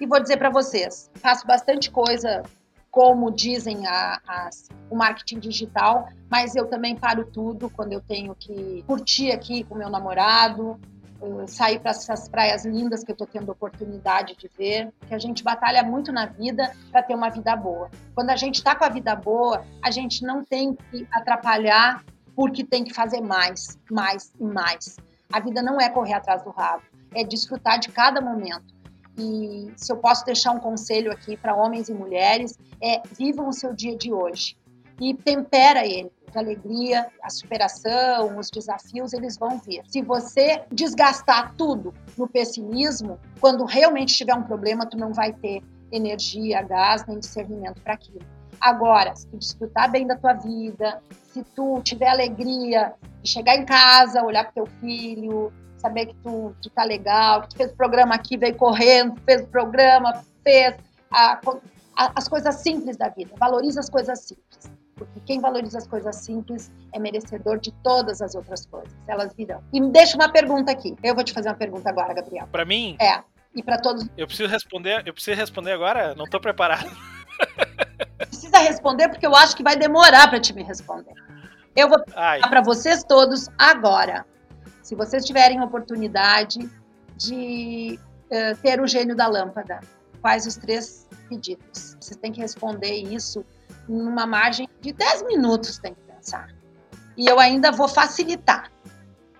E 0.00 0.06
vou 0.06 0.20
dizer 0.20 0.36
para 0.36 0.50
vocês, 0.50 1.10
faço 1.14 1.46
bastante 1.46 1.90
coisa 1.90 2.42
como 2.90 3.30
dizem 3.30 3.86
a, 3.88 4.20
as, 4.26 4.68
o 4.88 4.94
marketing 4.94 5.40
digital, 5.40 6.08
mas 6.30 6.54
eu 6.54 6.66
também 6.66 6.94
paro 6.94 7.24
tudo 7.24 7.68
quando 7.68 7.92
eu 7.92 8.00
tenho 8.00 8.36
que 8.36 8.84
curtir 8.86 9.32
aqui 9.32 9.64
com 9.64 9.74
meu 9.74 9.90
namorado, 9.90 10.78
sair 11.46 11.78
para 11.78 11.90
essas 11.90 12.28
praias 12.28 12.64
lindas 12.64 13.04
que 13.04 13.10
eu 13.10 13.14
estou 13.14 13.26
tendo 13.26 13.50
oportunidade 13.50 14.36
de 14.36 14.48
ver, 14.56 14.92
que 15.06 15.14
a 15.14 15.18
gente 15.18 15.42
batalha 15.42 15.82
muito 15.82 16.12
na 16.12 16.26
vida 16.26 16.72
para 16.90 17.02
ter 17.02 17.14
uma 17.14 17.30
vida 17.30 17.54
boa. 17.56 17.90
Quando 18.14 18.30
a 18.30 18.36
gente 18.36 18.56
está 18.56 18.74
com 18.74 18.84
a 18.84 18.88
vida 18.88 19.14
boa, 19.14 19.64
a 19.82 19.90
gente 19.90 20.22
não 20.22 20.44
tem 20.44 20.74
que 20.74 21.06
atrapalhar 21.12 22.04
porque 22.34 22.64
tem 22.64 22.84
que 22.84 22.92
fazer 22.92 23.20
mais, 23.20 23.78
mais 23.90 24.32
e 24.40 24.44
mais. 24.44 24.96
A 25.32 25.40
vida 25.40 25.62
não 25.62 25.80
é 25.80 25.88
correr 25.88 26.14
atrás 26.14 26.42
do 26.42 26.50
rabo, 26.50 26.82
é 27.14 27.24
desfrutar 27.24 27.78
de 27.78 27.88
cada 27.90 28.20
momento. 28.20 28.74
E 29.16 29.72
se 29.76 29.92
eu 29.92 29.96
posso 29.96 30.24
deixar 30.24 30.50
um 30.50 30.58
conselho 30.58 31.12
aqui 31.12 31.36
para 31.36 31.54
homens 31.54 31.88
e 31.88 31.94
mulheres, 31.94 32.58
é 32.82 33.00
vivam 33.12 33.48
o 33.48 33.52
seu 33.52 33.72
dia 33.72 33.96
de 33.96 34.12
hoje 34.12 34.56
e 35.00 35.14
tempera 35.14 35.86
ele 35.86 36.10
a 36.38 36.40
alegria, 36.40 37.06
a 37.22 37.30
superação, 37.30 38.38
os 38.38 38.50
desafios, 38.50 39.12
eles 39.12 39.36
vão 39.36 39.58
vir. 39.58 39.82
Se 39.86 40.02
você 40.02 40.62
desgastar 40.70 41.54
tudo 41.56 41.94
no 42.18 42.26
pessimismo, 42.26 43.18
quando 43.40 43.64
realmente 43.64 44.14
tiver 44.14 44.34
um 44.34 44.42
problema, 44.42 44.86
tu 44.86 44.96
não 44.96 45.12
vai 45.12 45.32
ter 45.32 45.62
energia, 45.92 46.62
gás, 46.62 47.06
nem 47.06 47.18
discernimento 47.18 47.80
para 47.82 47.94
aquilo. 47.94 48.20
Agora, 48.60 49.14
se 49.14 49.26
tu 49.28 49.36
desfrutar 49.36 49.90
bem 49.90 50.06
da 50.06 50.16
tua 50.16 50.32
vida, 50.34 51.00
se 51.32 51.42
tu 51.54 51.80
tiver 51.82 52.08
alegria 52.08 52.94
de 53.22 53.30
chegar 53.30 53.56
em 53.56 53.64
casa, 53.64 54.22
olhar 54.24 54.44
para 54.44 54.52
teu 54.52 54.66
filho, 54.80 55.52
saber 55.78 56.06
que 56.06 56.14
tu, 56.16 56.54
tu 56.62 56.70
tá 56.70 56.84
legal, 56.84 57.42
que 57.42 57.50
tu 57.50 57.56
fez 57.56 57.70
o 57.70 57.76
programa 57.76 58.14
aqui, 58.14 58.36
veio 58.36 58.56
correndo, 58.56 59.20
fez 59.24 59.42
o 59.42 59.46
programa, 59.46 60.24
fez 60.42 60.74
a, 61.10 61.40
a, 61.96 62.12
as 62.14 62.28
coisas 62.28 62.56
simples 62.56 62.96
da 62.96 63.08
vida. 63.08 63.34
Valoriza 63.38 63.80
as 63.80 63.90
coisas 63.90 64.20
simples. 64.20 64.74
Porque 64.96 65.20
quem 65.26 65.40
valoriza 65.40 65.78
as 65.78 65.86
coisas 65.86 66.16
simples 66.16 66.72
é 66.92 66.98
merecedor 66.98 67.58
de 67.58 67.72
todas 67.82 68.22
as 68.22 68.34
outras 68.34 68.64
coisas. 68.66 68.92
Elas 69.08 69.34
virão. 69.34 69.62
E 69.72 69.80
me 69.80 69.90
deixa 69.90 70.16
uma 70.16 70.30
pergunta 70.30 70.70
aqui. 70.70 70.94
Eu 71.02 71.14
vou 71.14 71.24
te 71.24 71.32
fazer 71.32 71.48
uma 71.48 71.56
pergunta 71.56 71.88
agora, 71.88 72.14
Gabriel. 72.14 72.46
Para 72.50 72.64
mim? 72.64 72.96
É. 73.00 73.22
E 73.54 73.62
para 73.62 73.78
todos. 73.78 74.06
Eu 74.16 74.26
preciso 74.26 74.48
responder. 74.48 75.02
Eu 75.06 75.12
preciso 75.12 75.36
responder 75.36 75.72
agora. 75.72 76.14
Não 76.14 76.26
tô 76.26 76.40
preparado. 76.40 76.90
Precisa 78.18 78.58
responder 78.58 79.08
porque 79.08 79.26
eu 79.26 79.34
acho 79.34 79.56
que 79.56 79.62
vai 79.62 79.76
demorar 79.76 80.28
para 80.28 80.40
te 80.40 80.52
me 80.52 80.62
responder. 80.62 81.14
Eu 81.74 81.88
vou 81.88 81.98
perguntar 81.98 82.48
para 82.48 82.60
vocês 82.60 83.02
todos 83.02 83.48
agora. 83.58 84.24
Se 84.82 84.94
vocês 84.94 85.24
tiverem 85.24 85.60
oportunidade 85.60 86.70
de 87.16 87.98
uh, 88.30 88.56
ter 88.62 88.80
o 88.80 88.86
gênio 88.86 89.16
da 89.16 89.26
lâmpada, 89.26 89.80
quais 90.20 90.46
os 90.46 90.56
três 90.56 91.08
pedidos? 91.28 91.96
Vocês 92.00 92.16
têm 92.16 92.32
que 92.32 92.40
responder 92.40 92.92
isso 92.92 93.44
numa 93.88 94.26
margem 94.26 94.68
de 94.80 94.92
10 94.92 95.26
minutos, 95.26 95.78
tem 95.78 95.94
que 95.94 96.00
pensar. 96.00 96.48
E 97.16 97.26
eu 97.26 97.38
ainda 97.38 97.70
vou 97.70 97.88
facilitar. 97.88 98.70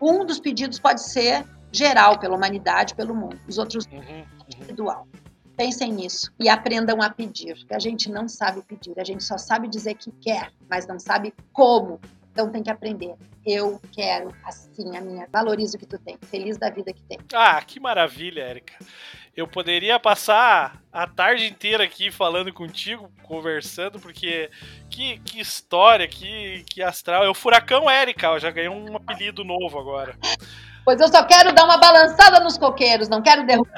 Um 0.00 0.24
dos 0.24 0.38
pedidos 0.38 0.78
pode 0.78 1.02
ser 1.02 1.44
geral, 1.72 2.18
pela 2.18 2.36
humanidade, 2.36 2.94
pelo 2.94 3.14
mundo. 3.14 3.38
Os 3.48 3.58
outros, 3.58 3.86
uhum, 3.86 3.98
uhum. 3.98 4.24
individual. 4.46 5.08
Pensem 5.56 5.92
nisso 5.92 6.32
e 6.38 6.48
aprendam 6.48 7.00
a 7.00 7.10
pedir, 7.10 7.54
que 7.66 7.74
a 7.74 7.78
gente 7.78 8.10
não 8.10 8.28
sabe 8.28 8.62
pedir, 8.62 8.98
a 8.98 9.04
gente 9.04 9.22
só 9.22 9.38
sabe 9.38 9.68
dizer 9.68 9.94
que 9.94 10.10
quer, 10.12 10.52
mas 10.68 10.86
não 10.86 10.98
sabe 10.98 11.32
como. 11.52 12.00
Então 12.34 12.50
tem 12.50 12.64
que 12.64 12.70
aprender. 12.70 13.14
Eu 13.46 13.80
quero 13.92 14.34
assim 14.44 14.96
a 14.96 15.00
minha. 15.00 15.28
Valorizo 15.32 15.76
o 15.76 15.78
que 15.78 15.86
tu 15.86 15.96
tem. 16.00 16.18
Feliz 16.28 16.58
da 16.58 16.68
vida 16.68 16.92
que 16.92 17.00
tem. 17.02 17.16
Ah, 17.32 17.62
que 17.62 17.78
maravilha, 17.78 18.42
Érica. 18.42 18.74
Eu 19.36 19.46
poderia 19.46 20.00
passar 20.00 20.82
a 20.92 21.06
tarde 21.06 21.46
inteira 21.46 21.84
aqui 21.84 22.10
falando 22.10 22.52
contigo, 22.52 23.08
conversando, 23.22 24.00
porque 24.00 24.50
que, 24.90 25.20
que 25.20 25.38
história, 25.38 26.08
que, 26.08 26.64
que 26.68 26.82
astral. 26.82 27.24
É 27.24 27.28
o 27.28 27.34
Furacão 27.34 27.88
Érica, 27.88 28.36
já 28.40 28.50
ganhou 28.50 28.74
um 28.74 28.96
apelido 28.96 29.44
novo 29.44 29.78
agora. 29.78 30.16
Pois 30.84 31.00
eu 31.00 31.08
só 31.08 31.24
quero 31.24 31.52
dar 31.52 31.64
uma 31.64 31.78
balançada 31.78 32.40
nos 32.40 32.58
coqueiros, 32.58 33.08
não 33.08 33.22
quero 33.22 33.46
derrubar. 33.46 33.72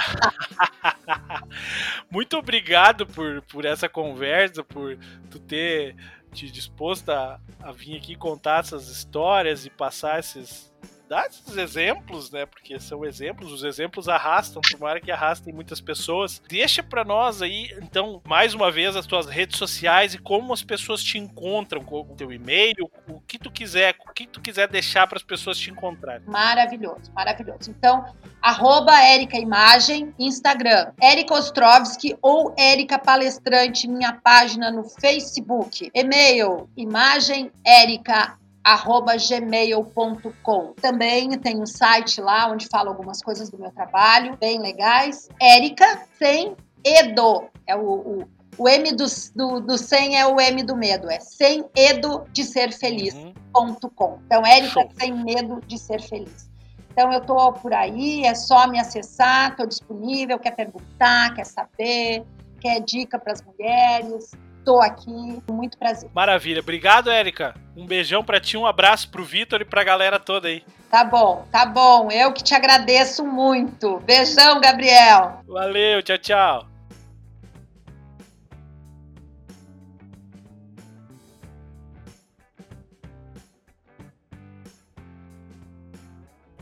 Muito 2.10 2.38
obrigado 2.38 3.06
por, 3.06 3.42
por 3.42 3.66
essa 3.66 3.88
conversa, 3.88 4.64
por 4.64 4.98
tu 5.30 5.38
ter 5.38 5.94
disposto 6.44 7.08
a, 7.10 7.40
a 7.62 7.72
vir 7.72 7.96
aqui 7.96 8.14
contar 8.14 8.60
essas 8.60 8.88
histórias 8.88 9.64
e 9.64 9.70
passar 9.70 10.18
esses, 10.18 10.72
dar 11.08 11.26
esses 11.26 11.56
exemplos, 11.56 12.30
né? 12.30 12.46
Porque 12.46 12.78
são 12.78 13.04
exemplos, 13.04 13.52
os 13.52 13.62
exemplos 13.62 14.08
arrastam, 14.08 14.60
tomara 14.62 15.00
que 15.00 15.10
arrastem 15.10 15.52
muitas 15.52 15.80
pessoas. 15.80 16.42
Deixa 16.48 16.82
para 16.82 17.04
nós 17.04 17.42
aí, 17.42 17.70
então, 17.82 18.20
mais 18.26 18.54
uma 18.54 18.70
vez, 18.70 18.96
as 18.96 19.06
tuas 19.06 19.26
redes 19.26 19.56
sociais 19.56 20.14
e 20.14 20.18
como 20.18 20.52
as 20.52 20.62
pessoas 20.62 21.02
te 21.02 21.18
encontram, 21.18 21.82
com 21.84 22.00
o 22.00 22.16
teu 22.16 22.32
e-mail, 22.32 22.90
o 23.08 23.20
que 23.20 23.38
tu 23.38 23.50
quiser, 23.50 23.96
o 24.08 24.12
que 24.12 24.26
tu 24.26 24.40
quiser 24.40 24.68
deixar 24.68 25.06
para 25.06 25.18
as 25.18 25.24
pessoas 25.24 25.58
te 25.58 25.70
encontrarem. 25.70 26.26
Maravilhoso, 26.26 27.12
maravilhoso. 27.14 27.70
Então, 27.70 28.04
arroba 28.42 28.92
Imagem, 29.34 30.14
Instagram, 30.18 30.92
Érica 31.00 31.34
Ostrovski 31.34 32.16
ou 32.20 32.54
Érica 32.56 32.98
Palestrante, 32.98 33.88
minha 33.88 34.12
página 34.12 34.70
no 34.70 34.84
Facebook. 34.84 35.90
E-mail, 35.94 36.68
imagem 36.76 37.50
Érica 37.64 38.38
arroba 38.66 39.16
gmail.com. 39.16 40.72
Também 40.72 41.30
tem 41.38 41.62
um 41.62 41.66
site 41.66 42.20
lá 42.20 42.50
onde 42.50 42.66
falo 42.66 42.88
algumas 42.88 43.22
coisas 43.22 43.48
do 43.48 43.56
meu 43.56 43.70
trabalho, 43.70 44.36
bem 44.38 44.58
legais. 44.58 45.28
Érica 45.40 46.04
sem 46.18 46.56
Edo. 46.84 47.44
É 47.64 47.76
o, 47.76 47.80
o, 47.80 48.28
o 48.58 48.68
M 48.68 48.90
do, 48.92 49.06
do, 49.36 49.60
do 49.60 49.78
sem 49.78 50.18
é 50.18 50.26
o 50.26 50.40
M 50.40 50.64
do 50.64 50.74
medo. 50.74 51.08
É 51.08 51.20
sem 51.20 51.64
edo 51.76 52.26
de 52.32 52.42
ser 52.42 52.72
feliz.com. 52.72 54.04
Uhum. 54.04 54.18
Então, 54.26 54.44
Érica 54.44 54.88
sem 54.98 55.14
medo 55.14 55.60
de 55.64 55.78
ser 55.78 56.02
feliz. 56.02 56.50
Então, 56.90 57.12
eu 57.12 57.20
tô 57.20 57.52
por 57.52 57.72
aí, 57.72 58.24
é 58.24 58.34
só 58.34 58.66
me 58.66 58.80
acessar, 58.80 59.54
tô 59.54 59.64
disponível, 59.64 60.40
quer 60.40 60.56
perguntar, 60.56 61.34
quer 61.34 61.44
saber, 61.44 62.24
quer 62.58 62.80
dica 62.80 63.16
para 63.16 63.34
as 63.34 63.42
mulheres 63.42 64.32
estou 64.66 64.82
aqui, 64.82 65.40
com 65.46 65.52
muito 65.52 65.78
prazer. 65.78 66.10
Maravilha. 66.12 66.60
Obrigado, 66.60 67.08
Érica. 67.08 67.54
Um 67.76 67.86
beijão 67.86 68.24
para 68.24 68.40
ti, 68.40 68.56
um 68.56 68.66
abraço 68.66 69.08
pro 69.08 69.24
Vitor 69.24 69.60
e 69.60 69.64
pra 69.64 69.84
galera 69.84 70.18
toda 70.18 70.48
aí. 70.48 70.64
Tá 70.90 71.04
bom, 71.04 71.46
tá 71.52 71.64
bom. 71.64 72.10
Eu 72.10 72.32
que 72.32 72.42
te 72.42 72.54
agradeço 72.54 73.24
muito. 73.24 74.00
Beijão, 74.00 74.60
Gabriel. 74.60 75.40
Valeu, 75.46 76.02
tchau, 76.02 76.18
tchau. 76.18 76.76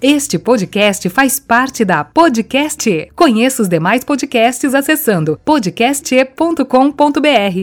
Este 0.06 0.38
podcast 0.38 1.08
faz 1.08 1.40
parte 1.40 1.82
da 1.82 2.04
Podcast. 2.04 3.10
Conheça 3.16 3.62
os 3.62 3.70
demais 3.70 4.04
podcasts 4.04 4.74
acessando 4.74 5.40
podcast.com.br. 5.42 7.56